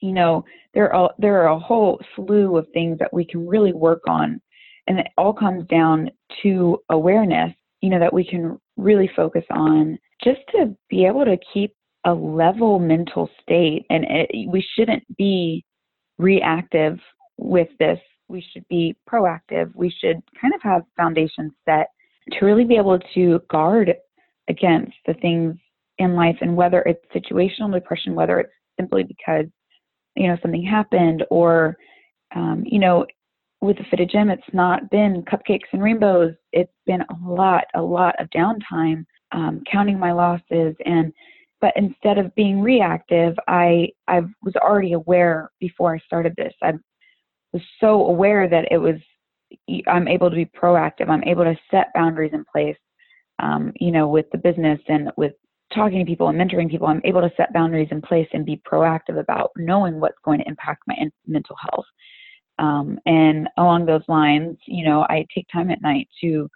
you 0.00 0.12
know, 0.12 0.44
there 0.74 0.94
are 0.94 1.10
there 1.18 1.42
are 1.42 1.48
a 1.48 1.58
whole 1.58 2.00
slew 2.16 2.56
of 2.56 2.66
things 2.72 2.98
that 2.98 3.12
we 3.12 3.24
can 3.24 3.46
really 3.46 3.72
work 3.72 4.02
on, 4.08 4.40
and 4.86 4.98
it 4.98 5.08
all 5.18 5.32
comes 5.32 5.66
down 5.68 6.10
to 6.42 6.78
awareness. 6.88 7.52
You 7.82 7.90
know, 7.90 7.98
that 7.98 8.12
we 8.12 8.24
can 8.24 8.58
really 8.76 9.10
focus 9.14 9.44
on 9.50 9.98
just 10.24 10.40
to 10.52 10.74
be 10.88 11.04
able 11.04 11.24
to 11.24 11.36
keep 11.52 11.74
a 12.04 12.14
level 12.14 12.78
mental 12.78 13.28
state, 13.42 13.84
and 13.90 14.04
it, 14.08 14.48
we 14.48 14.66
shouldn't 14.74 15.04
be 15.16 15.64
reactive 16.18 16.98
with 17.36 17.68
this 17.78 17.98
we 18.32 18.44
should 18.52 18.66
be 18.68 18.96
proactive. 19.08 19.70
We 19.76 19.90
should 19.90 20.20
kind 20.40 20.54
of 20.54 20.62
have 20.62 20.82
foundations 20.96 21.52
set 21.64 21.88
to 22.30 22.44
really 22.44 22.64
be 22.64 22.76
able 22.76 22.98
to 23.14 23.40
guard 23.50 23.94
against 24.48 24.94
the 25.06 25.14
things 25.14 25.56
in 25.98 26.14
life 26.14 26.36
and 26.40 26.56
whether 26.56 26.82
it's 26.82 27.04
situational 27.14 27.72
depression, 27.72 28.14
whether 28.14 28.40
it's 28.40 28.52
simply 28.78 29.02
because, 29.02 29.46
you 30.16 30.28
know, 30.28 30.36
something 30.42 30.64
happened 30.64 31.24
or, 31.30 31.76
um, 32.34 32.64
you 32.66 32.78
know, 32.78 33.06
with 33.60 33.76
the 33.78 33.84
fitted 33.90 34.10
Gem, 34.10 34.30
it's 34.30 34.42
not 34.52 34.90
been 34.90 35.22
cupcakes 35.22 35.68
and 35.72 35.82
rainbows. 35.82 36.34
It's 36.52 36.72
been 36.86 37.02
a 37.02 37.30
lot, 37.30 37.64
a 37.74 37.82
lot 37.82 38.14
of 38.18 38.28
downtime, 38.30 39.04
um, 39.30 39.62
counting 39.70 39.98
my 39.98 40.12
losses 40.12 40.74
and 40.84 41.12
but 41.62 41.72
instead 41.76 42.18
of 42.18 42.34
being 42.34 42.60
reactive, 42.60 43.36
I 43.46 43.88
I 44.08 44.22
was 44.42 44.54
already 44.56 44.94
aware 44.94 45.50
before 45.60 45.94
I 45.94 46.00
started 46.00 46.34
this. 46.36 46.52
I 46.60 46.72
was 47.52 47.62
so 47.78 48.06
aware 48.06 48.48
that 48.48 48.66
it 48.72 48.78
was 48.78 48.96
I'm 49.86 50.08
able 50.08 50.30
to 50.30 50.36
be 50.36 50.46
proactive. 50.46 51.08
I'm 51.08 51.24
able 51.24 51.44
to 51.44 51.56
set 51.70 51.92
boundaries 51.94 52.32
in 52.32 52.44
place. 52.50 52.76
Um, 53.38 53.72
you 53.76 53.90
know, 53.90 54.08
with 54.08 54.26
the 54.30 54.38
business 54.38 54.78
and 54.88 55.10
with 55.16 55.32
talking 55.74 55.98
to 55.98 56.04
people 56.04 56.28
and 56.28 56.38
mentoring 56.38 56.70
people, 56.70 56.86
I'm 56.86 57.00
able 57.04 57.22
to 57.22 57.32
set 57.36 57.52
boundaries 57.52 57.88
in 57.90 58.02
place 58.02 58.28
and 58.32 58.44
be 58.44 58.60
proactive 58.70 59.18
about 59.18 59.50
knowing 59.56 60.00
what's 60.00 60.18
going 60.24 60.38
to 60.40 60.48
impact 60.48 60.82
my 60.86 60.94
in- 60.98 61.12
mental 61.26 61.56
health. 61.60 61.86
Um, 62.58 62.98
and 63.06 63.48
along 63.56 63.86
those 63.86 64.02
lines, 64.08 64.56
you 64.66 64.84
know, 64.84 65.02
I 65.08 65.26
take 65.34 65.46
time 65.52 65.70
at 65.70 65.82
night 65.82 66.08
to 66.20 66.48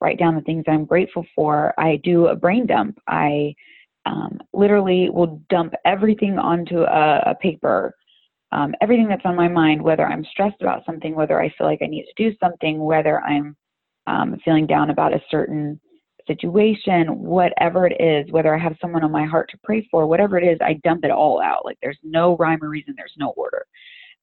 write 0.00 0.18
down 0.18 0.34
the 0.34 0.42
things 0.42 0.64
I'm 0.68 0.84
grateful 0.84 1.26
for. 1.34 1.74
I 1.78 1.96
do 2.04 2.26
a 2.28 2.36
brain 2.36 2.66
dump. 2.66 2.98
I 3.08 3.54
um, 4.06 4.38
literally 4.52 5.10
will 5.10 5.42
dump 5.50 5.74
everything 5.84 6.38
onto 6.38 6.82
a, 6.82 7.22
a 7.26 7.34
paper 7.34 7.94
um, 8.52 8.74
everything 8.80 9.08
that's 9.08 9.24
on 9.24 9.36
my 9.36 9.48
mind, 9.48 9.82
whether 9.82 10.06
I'm 10.06 10.24
stressed 10.24 10.62
about 10.62 10.84
something, 10.86 11.14
whether 11.14 11.40
I 11.40 11.52
feel 11.56 11.66
like 11.66 11.80
I 11.82 11.86
need 11.86 12.06
to 12.06 12.30
do 12.30 12.36
something, 12.42 12.78
whether 12.78 13.20
I'm 13.20 13.56
um, 14.06 14.36
feeling 14.44 14.66
down 14.66 14.90
about 14.90 15.12
a 15.12 15.20
certain 15.30 15.78
situation, 16.26 17.18
whatever 17.18 17.86
it 17.86 18.00
is, 18.00 18.30
whether 18.32 18.54
I 18.54 18.58
have 18.58 18.76
someone 18.80 19.04
on 19.04 19.12
my 19.12 19.24
heart 19.24 19.50
to 19.50 19.58
pray 19.64 19.86
for, 19.90 20.06
whatever 20.06 20.38
it 20.38 20.44
is, 20.44 20.58
I 20.62 20.74
dump 20.84 21.04
it 21.04 21.10
all 21.10 21.42
out. 21.42 21.64
Like 21.64 21.78
there's 21.82 21.98
no 22.02 22.36
rhyme 22.36 22.62
or 22.62 22.68
reason, 22.68 22.94
there's 22.96 23.14
no 23.18 23.30
order. 23.30 23.64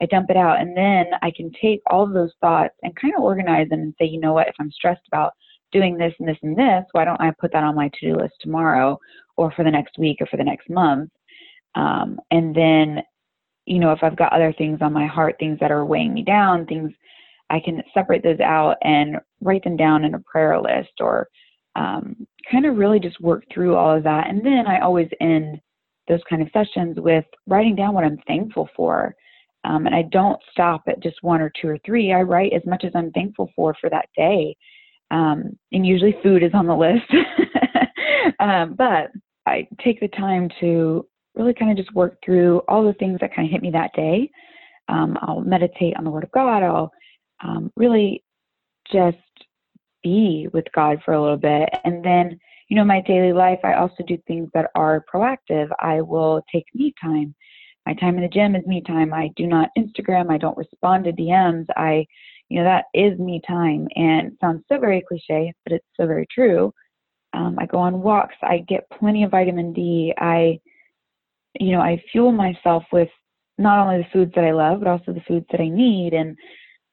I 0.01 0.05
dump 0.07 0.29
it 0.29 0.35
out, 0.38 0.59
and 0.59 0.75
then 0.75 1.05
I 1.21 1.31
can 1.31 1.51
take 1.61 1.81
all 1.89 2.03
of 2.03 2.13
those 2.13 2.33
thoughts 2.41 2.75
and 2.83 2.95
kind 2.97 3.13
of 3.15 3.23
organize 3.23 3.69
them 3.69 3.79
and 3.79 3.95
say, 3.97 4.05
you 4.05 4.19
know 4.19 4.33
what, 4.33 4.49
if 4.49 4.55
I'm 4.59 4.71
stressed 4.71 5.07
about 5.07 5.33
doing 5.71 5.97
this 5.97 6.13
and 6.19 6.27
this 6.27 6.38
and 6.41 6.57
this, 6.57 6.83
why 6.91 7.05
don't 7.05 7.21
I 7.21 7.31
put 7.39 7.51
that 7.53 7.63
on 7.63 7.75
my 7.75 7.89
to 7.89 8.11
do 8.11 8.17
list 8.17 8.33
tomorrow 8.41 8.99
or 9.38 9.51
for 9.53 9.63
the 9.63 9.71
next 9.71 9.97
week 9.97 10.17
or 10.19 10.25
for 10.25 10.38
the 10.38 10.43
next 10.43 10.69
month? 10.69 11.11
Um, 11.75 12.19
and 12.31 12.53
then 12.53 13.01
you 13.65 13.80
know, 13.80 13.91
if 13.91 13.99
I've 14.04 14.17
got 14.17 14.34
other 14.34 14.54
things 14.58 14.80
on 14.82 14.93
my 14.93 15.08
heart, 15.08 15.36
things 15.39 15.60
that 15.60 15.71
are 15.71 15.86
weighing 15.86 16.13
me 16.13 16.23
down, 16.23 16.65
things 16.65 16.91
I 17.49 17.60
can 17.60 17.84
separate 17.93 18.23
those 18.23 18.39
out 18.39 18.78
and 18.82 19.17
write 19.41 19.63
them 19.63 19.78
down 19.78 20.04
in 20.04 20.15
a 20.15 20.19
prayer 20.19 20.60
list 20.60 20.93
or 20.99 21.28
um, 21.75 22.28
kind 22.51 22.65
of 22.65 22.78
really 22.78 22.99
just 22.99 23.19
work 23.21 23.43
through 23.54 23.75
all 23.75 23.95
of 23.95 24.04
that. 24.04 24.28
And 24.30 24.45
then 24.45 24.65
I 24.67 24.80
always 24.80 25.10
end 25.19 25.60
those 26.08 26.21
kind 26.30 26.41
of 26.41 26.49
sessions 26.54 26.97
with 26.99 27.25
writing 27.47 27.75
down 27.75 27.93
what 27.93 28.04
I'm 28.04 28.19
thankful 28.28 28.69
for. 28.75 29.15
Um, 29.63 29.88
and 29.88 29.95
I 29.95 30.04
don't 30.04 30.39
stop 30.51 30.84
at 30.88 31.01
just 31.01 31.17
one 31.21 31.41
or 31.41 31.51
two 31.60 31.67
or 31.67 31.80
three. 31.86 32.13
I 32.13 32.21
write 32.21 32.54
as 32.54 32.65
much 32.65 32.84
as 32.84 32.91
I'm 32.93 33.12
thankful 33.12 33.51
for 33.56 33.75
for 33.82 33.89
that 33.89 34.08
day. 34.15 34.56
Um, 35.12 35.58
and 35.71 35.86
usually 35.86 36.17
food 36.23 36.43
is 36.43 36.51
on 36.54 36.67
the 36.67 36.75
list. 36.75 37.12
um, 38.39 38.76
but 38.76 39.11
I 39.47 39.68
take 39.84 39.99
the 39.99 40.07
time 40.09 40.49
to 40.59 41.07
really 41.36 41.53
kind 41.53 41.71
of 41.71 41.77
just 41.77 41.95
work 41.95 42.17
through 42.23 42.61
all 42.67 42.83
the 42.83 42.93
things 42.93 43.19
that 43.21 43.36
kind 43.36 43.47
of 43.47 43.51
hit 43.51 43.61
me 43.61 43.71
that 43.71 43.93
day. 43.95 44.29
Um, 44.88 45.17
I'll 45.21 45.41
meditate 45.41 45.95
on 45.97 46.03
the 46.03 46.09
Word 46.09 46.23
of 46.23 46.31
God. 46.31 46.63
I'll 46.63 46.91
um, 47.43 47.71
really 47.75 48.23
just 48.91 49.17
be 50.03 50.47
with 50.53 50.65
God 50.73 50.99
for 51.03 51.13
a 51.13 51.21
little 51.21 51.38
bit. 51.38 51.69
And 51.83 52.05
then, 52.05 52.39
you 52.69 52.77
know, 52.77 52.86
my 52.86 53.01
daily 53.01 53.33
life, 53.33 53.59
I 53.63 53.73
also 53.73 54.03
do 54.07 54.17
things 54.27 54.49
that 54.53 54.69
are 54.75 55.03
proactive. 55.11 55.69
I 55.79 56.01
will 56.01 56.41
take 56.51 56.65
me 56.73 56.93
time. 57.01 57.36
My 57.86 57.93
time 57.93 58.15
in 58.15 58.21
the 58.21 58.29
gym 58.29 58.55
is 58.55 58.65
me 58.65 58.81
time. 58.81 59.13
I 59.13 59.29
do 59.36 59.47
not 59.47 59.69
Instagram. 59.77 60.29
I 60.29 60.38
don't 60.38 60.57
respond 60.57 61.05
to 61.05 61.11
DMs. 61.11 61.65
I, 61.75 62.05
you 62.49 62.59
know, 62.59 62.63
that 62.63 62.86
is 62.93 63.17
me 63.19 63.41
time. 63.47 63.88
And 63.95 64.38
sounds 64.41 64.63
so 64.71 64.79
very 64.79 65.03
cliche, 65.07 65.53
but 65.63 65.73
it's 65.73 65.86
so 65.99 66.07
very 66.07 66.27
true. 66.31 66.73
Um, 67.33 67.57
I 67.59 67.65
go 67.65 67.77
on 67.77 68.01
walks. 68.01 68.36
I 68.41 68.59
get 68.67 68.89
plenty 68.97 69.23
of 69.23 69.31
vitamin 69.31 69.73
D. 69.73 70.13
I, 70.17 70.59
you 71.60 71.72
know, 71.72 71.82
I 71.82 72.01
fuel 72.12 72.32
myself 72.32 72.84
with 72.91 73.10
not 73.58 73.80
only 73.80 73.99
the 73.99 74.10
foods 74.12 74.32
that 74.36 74.43
I 74.43 74.51
love, 74.51 74.80
but 74.80 74.88
also 74.88 75.14
the 75.14 75.24
foods 75.28 75.45
that 75.51 75.62
I 75.62 75.70
need. 75.70 76.14
And 76.14 76.38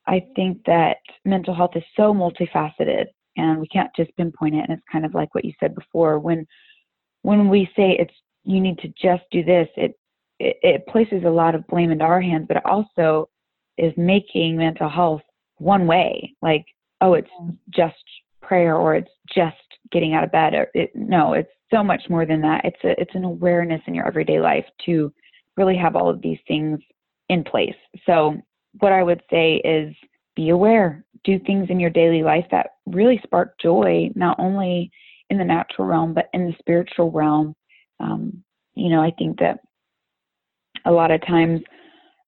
I 0.07 0.23
think 0.37 0.63
that 0.67 0.99
mental 1.25 1.55
health 1.55 1.73
is 1.77 1.83
so 1.97 2.13
multifaceted 2.15 3.07
and 3.37 3.61
we 3.61 3.67
can't 3.69 3.91
just 3.97 4.17
pinpoint 4.17 4.55
it. 4.55 4.65
And 4.69 4.71
it's 4.71 4.83
kind 4.91 5.05
of 5.05 5.15
like 5.15 5.35
what 5.35 5.45
you 5.45 5.53
said 5.61 5.75
before. 5.75 6.19
When 6.19 6.47
when 7.23 7.49
we 7.49 7.67
say 7.77 7.97
it's 7.99 8.15
you 8.45 8.61
need 8.61 8.79
to 8.79 8.89
just 9.01 9.23
do 9.31 9.45
this, 9.45 9.69
it 9.77 9.95
it, 10.39 10.57
it 10.63 10.87
places 10.87 11.23
a 11.25 11.31
lot 11.31 11.55
of 11.55 11.67
blame 11.69 11.91
into 11.91 12.05
our 12.05 12.21
hands, 12.21 12.47
but 12.49 12.57
it 12.57 12.67
also 12.67 13.29
is 13.79 13.93
making 13.97 14.57
mental 14.57 14.89
health 14.89 15.23
one 15.59 15.87
way. 15.87 16.35
Like, 16.43 16.65
oh, 17.01 17.15
it's 17.15 17.31
mm. 17.41 17.57
just 17.71 18.03
prayer 18.41 18.77
or 18.77 18.95
it's 18.95 19.11
just 19.35 19.57
getting 19.93 20.15
out 20.15 20.25
of 20.25 20.33
bed. 20.33 20.55
It, 20.75 20.91
no, 20.95 21.35
it's 21.35 21.51
so 21.73 21.83
much 21.83 22.03
more 22.09 22.27
than 22.27 22.41
that. 22.43 22.65
It's 22.65 22.85
a 22.85 23.01
it's 23.01 23.15
an 23.15 23.25
awareness 23.25 23.81
in 23.87 23.95
your 23.95 24.07
everyday 24.07 24.41
life 24.41 24.65
to 24.87 25.13
really 25.57 25.77
have 25.77 25.97
all 25.97 26.09
of 26.09 26.23
these 26.23 26.39
things 26.49 26.81
in 27.29 27.45
place. 27.45 27.75
So 28.07 28.37
what 28.81 28.93
I 28.93 29.03
would 29.03 29.23
say 29.31 29.57
is 29.57 29.95
be 30.35 30.49
aware, 30.49 31.05
do 31.25 31.39
things 31.39 31.69
in 31.71 31.79
your 31.79 31.91
daily 31.91 32.23
life 32.23 32.47
that 32.51 32.71
really 32.87 33.21
spark 33.23 33.59
joy, 33.61 34.11
not 34.15 34.39
only 34.39 34.91
in 35.31 35.39
the 35.39 35.45
natural 35.45 35.87
realm, 35.87 36.15
but 36.15 36.29
in 36.33 36.47
the 36.47 36.55
spiritual 36.59 37.11
realm. 37.11 37.55
Um, 38.01 38.43
you 38.75 38.89
know, 38.89 39.03
I 39.03 39.13
think 39.19 39.39
that 39.41 39.61
a 40.85 40.91
lot 40.91 41.11
of 41.11 41.25
times 41.27 41.61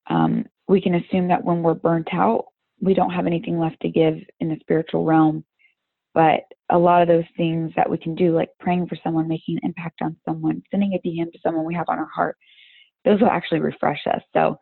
um, 0.08 0.44
we 0.68 0.80
can 0.80 0.94
assume 0.94 1.28
that 1.28 1.44
when 1.44 1.62
we're 1.62 1.74
burnt 1.74 2.08
out, 2.12 2.46
we 2.80 2.94
don't 2.94 3.10
have 3.10 3.26
anything 3.26 3.58
left 3.58 3.80
to 3.80 3.88
give 3.88 4.16
in 4.40 4.48
the 4.48 4.58
spiritual 4.60 5.04
realm. 5.04 5.44
But 6.12 6.42
a 6.74 6.78
lot 6.78 7.02
of 7.02 7.08
those 7.08 7.24
things 7.36 7.72
that 7.76 7.88
we 7.88 7.96
can 7.96 8.14
do, 8.14 8.34
like 8.34 8.50
praying 8.58 8.86
for 8.86 8.98
someone, 9.02 9.28
making 9.28 9.56
an 9.56 9.68
impact 9.68 10.00
on 10.02 10.16
someone, 10.24 10.62
sending 10.70 10.92
a 10.92 11.08
DM 11.08 11.32
to 11.32 11.38
someone 11.42 11.64
we 11.64 11.74
have 11.74 11.88
on 11.88 11.98
our 11.98 12.10
heart, 12.14 12.36
those 13.04 13.20
will 13.20 13.28
actually 13.28 13.60
refresh 13.60 14.00
us. 14.06 14.22
So 14.32 14.58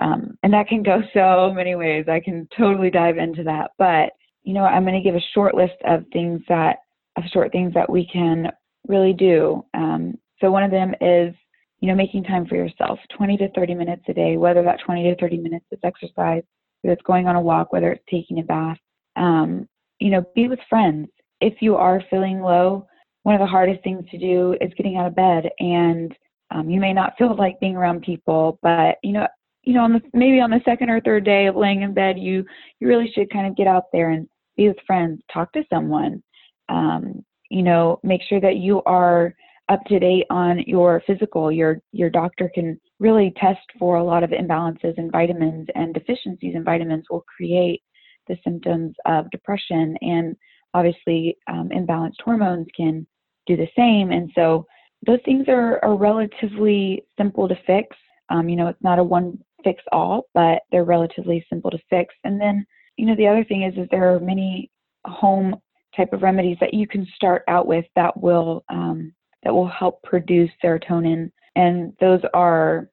um, 0.00 0.36
and 0.42 0.52
that 0.52 0.68
can 0.68 0.82
go 0.82 1.02
so 1.12 1.52
many 1.54 1.74
ways. 1.74 2.06
I 2.08 2.20
can 2.20 2.48
totally 2.56 2.90
dive 2.90 3.18
into 3.18 3.44
that. 3.44 3.72
But, 3.78 4.10
you 4.42 4.52
know, 4.52 4.64
I'm 4.64 4.84
going 4.84 5.00
to 5.00 5.00
give 5.00 5.14
a 5.14 5.24
short 5.34 5.54
list 5.54 5.74
of 5.86 6.04
things 6.12 6.42
that, 6.48 6.78
of 7.16 7.24
short 7.32 7.52
things 7.52 7.72
that 7.74 7.88
we 7.88 8.08
can 8.12 8.50
really 8.88 9.12
do. 9.12 9.64
Um, 9.74 10.18
so 10.40 10.50
one 10.50 10.64
of 10.64 10.70
them 10.70 10.94
is, 11.00 11.34
you 11.80 11.88
know, 11.88 11.94
making 11.94 12.24
time 12.24 12.46
for 12.46 12.56
yourself, 12.56 12.98
20 13.16 13.36
to 13.38 13.50
30 13.52 13.74
minutes 13.74 14.02
a 14.08 14.14
day, 14.14 14.36
whether 14.36 14.62
that 14.64 14.80
20 14.84 15.04
to 15.04 15.16
30 15.16 15.38
minutes 15.38 15.66
is 15.70 15.78
exercise, 15.84 16.42
whether 16.82 16.92
it's 16.92 17.02
going 17.02 17.28
on 17.28 17.36
a 17.36 17.40
walk, 17.40 17.72
whether 17.72 17.92
it's 17.92 18.04
taking 18.10 18.40
a 18.40 18.42
bath. 18.42 18.78
Um, 19.16 19.68
you 20.00 20.10
know, 20.10 20.24
be 20.34 20.48
with 20.48 20.58
friends. 20.68 21.08
If 21.40 21.54
you 21.60 21.76
are 21.76 22.02
feeling 22.10 22.40
low, 22.40 22.86
one 23.22 23.34
of 23.34 23.40
the 23.40 23.46
hardest 23.46 23.82
things 23.82 24.04
to 24.10 24.18
do 24.18 24.56
is 24.60 24.72
getting 24.76 24.96
out 24.96 25.06
of 25.06 25.14
bed 25.14 25.48
and 25.58 26.14
um, 26.50 26.70
you 26.70 26.78
may 26.78 26.92
not 26.92 27.14
feel 27.18 27.34
like 27.36 27.58
being 27.60 27.76
around 27.76 28.02
people, 28.02 28.58
but 28.62 28.98
you 29.02 29.12
know, 29.12 29.26
you 29.62 29.72
know, 29.72 29.80
on 29.80 29.94
the 29.94 30.02
maybe 30.12 30.40
on 30.40 30.50
the 30.50 30.60
second 30.64 30.90
or 30.90 31.00
third 31.00 31.24
day 31.24 31.46
of 31.46 31.56
laying 31.56 31.82
in 31.82 31.94
bed, 31.94 32.18
you 32.18 32.44
you 32.80 32.86
really 32.86 33.10
should 33.14 33.30
kind 33.30 33.46
of 33.46 33.56
get 33.56 33.66
out 33.66 33.84
there 33.92 34.10
and 34.10 34.28
be 34.56 34.68
with 34.68 34.76
friends, 34.86 35.20
talk 35.32 35.52
to 35.52 35.64
someone. 35.72 36.22
Um, 36.68 37.24
you 37.50 37.62
know, 37.62 37.98
make 38.02 38.20
sure 38.28 38.40
that 38.40 38.56
you 38.56 38.82
are 38.84 39.34
up 39.68 39.82
to 39.86 39.98
date 39.98 40.26
on 40.30 40.60
your 40.66 41.02
physical. 41.06 41.50
Your 41.50 41.80
your 41.92 42.10
doctor 42.10 42.50
can 42.54 42.78
really 43.00 43.32
test 43.36 43.66
for 43.78 43.96
a 43.96 44.04
lot 44.04 44.22
of 44.22 44.30
imbalances 44.30 44.96
in 44.98 45.10
vitamins 45.10 45.66
and 45.74 45.94
deficiencies 45.94 46.54
in 46.54 46.62
vitamins 46.62 47.06
will 47.10 47.24
create 47.36 47.82
the 48.28 48.36
symptoms 48.44 48.94
of 49.06 49.30
depression 49.30 49.96
and 50.02 50.36
obviously 50.74 51.36
um, 51.48 51.70
imbalanced 51.70 52.20
hormones 52.22 52.66
can 52.76 53.06
do 53.46 53.56
the 53.56 53.68
same. 53.76 54.12
And 54.12 54.30
so 54.34 54.66
those 55.06 55.20
things 55.24 55.46
are, 55.48 55.82
are 55.84 55.96
relatively 55.96 57.04
simple 57.16 57.48
to 57.48 57.56
fix. 57.66 57.96
Um, 58.30 58.48
you 58.48 58.56
know 58.56 58.68
it's 58.68 58.82
not 58.82 58.98
a 58.98 59.04
one 59.04 59.38
fix 59.64 59.82
all, 59.90 60.26
but 60.34 60.62
they're 60.70 60.84
relatively 60.84 61.44
simple 61.48 61.70
to 61.70 61.78
fix. 61.90 62.14
And 62.22 62.40
then, 62.40 62.64
you 62.96 63.06
know, 63.06 63.16
the 63.16 63.26
other 63.26 63.42
thing 63.44 63.62
is, 63.62 63.74
is 63.76 63.88
there 63.90 64.14
are 64.14 64.20
many 64.20 64.70
home 65.06 65.56
type 65.96 66.12
of 66.12 66.22
remedies 66.22 66.58
that 66.60 66.74
you 66.74 66.86
can 66.86 67.06
start 67.16 67.42
out 67.48 67.66
with 67.66 67.86
that 67.96 68.16
will 68.20 68.64
um, 68.68 69.12
that 69.42 69.52
will 69.52 69.68
help 69.68 70.02
produce 70.02 70.50
serotonin, 70.62 71.30
and 71.54 71.92
those 72.00 72.20
are, 72.32 72.88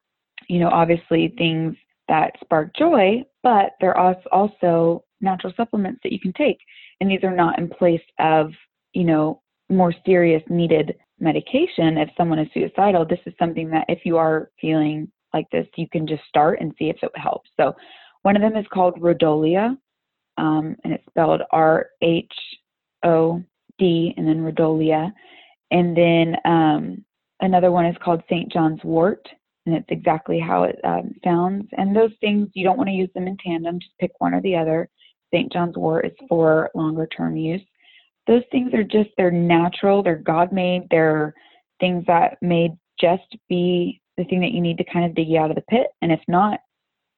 you 0.50 0.60
know, 0.60 0.70
obviously 0.70 1.34
things 1.38 1.76
that 2.10 2.34
spark 2.44 2.76
joy, 2.76 3.24
but 3.42 3.72
they're 3.80 3.98
also 3.98 5.04
natural 5.22 5.54
supplements 5.56 6.00
that 6.04 6.12
you 6.12 6.20
can 6.20 6.34
take, 6.34 6.58
and 7.00 7.10
these 7.10 7.24
are 7.24 7.36
not 7.36 7.60
in 7.60 7.70
place 7.70 8.02
of, 8.20 8.52
you 8.94 9.04
know, 9.04 9.42
more 9.70 9.94
serious 10.06 10.44
needed 10.50 10.96
medication 11.20 11.98
if 11.98 12.10
someone 12.18 12.40
is 12.40 12.48
suicidal. 12.54 13.06
This 13.06 13.20
is 13.26 13.34
something 13.40 13.70
that 13.70 13.86
if 13.88 14.00
you 14.06 14.18
are 14.18 14.52
feeling 14.60 15.10
like 15.34 15.50
this, 15.52 15.68
you 15.78 15.88
can 15.90 16.06
just 16.06 16.24
start 16.28 16.60
and 16.60 16.74
see 16.78 16.90
if 16.90 16.98
it 17.02 17.12
helps. 17.16 17.50
So 17.58 17.76
one 18.24 18.36
of 18.36 18.42
them 18.42 18.58
is 18.58 18.66
called 18.74 19.00
Rhodiola, 19.00 19.78
um, 20.38 20.76
and 20.84 20.94
it's 20.94 21.06
spelled 21.08 21.42
R 21.52 21.88
H 22.02 22.34
O 23.04 23.42
D 23.78 24.14
and 24.18 24.28
then 24.28 24.42
Rhodiola. 24.42 25.12
And 25.72 25.96
then 25.96 26.36
um, 26.46 27.06
another 27.40 27.72
one 27.72 27.86
is 27.86 27.96
called 28.04 28.22
St. 28.30 28.52
John's 28.52 28.84
wort, 28.84 29.26
and 29.66 29.76
it's 29.76 29.88
exactly 29.90 30.40
how 30.40 30.64
it 30.64 30.80
um, 30.84 31.14
sounds. 31.24 31.66
And 31.78 31.96
those 31.96 32.12
things, 32.20 32.50
you 32.54 32.66
don't 32.66 32.78
want 32.78 32.90
to 32.90 32.96
use 32.96 33.10
them 33.16 33.28
in 33.28 33.38
tandem, 33.38 33.80
just 33.80 33.98
pick 34.00 34.12
one 34.20 34.34
or 34.34 34.42
the 34.42 34.56
other. 34.56 34.90
St. 35.34 35.52
John's 35.52 35.78
wort 35.78 36.06
is 36.06 36.28
for 36.28 36.70
longer 36.76 37.08
term 37.08 37.38
use. 37.38 37.62
Those 38.28 38.44
things 38.52 38.74
are 38.74 38.84
just, 38.84 39.10
they're 39.18 39.32
natural, 39.32 40.04
they're 40.04 40.16
God 40.16 40.52
made, 40.52 40.88
they're 40.92 41.34
things 41.80 42.06
that 42.08 42.38
may 42.42 42.70
just 43.00 43.36
be 43.50 44.00
the 44.18 44.24
thing 44.26 44.42
that 44.42 44.52
you 44.52 44.62
need 44.62 44.78
to 44.78 44.84
kind 44.84 45.06
of 45.06 45.16
dig 45.16 45.28
you 45.28 45.40
out 45.40 45.50
of 45.50 45.56
the 45.56 45.64
pit. 45.64 45.88
And 46.02 46.12
if 46.12 46.22
not, 46.28 46.60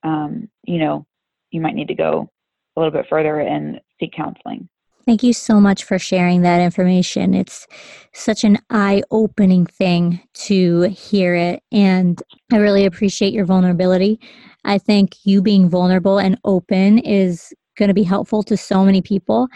um, 0.04 0.50
you 0.64 0.80
know, 0.80 1.06
you 1.52 1.62
might 1.62 1.76
need 1.76 1.90
to 1.90 1.96
go 1.96 2.30
a 2.76 2.80
little 2.80 2.92
bit 2.92 3.06
further 3.10 3.40
and 3.42 3.80
seek 4.00 4.14
counseling. 4.14 4.70
Thank 5.06 5.22
you 5.22 5.34
so 5.34 5.60
much 5.60 5.84
for 5.84 6.00
sharing 6.00 6.44
that 6.44 6.62
information. 6.62 7.34
It's 7.34 7.68
such 8.14 8.46
an 8.46 8.60
eye 8.70 9.04
opening 9.12 9.66
thing 9.66 10.22
to 10.46 10.84
hear 10.84 11.36
it. 11.36 11.62
And 11.74 12.24
I 12.54 12.58
really 12.58 12.86
appreciate 12.86 13.34
your 13.34 13.44
vulnerability. 13.44 14.20
I 14.64 14.78
think 14.78 15.18
you 15.26 15.42
being 15.42 15.68
vulnerable 15.68 16.20
and 16.20 16.40
open 16.46 17.00
is 17.00 17.54
going 17.78 17.90
to 17.90 17.94
be 17.94 18.04
helpful 18.04 18.44
to 18.44 18.58
so 18.58 18.84
many 18.84 19.02
people. 19.02 19.48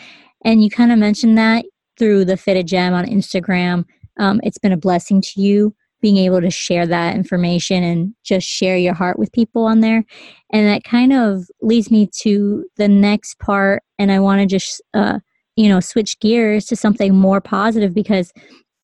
And 0.44 0.64
you 0.64 0.70
kind 0.70 0.92
of 0.92 1.00
mentioned 1.00 1.38
that 1.38 1.66
through 1.98 2.26
the 2.26 2.38
Fitted 2.38 2.68
Gem 2.68 2.94
on 2.94 3.06
Instagram. 3.06 3.86
Um, 4.20 4.40
it's 4.44 4.58
been 4.58 4.72
a 4.72 4.78
blessing 4.78 5.22
to 5.22 5.42
you 5.42 5.76
being 6.02 6.18
able 6.18 6.42
to 6.42 6.52
share 6.52 6.86
that 6.86 7.16
information 7.16 7.84
and 7.84 8.14
just 8.24 8.48
share 8.48 8.78
your 8.78 8.94
heart 8.94 9.18
with 9.18 9.32
people 9.32 9.66
on 9.66 9.80
there. 9.80 10.04
And 10.52 10.68
that 10.68 10.84
kind 10.84 11.12
of 11.12 11.46
leads 11.62 11.90
me 11.90 12.08
to 12.20 12.66
the 12.78 12.88
next 12.88 13.40
part. 13.40 13.84
And 13.98 14.12
I 14.12 14.20
want 14.20 14.42
to 14.42 14.46
just, 14.46 14.82
uh, 14.94 15.20
you 15.56 15.68
know, 15.68 15.80
switch 15.80 16.20
gears 16.20 16.66
to 16.68 16.76
something 16.76 17.16
more 17.16 17.42
positive 17.42 17.94
because 17.96 18.32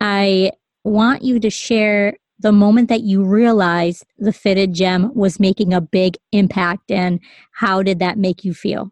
I 0.02 0.52
want 0.84 1.22
you 1.24 1.40
to 1.40 1.50
share 1.50 2.16
the 2.40 2.52
moment 2.52 2.90
that 2.90 3.02
you 3.02 3.24
realized 3.24 4.06
the 4.18 4.34
fitted 4.34 4.74
gem 4.74 5.14
was 5.16 5.40
making 5.40 5.74
a 5.74 5.80
big 5.80 6.18
impact 6.32 6.92
and 6.92 7.20
how 7.54 7.84
did 7.84 8.00
that 8.00 8.18
make 8.18 8.44
you 8.44 8.54
feel? 8.54 8.92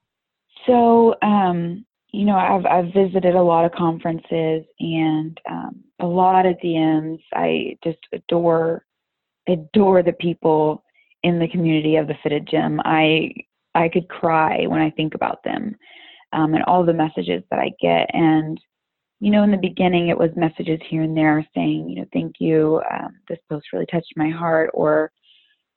So, 0.68 1.16
um, 1.22 1.86
you 2.12 2.26
know, 2.26 2.36
I've 2.36 2.66
I've 2.66 2.94
visited 2.94 3.36
a 3.36 3.42
lot 3.42 3.66
of 3.66 3.72
conferences 3.72 4.66
and 4.80 5.40
um, 5.50 5.84
a 6.00 6.06
lot 6.06 6.46
of 6.46 6.58
DMs. 6.64 7.22
I 7.34 7.78
just 7.84 8.00
adore 8.14 8.86
adore 9.48 10.04
the 10.04 10.14
people 10.14 10.84
in 11.24 11.40
the 11.40 11.48
community 11.48 11.96
of 11.96 12.08
the 12.08 12.16
Fitted 12.22 12.48
Gem. 12.50 12.82
I 12.84 13.32
I 13.76 13.90
could 13.90 14.10
cry 14.10 14.66
when 14.68 14.82
I 14.82 14.90
think 14.90 15.16
about 15.16 15.44
them 15.44 15.76
um, 16.34 16.54
and 16.54 16.64
all 16.64 16.86
the 16.86 16.94
messages 16.94 17.44
that 17.50 17.60
I 17.60 17.72
get. 17.82 18.10
And 18.14 18.60
you 19.20 19.30
know, 19.30 19.44
in 19.44 19.52
the 19.52 19.58
beginning, 19.58 20.08
it 20.08 20.18
was 20.18 20.32
messages 20.36 20.80
here 20.90 21.04
and 21.04 21.16
there 21.16 21.46
saying, 21.54 21.88
you 21.90 21.98
know, 21.98 22.08
thank 22.12 22.38
you. 22.40 22.82
Um, 22.92 23.12
this 23.30 23.38
post 23.50 23.68
really 23.72 23.86
touched 23.86 24.14
my 24.16 24.30
heart, 24.30 24.72
or 24.74 25.12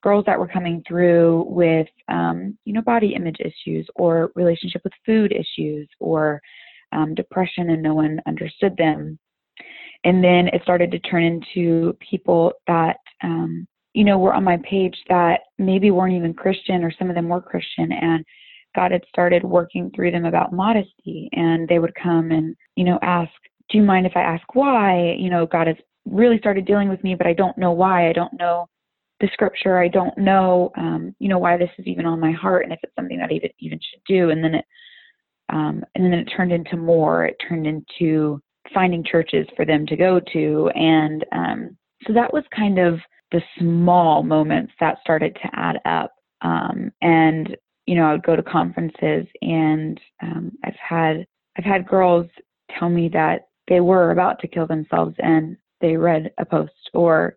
girls 0.05 0.23
that 0.27 0.37
were 0.37 0.47
coming 0.47 0.83
through 0.87 1.45
with, 1.49 1.87
um, 2.09 2.55
you 2.63 2.73
know, 2.73 2.81
body 2.81 3.15
image 3.15 3.37
issues 3.39 3.87
or 3.95 4.31
relationship 4.35 4.81
with 4.83 4.93
food 5.03 5.33
issues 5.33 5.89
or 5.99 6.39
um, 6.91 7.15
depression 7.15 7.71
and 7.71 7.81
no 7.81 7.95
one 7.95 8.21
understood 8.27 8.77
them. 8.77 9.17
And 10.03 10.23
then 10.23 10.47
it 10.49 10.61
started 10.61 10.91
to 10.91 10.99
turn 10.99 11.23
into 11.23 11.97
people 12.07 12.53
that, 12.67 12.97
um, 13.23 13.67
you 13.93 14.03
know, 14.03 14.19
were 14.19 14.35
on 14.35 14.43
my 14.43 14.57
page 14.57 14.95
that 15.09 15.39
maybe 15.57 15.89
weren't 15.89 16.13
even 16.13 16.35
Christian 16.35 16.83
or 16.83 16.93
some 16.99 17.09
of 17.09 17.15
them 17.15 17.27
were 17.27 17.41
Christian 17.41 17.91
and 17.91 18.23
God 18.75 18.91
had 18.91 19.03
started 19.09 19.43
working 19.43 19.89
through 19.95 20.11
them 20.11 20.25
about 20.25 20.53
modesty 20.53 21.29
and 21.31 21.67
they 21.67 21.79
would 21.79 21.95
come 21.95 22.29
and, 22.29 22.55
you 22.75 22.83
know, 22.83 22.99
ask, 23.01 23.31
do 23.69 23.79
you 23.79 23.83
mind 23.83 24.05
if 24.05 24.15
I 24.15 24.21
ask 24.21 24.53
why? 24.53 25.15
You 25.17 25.31
know, 25.31 25.47
God 25.47 25.65
has 25.65 25.77
really 26.05 26.37
started 26.37 26.67
dealing 26.67 26.89
with 26.89 27.03
me, 27.03 27.15
but 27.15 27.25
I 27.25 27.33
don't 27.33 27.57
know 27.57 27.71
why. 27.71 28.07
I 28.07 28.13
don't 28.13 28.37
know 28.37 28.67
the 29.19 29.29
scripture. 29.33 29.77
I 29.77 29.87
don't 29.87 30.17
know, 30.17 30.71
um, 30.77 31.15
you 31.19 31.29
know, 31.29 31.37
why 31.37 31.57
this 31.57 31.69
is 31.77 31.87
even 31.87 32.05
on 32.05 32.19
my 32.19 32.31
heart 32.31 32.63
and 32.63 32.73
if 32.73 32.79
it's 32.83 32.95
something 32.95 33.17
that 33.17 33.29
I 33.29 33.35
even, 33.35 33.49
even 33.59 33.79
should 33.79 34.01
do. 34.07 34.29
And 34.29 34.43
then 34.43 34.55
it, 34.55 34.65
um, 35.49 35.83
and 35.95 36.03
then 36.03 36.13
it 36.13 36.25
turned 36.35 36.51
into 36.51 36.75
more. 36.75 37.25
It 37.25 37.37
turned 37.47 37.67
into 37.67 38.41
finding 38.73 39.03
churches 39.03 39.47
for 39.55 39.65
them 39.65 39.85
to 39.85 39.95
go 39.95 40.19
to. 40.33 40.69
And 40.75 41.25
um, 41.31 41.77
so 42.05 42.13
that 42.13 42.33
was 42.33 42.43
kind 42.55 42.79
of 42.79 42.99
the 43.31 43.41
small 43.59 44.23
moments 44.23 44.73
that 44.79 44.97
started 45.01 45.35
to 45.35 45.49
add 45.53 45.77
up. 45.85 46.13
Um, 46.41 46.91
and 47.01 47.55
you 47.85 47.95
know, 47.95 48.05
I 48.05 48.11
would 48.13 48.23
go 48.23 48.35
to 48.35 48.43
conferences, 48.43 49.27
and 49.41 49.99
um, 50.21 50.51
I've 50.63 50.75
had 50.75 51.25
I've 51.57 51.63
had 51.63 51.87
girls 51.87 52.27
tell 52.77 52.89
me 52.89 53.09
that 53.13 53.47
they 53.67 53.79
were 53.79 54.11
about 54.11 54.39
to 54.39 54.47
kill 54.47 54.67
themselves, 54.67 55.15
and 55.19 55.55
they 55.81 55.95
read 55.95 56.31
a 56.39 56.45
post, 56.45 56.71
or 56.93 57.35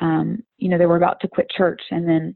um, 0.00 0.42
you 0.58 0.68
know, 0.68 0.78
they 0.78 0.86
were 0.86 0.96
about 0.96 1.20
to 1.20 1.28
quit 1.28 1.50
church, 1.50 1.82
and 1.90 2.08
then 2.08 2.34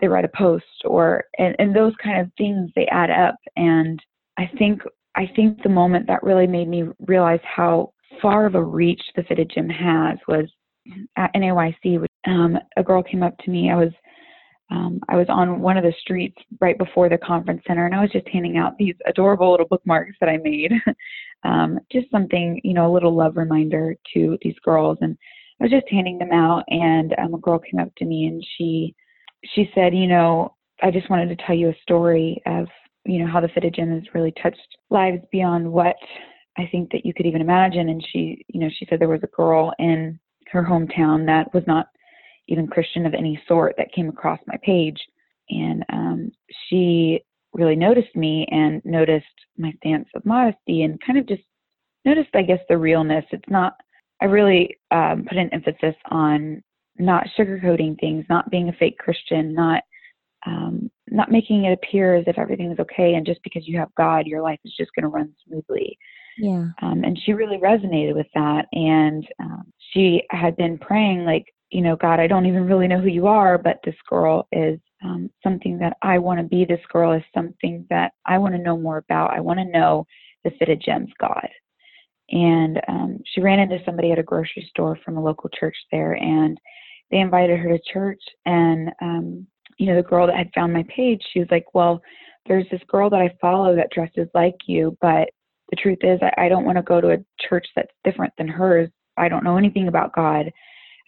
they 0.00 0.08
write 0.08 0.24
a 0.24 0.36
post, 0.36 0.64
or 0.84 1.24
and, 1.38 1.54
and 1.58 1.74
those 1.74 1.92
kind 2.02 2.20
of 2.20 2.30
things 2.36 2.70
they 2.74 2.86
add 2.86 3.10
up. 3.10 3.36
And 3.56 4.00
I 4.38 4.50
think 4.58 4.82
I 5.16 5.30
think 5.36 5.62
the 5.62 5.68
moment 5.68 6.06
that 6.08 6.22
really 6.22 6.46
made 6.46 6.68
me 6.68 6.84
realize 7.06 7.40
how 7.44 7.92
far 8.20 8.46
of 8.46 8.54
a 8.54 8.62
reach 8.62 9.02
the 9.16 9.22
fitted 9.24 9.50
Gem 9.54 9.68
has 9.68 10.18
was 10.28 10.46
at 11.16 11.34
NAYC. 11.34 12.04
Um, 12.26 12.58
a 12.76 12.82
girl 12.82 13.02
came 13.02 13.22
up 13.22 13.36
to 13.38 13.50
me. 13.50 13.70
I 13.70 13.76
was 13.76 13.92
um, 14.70 15.00
I 15.08 15.16
was 15.16 15.26
on 15.28 15.60
one 15.60 15.76
of 15.76 15.84
the 15.84 15.92
streets 16.00 16.36
right 16.60 16.76
before 16.76 17.08
the 17.08 17.18
conference 17.18 17.62
center, 17.66 17.86
and 17.86 17.94
I 17.94 18.00
was 18.00 18.10
just 18.10 18.28
handing 18.28 18.56
out 18.56 18.76
these 18.78 18.94
adorable 19.06 19.50
little 19.50 19.68
bookmarks 19.68 20.16
that 20.20 20.28
I 20.28 20.38
made. 20.38 20.72
um, 21.44 21.78
just 21.92 22.10
something, 22.10 22.60
you 22.64 22.72
know, 22.72 22.90
a 22.90 22.92
little 22.92 23.14
love 23.14 23.36
reminder 23.36 23.94
to 24.14 24.38
these 24.42 24.58
girls. 24.64 24.98
And 25.02 25.18
I 25.60 25.64
was 25.64 25.70
just 25.70 25.86
handing 25.90 26.18
them 26.18 26.32
out, 26.32 26.64
and 26.68 27.14
um, 27.18 27.34
a 27.34 27.38
girl 27.38 27.58
came 27.58 27.80
up 27.80 27.94
to 27.96 28.04
me 28.04 28.26
and 28.26 28.44
she 28.56 28.94
she 29.44 29.70
said, 29.74 29.94
you 29.94 30.06
know, 30.06 30.54
I 30.82 30.90
just 30.90 31.10
wanted 31.10 31.28
to 31.28 31.44
tell 31.44 31.54
you 31.54 31.68
a 31.68 31.82
story 31.82 32.42
of 32.46 32.66
you 33.04 33.18
know 33.18 33.30
how 33.30 33.40
the 33.40 33.48
Gem 33.70 33.92
has 33.92 34.14
really 34.14 34.32
touched 34.42 34.76
lives 34.90 35.22
beyond 35.30 35.70
what 35.70 35.96
I 36.56 36.68
think 36.70 36.90
that 36.92 37.04
you 37.04 37.12
could 37.14 37.26
even 37.26 37.40
imagine. 37.40 37.88
And 37.88 38.04
she, 38.12 38.44
you 38.48 38.60
know, 38.60 38.68
she 38.78 38.86
said 38.88 39.00
there 39.00 39.08
was 39.08 39.22
a 39.22 39.36
girl 39.36 39.72
in 39.78 40.18
her 40.50 40.62
hometown 40.62 41.26
that 41.26 41.52
was 41.52 41.64
not 41.66 41.86
even 42.48 42.66
Christian 42.66 43.06
of 43.06 43.14
any 43.14 43.40
sort 43.48 43.74
that 43.76 43.92
came 43.92 44.08
across 44.08 44.38
my 44.46 44.56
page. 44.62 44.98
And 45.50 45.84
um, 45.92 46.32
she 46.68 47.20
really 47.52 47.76
noticed 47.76 48.14
me 48.14 48.46
and 48.50 48.82
noticed 48.84 49.26
my 49.58 49.72
stance 49.78 50.08
of 50.14 50.24
modesty 50.24 50.82
and 50.82 51.00
kind 51.04 51.18
of 51.18 51.26
just 51.26 51.42
noticed, 52.04 52.30
I 52.34 52.42
guess, 52.42 52.60
the 52.68 52.78
realness. 52.78 53.24
It's 53.30 53.48
not, 53.48 53.74
I 54.20 54.26
really 54.26 54.76
um, 54.90 55.24
put 55.28 55.38
an 55.38 55.50
emphasis 55.52 55.96
on 56.10 56.62
not 56.98 57.26
sugarcoating 57.38 57.98
things, 57.98 58.24
not 58.28 58.50
being 58.50 58.68
a 58.68 58.72
fake 58.72 58.98
Christian, 58.98 59.54
not 59.54 59.82
um, 60.46 60.90
not 61.08 61.30
making 61.30 61.64
it 61.64 61.72
appear 61.72 62.14
as 62.14 62.24
if 62.26 62.38
everything 62.38 62.70
is 62.70 62.78
okay 62.78 63.14
and 63.14 63.26
just 63.26 63.42
because 63.42 63.66
you 63.66 63.78
have 63.78 63.94
God, 63.96 64.26
your 64.26 64.42
life 64.42 64.58
is 64.64 64.74
just 64.76 64.90
going 64.94 65.02
to 65.02 65.08
run 65.08 65.32
smoothly. 65.46 65.98
Yeah. 66.36 66.68
Um, 66.82 67.04
and 67.04 67.18
she 67.24 67.32
really 67.32 67.58
resonated 67.58 68.14
with 68.14 68.26
that. 68.34 68.66
And 68.72 69.26
um, 69.40 69.72
she 69.92 70.22
had 70.30 70.56
been 70.56 70.78
praying, 70.78 71.24
like, 71.24 71.44
you 71.70 71.80
know, 71.80 71.96
God, 71.96 72.20
I 72.20 72.26
don't 72.26 72.46
even 72.46 72.66
really 72.66 72.88
know 72.88 73.00
who 73.00 73.08
you 73.08 73.26
are, 73.26 73.58
but 73.58 73.80
this 73.84 73.94
girl 74.08 74.46
is 74.52 74.78
um, 75.04 75.30
something 75.42 75.78
that 75.78 75.96
I 76.02 76.18
want 76.18 76.40
to 76.40 76.44
be. 76.44 76.64
This 76.64 76.84
girl 76.92 77.12
is 77.12 77.22
something 77.34 77.86
that 77.90 78.12
I 78.26 78.38
want 78.38 78.54
to 78.54 78.62
know 78.62 78.76
more 78.76 78.98
about. 78.98 79.32
I 79.32 79.40
want 79.40 79.60
to 79.60 79.64
know 79.64 80.06
the 80.44 80.50
Fitted 80.58 80.82
Gems 80.84 81.10
God. 81.18 81.48
And 82.30 82.80
um, 82.88 83.18
she 83.26 83.40
ran 83.40 83.58
into 83.58 83.78
somebody 83.84 84.12
at 84.12 84.18
a 84.18 84.22
grocery 84.22 84.66
store 84.70 84.98
from 85.04 85.16
a 85.16 85.22
local 85.22 85.50
church 85.50 85.76
there, 85.92 86.14
and 86.14 86.58
they 87.10 87.18
invited 87.18 87.58
her 87.58 87.68
to 87.68 87.92
church. 87.92 88.22
And, 88.46 88.90
um, 89.02 89.46
you 89.78 89.86
know, 89.86 89.96
the 89.96 90.08
girl 90.08 90.26
that 90.26 90.36
had 90.36 90.50
found 90.54 90.72
my 90.72 90.84
page, 90.94 91.22
she 91.32 91.40
was 91.40 91.48
like, 91.50 91.66
Well, 91.74 92.02
there's 92.46 92.66
this 92.70 92.80
girl 92.88 93.10
that 93.10 93.20
I 93.20 93.34
follow 93.40 93.74
that 93.76 93.90
dresses 93.90 94.28
like 94.34 94.56
you, 94.66 94.96
but 95.00 95.28
the 95.70 95.76
truth 95.76 95.98
is, 96.02 96.20
I, 96.22 96.46
I 96.46 96.48
don't 96.48 96.64
want 96.64 96.76
to 96.76 96.82
go 96.82 97.00
to 97.00 97.10
a 97.10 97.24
church 97.48 97.66
that's 97.74 97.92
different 98.04 98.32
than 98.36 98.48
hers. 98.48 98.90
I 99.16 99.28
don't 99.28 99.44
know 99.44 99.56
anything 99.56 99.88
about 99.88 100.14
God. 100.14 100.50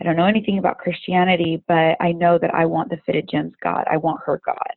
I 0.01 0.05
don't 0.05 0.17
know 0.17 0.27
anything 0.27 0.59
about 0.59 0.79
Christianity, 0.79 1.63
but 1.67 1.97
I 2.01 2.13
know 2.13 2.39
that 2.39 2.55
I 2.55 2.67
want 2.67 2.91
the 2.91 2.99
fitted 3.07 3.29
gems 3.31 3.53
God. 3.63 3.85
I 3.91 3.97
want 3.97 4.21
her 4.27 4.41
God. 4.45 4.75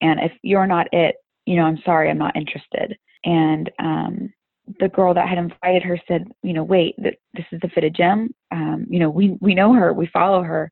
And 0.00 0.20
if 0.20 0.32
you're 0.42 0.66
not 0.66 0.88
it, 0.92 1.16
you 1.46 1.56
know, 1.56 1.64
I'm 1.64 1.80
sorry, 1.84 2.10
I'm 2.10 2.18
not 2.18 2.36
interested. 2.36 2.96
And 3.24 3.70
um, 3.78 4.32
the 4.78 4.88
girl 4.88 5.14
that 5.14 5.28
had 5.28 5.38
invited 5.38 5.82
her 5.82 5.98
said, 6.06 6.26
you 6.42 6.52
know, 6.52 6.64
wait, 6.64 6.94
th- 7.02 7.18
this 7.34 7.46
is 7.52 7.60
the 7.60 7.68
fitted 7.68 7.94
gem. 7.94 8.34
Um, 8.50 8.86
you 8.88 8.98
know, 8.98 9.10
we 9.10 9.36
we 9.40 9.54
know 9.54 9.72
her, 9.72 9.92
we 9.92 10.06
follow 10.06 10.42
her, 10.42 10.70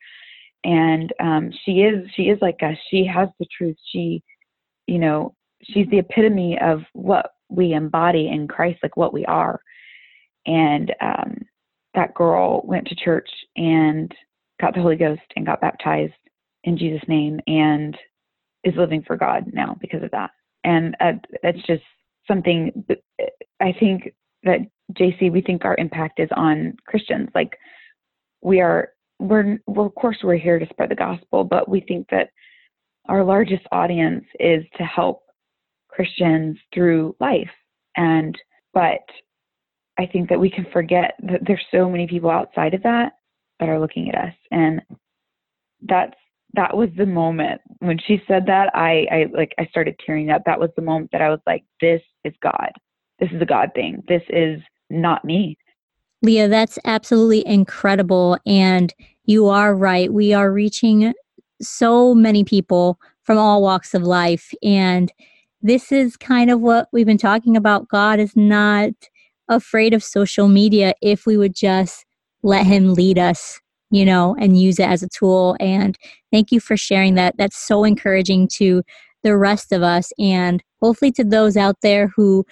and 0.65 1.13
um, 1.21 1.51
she 1.65 1.81
is 1.83 2.09
she 2.15 2.25
is 2.25 2.39
like 2.41 2.63
us. 2.63 2.77
She 2.91 3.05
has 3.05 3.29
the 3.39 3.47
truth. 3.57 3.77
She, 3.93 4.23
you 4.87 4.99
know, 4.99 5.35
she's 5.63 5.89
the 5.91 5.99
epitome 5.99 6.59
of 6.61 6.81
what 6.93 7.33
we 7.49 7.73
embody 7.73 8.29
in 8.29 8.47
Christ, 8.47 8.81
like 8.83 8.97
what 8.97 9.13
we 9.13 9.25
are. 9.27 9.61
And 10.47 10.95
um, 11.01 11.39
that 11.95 12.15
girl 12.15 12.63
went 12.65 12.87
to 12.89 12.95
church 12.95 13.29
and 13.57 14.15
got 14.61 14.75
the 14.75 14.83
Holy 14.83 14.97
Ghost 14.97 15.23
and 15.37 15.47
got 15.47 15.61
baptized 15.61 16.13
in 16.65 16.79
Jesus' 16.79 17.07
name 17.09 17.41
and 17.47 17.97
is 18.65 18.75
living 18.77 19.03
for 19.03 19.17
God 19.17 19.51
now 19.53 19.77
because 19.81 20.03
of 20.03 20.11
that. 20.13 20.31
And 20.65 20.97
uh, 21.01 21.13
that's 21.43 21.63
just 21.67 21.83
something 22.29 22.85
I 23.61 23.75
think 23.79 24.13
that 24.45 24.61
JC, 24.93 25.31
we 25.31 25.41
think 25.41 25.65
our 25.65 25.77
impact 25.79 26.21
is 26.21 26.29
on 26.37 26.77
Christians. 26.87 27.29
Like 27.35 27.57
we 28.43 28.61
are, 28.61 28.91
we're, 29.19 29.59
we're, 29.67 29.87
of 29.87 29.95
course, 29.95 30.19
we're 30.23 30.37
here 30.37 30.59
to 30.59 30.67
spread 30.71 30.91
the 30.91 30.97
gospel, 30.97 31.45
but 31.45 31.69
we 31.69 31.81
think 31.81 32.07
that 32.11 32.31
our 33.09 33.23
largest 33.23 33.67
audience 33.73 34.25
is 34.39 34.65
to 34.77 34.85
help 34.85 35.23
Christians 35.89 36.57
through 36.73 37.15
life. 37.21 37.51
And, 37.97 38.35
but 38.73 39.05
I 39.99 40.07
think 40.07 40.29
that 40.29 40.41
we 40.41 40.51
can 40.51 40.67
forget 40.73 41.15
that 41.25 41.41
there's 41.47 41.65
so 41.71 41.91
many 41.91 42.07
people 42.07 42.31
outside 42.31 42.75
of 42.75 42.83
that 42.85 43.13
that 43.59 43.69
are 43.69 43.81
looking 43.81 44.09
at 44.09 44.15
us. 44.15 44.35
And 44.51 44.81
that's, 45.83 46.15
that 46.55 46.77
was 46.77 46.89
the 46.97 47.07
moment 47.07 47.61
when 47.79 47.99
she 48.07 48.23
said 48.27 48.47
that 48.47 48.75
I, 48.75 49.07
I 49.11 49.27
like 49.33 49.55
I 49.59 49.67
started 49.67 49.95
tearing 50.05 50.31
up. 50.31 50.43
That 50.47 50.59
was 50.59 50.71
the 50.75 50.83
moment 50.83 51.11
that 51.13 51.23
I 51.23 51.31
was 51.31 51.39
like, 51.47 51.65
this 51.81 52.01
is 52.25 52.35
God. 52.43 52.71
This 53.21 53.31
is 53.33 53.41
a 53.41 53.47
God 53.47 53.71
thing. 53.75 54.03
This 54.09 54.23
is 54.31 54.61
not 54.89 55.25
me. 55.25 55.57
Leah, 56.23 56.49
that's 56.49 56.79
absolutely 56.85 57.47
incredible. 57.47 58.39
And 58.47 58.93
you 59.25 59.49
are 59.49 59.75
right. 59.75 60.13
We 60.13 60.33
are 60.33 60.53
reaching 60.53 61.13
so 61.63 62.15
many 62.15 62.45
people 62.45 62.99
from 63.23 63.39
all 63.39 63.63
walks 63.63 63.95
of 63.95 64.03
life. 64.03 64.53
And 64.63 65.13
this 65.63 65.93
is 65.93 66.17
kind 66.17 66.51
of 66.51 66.61
what 66.61 66.89
we've 66.93 67.07
been 67.07 67.19
talking 67.19 67.57
about. 67.57 67.89
God 67.89 68.19
is 68.19 68.35
not 68.35 68.91
afraid 69.49 69.95
of 69.95 70.03
social 70.03 70.49
media 70.49 70.95
if 71.03 71.27
we 71.27 71.37
would 71.37 71.55
just 71.55 72.05
let 72.43 72.67
Him 72.67 72.95
lead 72.95 73.19
us, 73.19 73.61
you 73.91 74.05
know, 74.05 74.35
and 74.39 74.59
use 74.59 74.79
it 74.79 74.89
as 74.89 75.03
a 75.03 75.09
tool. 75.09 75.57
And 75.61 75.99
thank 76.33 76.51
you 76.51 76.61
for 76.61 76.77
sharing 76.77 77.15
that. 77.15 77.37
That's 77.37 77.57
so 77.57 77.85
encouraging 77.85 78.49
to 78.55 78.83
the 79.23 79.37
rest 79.37 79.73
of 79.73 79.83
us 79.83 80.13
and 80.19 80.63
hopefully 80.81 81.13
to 81.13 81.25
those 81.25 81.57
out 81.57 81.77
there 81.83 82.09
who 82.17 82.45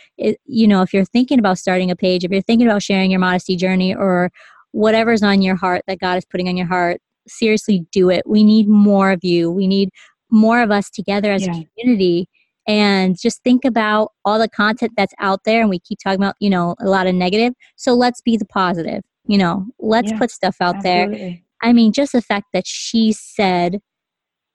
you 0.47 0.67
know 0.67 0.83
if 0.83 0.93
you're 0.93 1.05
thinking 1.05 1.39
about 1.39 1.59
starting 1.59 1.91
a 1.91 1.97
page 1.97 2.25
if 2.25 2.31
you're 2.31 2.43
thinking 2.43 2.67
about 2.67 2.83
sharing 2.83 3.11
your 3.11 3.21
modesty 3.21 3.57
journey 3.57 3.95
or 3.95 4.31
whatever's 4.73 5.23
on 5.23 5.41
your 5.41 5.57
heart 5.57 5.83
that 5.87 5.99
god 5.99 6.19
is 6.19 6.25
putting 6.25 6.49
on 6.49 6.57
your 6.57 6.67
heart 6.67 7.01
seriously 7.29 7.87
do 7.93 8.11
it. 8.11 8.23
We 8.27 8.43
need 8.45 8.69
more 8.69 9.11
of 9.11 9.23
you. 9.23 9.51
We 9.51 9.67
need 9.67 9.91
more 10.31 10.63
of 10.63 10.71
us 10.71 10.91
together 10.91 11.33
as 11.33 11.47
yeah. 11.47 11.53
a 11.53 11.65
community. 11.65 12.29
And 12.67 13.19
just 13.19 13.43
think 13.43 13.65
about 13.65 14.13
all 14.25 14.39
the 14.39 14.49
content 14.49 14.93
that's 14.97 15.15
out 15.19 15.41
there 15.45 15.63
and 15.63 15.71
we 15.71 15.79
keep 15.79 15.99
talking 16.03 16.21
about 16.21 16.37
you 16.39 16.51
know 16.51 16.75
a 16.81 16.89
lot 16.89 17.07
of 17.07 17.15
negative. 17.15 17.55
So 17.77 17.95
let's 17.95 18.21
be 18.21 18.37
the 18.37 18.45
positive 18.45 19.03
you 19.29 19.39
know 19.39 19.67
let's 19.79 20.11
yeah, 20.11 20.19
put 20.19 20.31
stuff 20.31 20.57
out 20.61 20.77
absolutely. 20.77 21.19
there 21.19 21.39
i 21.61 21.73
mean 21.73 21.93
just 21.93 22.13
the 22.13 22.23
fact 22.23 22.47
that 22.53 22.67
she 22.67 23.13
said 23.13 23.79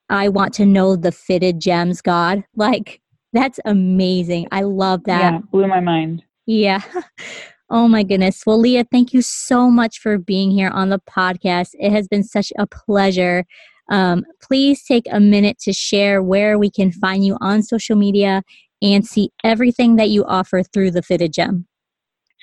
i 0.10 0.28
want 0.30 0.54
to 0.54 0.66
know 0.66 0.96
the 0.96 1.12
fitted 1.12 1.60
gems 1.60 2.02
god 2.02 2.44
like 2.56 3.02
that's 3.34 3.60
amazing 3.66 4.48
i 4.52 4.62
love 4.62 5.04
that 5.06 5.34
yeah 5.34 5.40
blew 5.52 5.68
my 5.68 5.80
mind 5.80 6.24
yeah 6.46 6.82
Oh 7.70 7.88
my 7.88 8.04
goodness. 8.04 8.44
Well, 8.46 8.60
Leah, 8.60 8.86
thank 8.92 9.14
you 9.14 9.24
so 9.24 9.72
much 9.72 9.98
for 9.98 10.20
being 10.20 10.52
here 10.52 10.70
on 10.70 10.90
the 10.90 11.00
podcast. 11.00 11.70
It 11.80 11.92
has 11.92 12.08
been 12.08 12.24
such 12.24 12.54
a 12.60 12.68
pleasure 12.68 13.46
um, 13.90 14.26
please 14.42 14.84
take 14.84 15.06
a 15.12 15.20
minute 15.20 15.60
to 15.60 15.74
share 15.74 16.24
where 16.24 16.58
we 16.58 16.70
can 16.70 16.92
find 16.92 17.26
you 17.26 17.38
on 17.42 17.64
social 17.64 17.96
media 17.96 18.44
and 18.82 19.06
see 19.06 19.32
everything 19.44 19.96
that 19.98 20.10
you 20.10 20.26
offer 20.26 20.64
through 20.64 20.92
the 20.92 21.02
Fitted 21.02 21.34
Gem. 21.34 21.68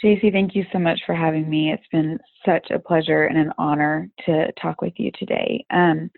JC, 0.03 0.33
thank 0.33 0.55
you 0.55 0.65
so 0.73 0.79
much 0.79 1.01
for 1.05 1.15
having 1.15 1.49
me. 1.49 1.73
It's 1.73 1.87
been 1.93 2.19
such 2.47 2.71
a 2.71 2.79
pleasure 2.79 3.25
and 3.25 3.37
an 3.37 3.53
honor 3.59 4.09
to 4.25 4.51
talk 4.53 4.81
with 4.81 4.95
you 4.97 5.11
today. 5.19 5.65
Um, 5.71 6.11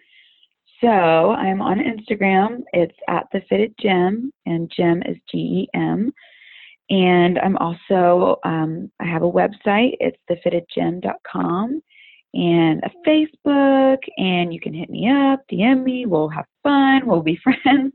so 0.82 0.88
I'm 0.88 1.62
on 1.62 1.78
Instagram. 1.78 2.62
It's 2.72 2.96
at 3.08 3.26
the 3.32 3.40
Fitted 3.48 3.72
Gem, 3.80 4.32
and 4.46 4.70
Gem 4.76 5.00
is 5.06 5.16
G 5.30 5.38
E 5.38 5.68
M. 5.74 6.12
And 6.90 7.38
I'm 7.38 7.56
also 7.58 8.36
um, 8.44 8.90
I 9.00 9.06
have 9.06 9.22
a 9.22 9.30
website. 9.30 9.96
It's 10.00 10.18
thefittedgem.com, 10.28 11.80
and 12.34 12.82
a 12.82 12.90
Facebook, 13.08 13.98
and 14.16 14.52
you 14.52 14.60
can 14.60 14.74
hit 14.74 14.90
me 14.90 15.08
up, 15.08 15.40
DM 15.50 15.84
me. 15.84 16.06
We'll 16.06 16.28
have 16.28 16.46
fun. 16.64 17.06
We'll 17.06 17.22
be 17.22 17.38
friends. 17.42 17.92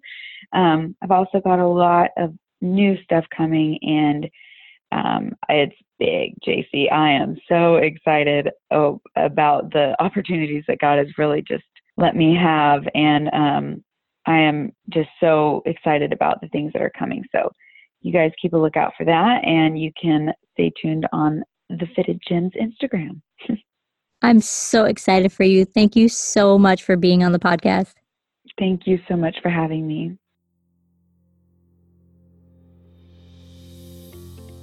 Um, 0.53 0.95
I've 1.03 1.11
also 1.11 1.41
got 1.41 1.59
a 1.59 1.67
lot 1.67 2.11
of 2.17 2.33
new 2.61 2.95
stuff 3.03 3.25
coming, 3.35 3.77
and 3.81 4.29
um, 4.93 5.33
it's 5.49 5.75
big, 5.99 6.35
JC. 6.47 6.89
I 6.89 7.11
am 7.11 7.35
so 7.49 7.75
excited 7.75 8.49
about 8.71 9.73
the 9.73 9.93
opportunities 9.99 10.63
that 10.69 10.79
God 10.79 10.99
has 10.99 11.07
really 11.17 11.41
just 11.45 11.65
let 11.97 12.15
me 12.15 12.35
have. 12.35 12.83
And 12.93 13.29
um, 13.33 13.83
I 14.25 14.39
am 14.39 14.71
just 14.89 15.09
so 15.19 15.61
excited 15.65 16.13
about 16.13 16.41
the 16.41 16.47
things 16.49 16.71
that 16.73 16.81
are 16.81 16.91
coming. 16.97 17.23
So 17.33 17.49
you 18.01 18.13
guys 18.13 18.31
keep 18.41 18.53
a 18.53 18.57
lookout 18.57 18.93
for 18.97 19.05
that 19.05 19.43
and 19.43 19.79
you 19.79 19.91
can 19.99 20.31
stay 20.53 20.71
tuned 20.81 21.07
on 21.11 21.43
the 21.69 21.87
Fitted 21.95 22.19
Gems 22.27 22.51
Instagram. 22.59 23.21
I'm 24.21 24.41
so 24.41 24.85
excited 24.85 25.31
for 25.31 25.43
you. 25.43 25.65
Thank 25.65 25.95
you 25.95 26.09
so 26.09 26.57
much 26.57 26.83
for 26.83 26.95
being 26.95 27.23
on 27.23 27.33
the 27.33 27.39
podcast. 27.39 27.93
Thank 28.57 28.87
you 28.87 28.99
so 29.07 29.15
much 29.15 29.35
for 29.41 29.49
having 29.49 29.87
me. 29.87 30.17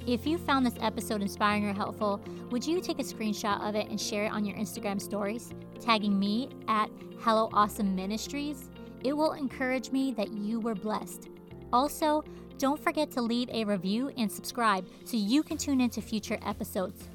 If 0.07 0.27
you 0.27 0.37
found 0.37 0.65
this 0.65 0.75
episode 0.81 1.21
inspiring 1.23 1.65
or 1.65 1.73
helpful, 1.73 2.21
would 2.51 2.65
you 2.65 2.79
take 2.79 2.99
a 2.99 3.03
screenshot 3.03 3.67
of 3.67 3.73
it 3.73 3.89
and 3.89 3.99
share 3.99 4.25
it 4.25 4.31
on 4.31 4.45
your 4.45 4.55
Instagram 4.55 5.01
stories, 5.01 5.51
tagging 5.79 6.19
me 6.19 6.49
at 6.67 6.91
Hello 7.21 7.49
Awesome 7.53 7.95
Ministries? 7.95 8.69
It 9.03 9.13
will 9.13 9.33
encourage 9.33 9.91
me 9.91 10.13
that 10.13 10.31
you 10.31 10.59
were 10.59 10.75
blessed. 10.75 11.29
Also, 11.73 12.23
don't 12.59 12.79
forget 12.79 13.09
to 13.11 13.21
leave 13.21 13.49
a 13.49 13.63
review 13.63 14.11
and 14.15 14.31
subscribe 14.31 14.85
so 15.05 15.17
you 15.17 15.41
can 15.41 15.57
tune 15.57 15.81
into 15.81 16.03
future 16.03 16.37
episodes. 16.45 17.07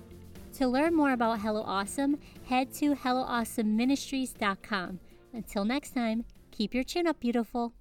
To 0.55 0.67
learn 0.67 0.93
more 0.93 1.13
about 1.13 1.39
Hello 1.39 1.63
Awesome, 1.63 2.19
head 2.45 2.73
to 2.75 2.97
HelloAwesomeMinistries.com. 2.97 4.99
Until 5.33 5.65
next 5.65 5.95
time, 5.95 6.25
keep 6.51 6.75
your 6.75 6.83
chin 6.83 7.07
up, 7.07 7.21
beautiful. 7.21 7.73